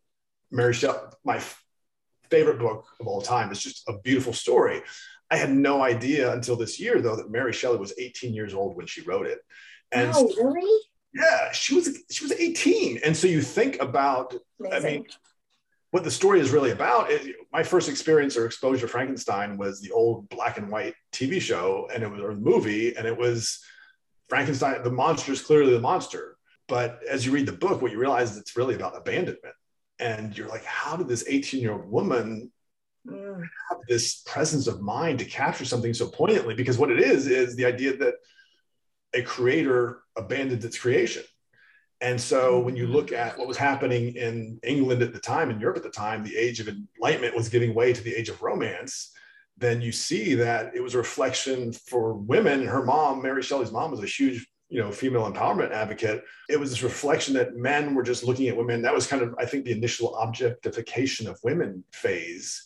Mary 0.52 0.74
Shelley, 0.74 1.00
my 1.24 1.42
favorite 2.30 2.60
book 2.60 2.86
of 3.00 3.08
all 3.08 3.22
time. 3.22 3.52
It's 3.52 3.62
just 3.62 3.88
a 3.88 4.00
beautiful 4.00 4.34
story. 4.34 4.82
I 5.30 5.38
had 5.38 5.52
no 5.52 5.82
idea 5.82 6.32
until 6.32 6.56
this 6.56 6.80
year, 6.80 7.02
though, 7.02 7.16
that 7.18 7.32
Mary 7.32 7.52
Shelley 7.54 7.78
was 7.78 7.94
18 7.98 8.34
years 8.34 8.54
old 8.54 8.78
when 8.78 8.86
she 8.86 9.02
wrote 9.02 9.28
it. 9.28 9.40
And 9.92 10.12
oh, 10.14 10.32
really? 10.42 10.82
Yeah, 11.14 11.52
she 11.52 11.76
was 11.76 12.04
she 12.12 12.24
was 12.24 12.34
18. 12.34 13.00
And 13.04 13.16
so 13.16 13.28
you 13.28 13.42
think 13.42 13.82
about, 13.82 14.36
Amazing. 14.60 14.76
I 14.76 14.92
mean, 14.92 15.06
what 15.92 16.04
the 16.04 16.12
story 16.12 16.40
is 16.40 16.52
really 16.52 16.72
about. 16.72 17.10
It, 17.10 17.36
my 17.52 17.64
first 17.64 17.90
experience 17.90 18.36
or 18.38 18.46
exposure 18.46 18.86
to 18.86 18.92
Frankenstein 18.92 19.58
was 19.58 19.80
the 19.82 19.92
old 19.92 20.30
black 20.30 20.58
and 20.58 20.70
white 20.70 20.96
TV 21.12 21.42
show, 21.42 21.90
and 21.94 22.04
it 22.04 22.12
was 22.12 22.20
or 22.20 22.34
movie, 22.36 22.96
and 22.96 23.08
it 23.08 23.18
was 23.18 23.64
Frankenstein. 24.28 24.84
The 24.84 24.92
monster 24.92 25.32
is 25.32 25.42
clearly 25.42 25.74
the 25.74 25.80
monster. 25.80 26.38
But 26.68 27.00
as 27.10 27.26
you 27.26 27.32
read 27.32 27.46
the 27.46 27.54
book, 27.54 27.82
what 27.82 27.92
you 27.92 27.98
realize 27.98 28.32
is 28.32 28.38
it's 28.38 28.58
really 28.58 28.76
about 28.76 28.98
abandonment 28.98 29.56
and 30.00 30.38
you're 30.38 30.48
like 30.48 30.64
how 30.64 30.96
did 30.96 31.08
this 31.08 31.26
18 31.28 31.62
year 31.62 31.74
old 31.74 31.90
woman 31.90 32.52
mm. 33.08 33.42
have 33.70 33.80
this 33.88 34.22
presence 34.26 34.68
of 34.68 34.82
mind 34.82 35.20
to 35.20 35.26
capture 35.26 35.66
something 35.66 35.94
so 35.94 36.08
poignantly 36.08 36.54
because 36.54 36.78
what 36.78 36.92
it 36.92 37.00
is 37.00 37.28
is 37.28 37.56
the 37.56 37.66
idea 37.66 37.96
that 37.98 38.16
a 39.14 39.22
creator 39.22 40.02
abandoned 40.16 40.64
its 40.64 40.78
creation. 40.78 41.24
And 42.00 42.20
so 42.20 42.54
mm-hmm. 42.54 42.66
when 42.66 42.76
you 42.76 42.88
look 42.88 43.12
at 43.12 43.38
what 43.38 43.48
was 43.48 43.58
happening 43.58 44.16
in 44.16 44.60
england 44.64 45.02
at 45.02 45.14
the 45.14 45.20
time 45.20 45.50
in 45.50 45.60
europe 45.60 45.78
at 45.78 45.84
the 45.84 45.90
time 45.90 46.24
the 46.24 46.38
age 46.38 46.60
of 46.60 46.68
enlightenment 46.68 47.36
was 47.36 47.50
giving 47.50 47.74
way 47.74 47.92
to 47.92 48.04
the 48.04 48.14
age 48.14 48.30
of 48.30 48.42
romance 48.42 49.12
then 49.58 49.82
you 49.82 49.92
see 49.92 50.36
that 50.36 50.76
it 50.76 50.82
was 50.82 50.94
a 50.94 51.00
reflection 51.00 51.74
for 51.74 52.14
women 52.14 52.68
her 52.68 52.84
mom 52.84 53.22
mary 53.24 53.42
shelley's 53.42 53.72
mom 53.72 53.90
was 53.90 54.04
a 54.04 54.06
huge 54.06 54.46
you 54.70 54.82
know 54.82 54.92
female 54.92 55.32
empowerment 55.32 55.72
advocate. 55.72 56.24
It 56.50 56.60
was 56.60 56.70
this 56.70 56.84
reflection 56.84 57.34
that 57.36 57.56
men 57.56 57.96
were 57.96 58.04
just 58.04 58.24
looking 58.24 58.48
at 58.50 58.58
women. 58.58 58.82
That 58.82 58.94
was 58.94 59.08
kind 59.08 59.22
of 59.22 59.36
i 59.40 59.46
think 59.46 59.66
the 59.66 59.72
initial 59.72 60.16
objectification 60.18 61.28
of 61.28 61.40
women 61.44 61.84
phase 61.92 62.64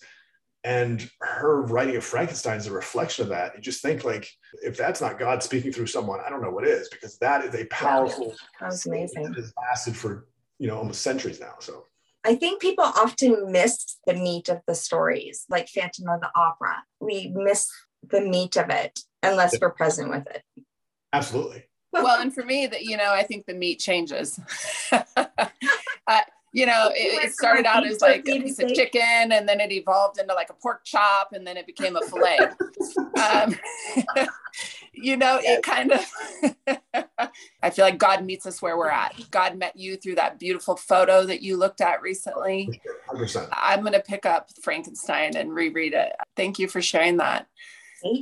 and 0.64 1.10
her 1.22 1.64
writing 1.64 1.96
of 1.96 2.04
frankenstein 2.04 2.58
is 2.58 2.68
a 2.68 2.72
reflection 2.72 3.24
of 3.24 3.30
that 3.30 3.56
you 3.56 3.62
just 3.62 3.82
think 3.82 4.04
like 4.04 4.30
if 4.64 4.78
that's 4.78 5.02
not 5.02 5.20
god 5.20 5.42
speaking 5.42 5.72
through 5.72 5.88
someone 5.88 6.20
i 6.26 6.30
don't 6.30 6.42
know 6.42 6.52
what 6.52 6.68
is 6.68 6.90
because 6.90 7.18
that 7.18 7.44
is 7.44 7.56
a 7.56 7.66
powerful 7.66 8.34
that 8.60 8.68
was 8.68 8.86
amazing 8.86 9.24
that 9.24 9.36
has 9.36 9.54
lasted 9.58 9.96
for 9.96 10.28
you 10.60 10.68
know 10.68 10.78
almost 10.78 11.02
centuries 11.02 11.40
now 11.40 11.54
so 11.60 11.86
I 12.24 12.36
think 12.36 12.62
people 12.62 12.84
often 12.84 13.52
miss 13.52 13.98
the 14.06 14.14
meat 14.14 14.48
of 14.48 14.62
the 14.68 14.76
stories, 14.76 15.44
like 15.50 15.68
Phantom 15.68 16.08
of 16.08 16.22
the 16.22 16.30
Opera. 16.36 16.84
We 17.00 17.34
miss 17.34 17.68
the 18.08 18.22
meat 18.22 18.58
of 18.58 18.70
it 18.70 19.00
unless 19.24 19.60
we're 19.60 19.72
present 19.72 20.12
with 20.12 20.28
it. 20.28 20.44
Absolutely 21.14 21.66
well, 21.94 22.22
and 22.22 22.34
for 22.34 22.44
me, 22.44 22.68
that 22.68 22.84
you 22.84 22.98
know, 22.98 23.12
I 23.12 23.24
think 23.24 23.46
the 23.46 23.54
meat 23.54 23.80
changes. 23.80 24.40
uh, 24.92 26.22
you 26.54 26.66
know, 26.66 26.92
it, 26.94 27.24
it 27.24 27.34
started 27.34 27.66
out 27.66 27.86
as 27.88 28.02
like 28.02 28.28
a 28.28 28.40
piece 28.42 28.60
of 28.60 28.74
chicken, 28.74 29.32
and 29.32 29.48
then 29.48 29.60
it 29.60 29.72
evolved 29.72 30.20
into 30.20 30.34
like 30.34 30.50
a 30.50 30.54
pork 30.54 30.84
chop, 30.84 31.30
and 31.34 31.48
then 31.48 31.56
it 31.56 31.66
became 31.66 31.96
a 31.96 32.02
fillet. 32.02 32.40
um, 33.32 33.56
you 34.94 35.16
know, 35.16 35.40
it 35.42 35.64
kind 35.64 35.92
of. 35.94 36.06
I 37.64 37.70
feel 37.70 37.86
like 37.86 37.98
God 37.98 38.26
meets 38.26 38.46
us 38.46 38.62
where 38.62 38.78
we're 38.78 38.90
at. 38.90 39.14
God 39.32 39.58
met 39.58 39.78
you 39.78 39.96
through 39.96 40.16
that 40.16 40.40
beautiful 40.40 40.76
photo 40.76 41.26
that 41.26 41.42
you 41.42 41.56
looked 41.56 41.80
at 41.80 42.02
recently. 42.02 42.82
100%. 43.10 43.48
I'm 43.52 43.82
going 43.82 43.94
to 43.94 44.02
pick 44.02 44.26
up 44.26 44.50
Frankenstein 44.62 45.38
and 45.38 45.54
reread 45.54 45.94
it. 45.94 46.12
Thank 46.36 46.60
you 46.60 46.68
for 46.68 46.82
sharing 46.82 47.18
that. 47.18 47.48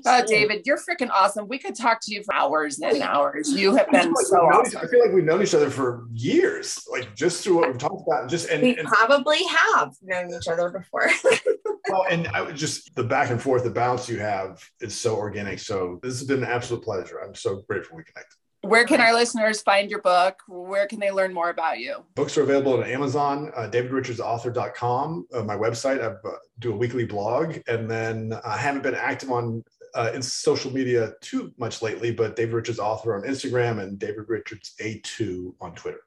Uh, 0.05 0.21
David, 0.23 0.65
you're 0.65 0.77
freaking 0.77 1.09
awesome. 1.11 1.47
We 1.47 1.57
could 1.57 1.75
talk 1.75 1.99
to 2.01 2.13
you 2.13 2.23
for 2.23 2.33
hours 2.33 2.79
and 2.79 3.01
hours. 3.01 3.49
You 3.51 3.75
have 3.75 3.89
been 3.91 4.11
like 4.11 4.25
so 4.25 4.37
awesome. 4.37 4.81
I 4.83 4.87
feel 4.87 4.99
like 4.99 5.13
we've 5.13 5.23
known 5.23 5.41
each 5.41 5.53
other 5.53 5.69
for 5.69 6.07
years, 6.13 6.83
like 6.91 7.15
just 7.15 7.43
through 7.43 7.57
what 7.57 7.67
we've 7.69 7.77
talked 7.77 8.03
about. 8.07 8.21
And 8.21 8.29
just 8.29 8.49
and 8.49 8.61
we 8.61 8.77
and, 8.77 8.87
probably 8.87 9.43
have 9.45 9.95
known 10.01 10.33
each 10.33 10.47
other 10.47 10.69
before. 10.69 11.09
well, 11.89 12.05
and 12.09 12.27
I 12.29 12.41
would 12.41 12.55
just 12.55 12.93
the 12.95 13.03
back 13.03 13.29
and 13.29 13.41
forth, 13.41 13.63
the 13.63 13.69
bounce 13.69 14.09
you 14.09 14.19
have 14.19 14.63
is 14.81 14.95
so 14.95 15.15
organic. 15.15 15.59
So 15.59 15.99
this 16.01 16.19
has 16.19 16.27
been 16.27 16.43
an 16.43 16.49
absolute 16.49 16.83
pleasure. 16.83 17.19
I'm 17.19 17.35
so 17.35 17.61
grateful 17.67 17.97
we 17.97 18.03
connected. 18.03 18.38
Where 18.61 18.83
can 18.83 18.99
our 18.99 19.13
listeners 19.13 19.61
find 19.61 19.89
your 19.89 20.01
book? 20.01 20.41
Where 20.49 20.85
can 20.85 20.99
they 20.99 21.11
learn 21.11 21.33
more 21.33 21.49
about 21.49 21.79
you? 21.79 22.03
Books 22.15 22.37
are 22.37 22.43
available 22.43 22.81
at 22.81 22.89
Amazon, 22.89 23.53
uh, 23.55 23.69
davidrichardsauthor.com, 23.71 25.27
uh, 25.33 25.43
my 25.43 25.55
website. 25.55 26.01
I 26.01 26.07
uh, 26.27 26.33
do 26.59 26.73
a 26.73 26.75
weekly 26.75 27.05
blog, 27.05 27.57
and 27.69 27.89
then 27.89 28.33
I 28.43 28.57
haven't 28.57 28.83
been 28.83 28.95
active 28.95 29.31
on 29.31 29.63
uh, 29.95 30.11
in 30.13 30.21
social 30.21 30.71
media 30.71 31.13
too 31.21 31.53
much 31.57 31.81
lately, 31.81 32.11
but 32.11 32.35
David 32.35 32.53
Richards 32.53 32.79
Author 32.79 33.15
on 33.15 33.23
Instagram 33.23 33.81
and 33.81 33.97
David 33.97 34.25
Richards 34.27 34.75
A2 34.81 35.53
on 35.61 35.73
Twitter. 35.73 36.01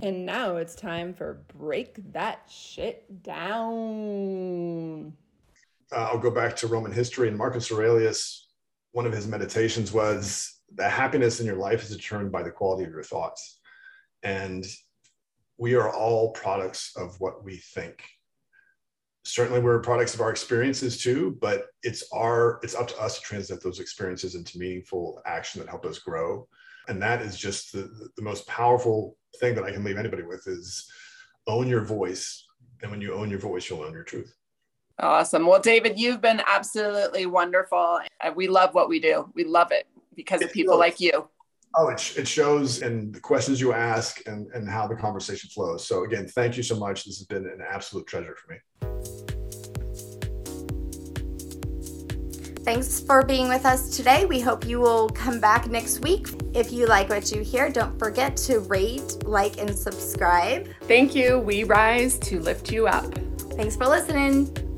And 0.00 0.26
now 0.26 0.56
it's 0.56 0.74
time 0.74 1.12
for 1.12 1.42
Break 1.58 2.12
That 2.12 2.40
Shit 2.50 3.22
Down. 3.22 5.12
Uh, 5.92 6.08
I'll 6.10 6.18
go 6.18 6.30
back 6.30 6.56
to 6.56 6.66
Roman 6.66 6.90
history 6.90 7.28
and 7.28 7.36
Marcus 7.36 7.70
Aurelius 7.70 8.41
one 8.92 9.06
of 9.06 9.12
his 9.12 9.26
meditations 9.26 9.92
was 9.92 10.60
that 10.76 10.90
happiness 10.90 11.40
in 11.40 11.46
your 11.46 11.56
life 11.56 11.82
is 11.82 11.94
determined 11.94 12.32
by 12.32 12.42
the 12.42 12.50
quality 12.50 12.84
of 12.84 12.90
your 12.90 13.02
thoughts. 13.02 13.60
And 14.22 14.64
we 15.58 15.74
are 15.74 15.92
all 15.92 16.32
products 16.32 16.92
of 16.96 17.18
what 17.20 17.44
we 17.44 17.56
think. 17.56 18.02
Certainly 19.24 19.60
we're 19.60 19.80
products 19.80 20.14
of 20.14 20.20
our 20.20 20.30
experiences 20.30 20.98
too, 20.98 21.38
but 21.40 21.66
it's 21.82 22.04
our 22.12 22.58
it's 22.62 22.74
up 22.74 22.88
to 22.88 22.98
us 22.98 23.16
to 23.16 23.22
translate 23.22 23.60
those 23.60 23.78
experiences 23.78 24.34
into 24.34 24.58
meaningful 24.58 25.22
action 25.26 25.60
that 25.60 25.68
help 25.68 25.86
us 25.86 25.98
grow. 25.98 26.48
And 26.88 27.00
that 27.02 27.22
is 27.22 27.38
just 27.38 27.72
the, 27.72 28.10
the 28.16 28.22
most 28.22 28.46
powerful 28.48 29.16
thing 29.38 29.54
that 29.54 29.64
I 29.64 29.70
can 29.70 29.84
leave 29.84 29.98
anybody 29.98 30.24
with 30.24 30.46
is 30.48 30.90
own 31.46 31.68
your 31.68 31.84
voice. 31.84 32.44
And 32.82 32.90
when 32.90 33.00
you 33.00 33.14
own 33.14 33.30
your 33.30 33.38
voice, 33.38 33.70
you'll 33.70 33.82
own 33.82 33.92
your 33.92 34.02
truth. 34.02 34.34
Awesome. 35.02 35.46
Well, 35.46 35.60
David, 35.60 35.98
you've 35.98 36.20
been 36.20 36.40
absolutely 36.46 37.26
wonderful. 37.26 37.98
Uh, 38.20 38.30
we 38.36 38.46
love 38.46 38.72
what 38.72 38.88
we 38.88 39.00
do. 39.00 39.28
We 39.34 39.42
love 39.42 39.72
it 39.72 39.88
because 40.14 40.42
of 40.42 40.52
people 40.52 40.78
like 40.78 41.00
you. 41.00 41.28
Oh, 41.74 41.88
it, 41.88 42.14
it 42.16 42.28
shows 42.28 42.82
in 42.82 43.10
the 43.10 43.18
questions 43.18 43.60
you 43.60 43.72
ask 43.72 44.20
and, 44.28 44.46
and 44.54 44.68
how 44.68 44.86
the 44.86 44.94
conversation 44.94 45.50
flows. 45.50 45.84
So, 45.84 46.04
again, 46.04 46.28
thank 46.28 46.56
you 46.56 46.62
so 46.62 46.76
much. 46.76 47.04
This 47.04 47.18
has 47.18 47.26
been 47.26 47.46
an 47.46 47.60
absolute 47.68 48.06
treasure 48.06 48.36
for 48.36 48.52
me. 48.52 48.58
Thanks 52.64 53.00
for 53.00 53.24
being 53.24 53.48
with 53.48 53.66
us 53.66 53.96
today. 53.96 54.24
We 54.24 54.38
hope 54.38 54.64
you 54.68 54.78
will 54.78 55.08
come 55.08 55.40
back 55.40 55.68
next 55.68 55.98
week. 56.00 56.28
If 56.54 56.70
you 56.72 56.86
like 56.86 57.08
what 57.08 57.32
you 57.32 57.42
hear, 57.42 57.70
don't 57.70 57.98
forget 57.98 58.36
to 58.36 58.60
rate, 58.60 59.24
like, 59.24 59.58
and 59.58 59.76
subscribe. 59.76 60.68
Thank 60.82 61.12
you. 61.12 61.40
We 61.40 61.64
rise 61.64 62.20
to 62.20 62.38
lift 62.38 62.70
you 62.70 62.86
up. 62.86 63.12
Thanks 63.56 63.74
for 63.74 63.88
listening. 63.88 64.71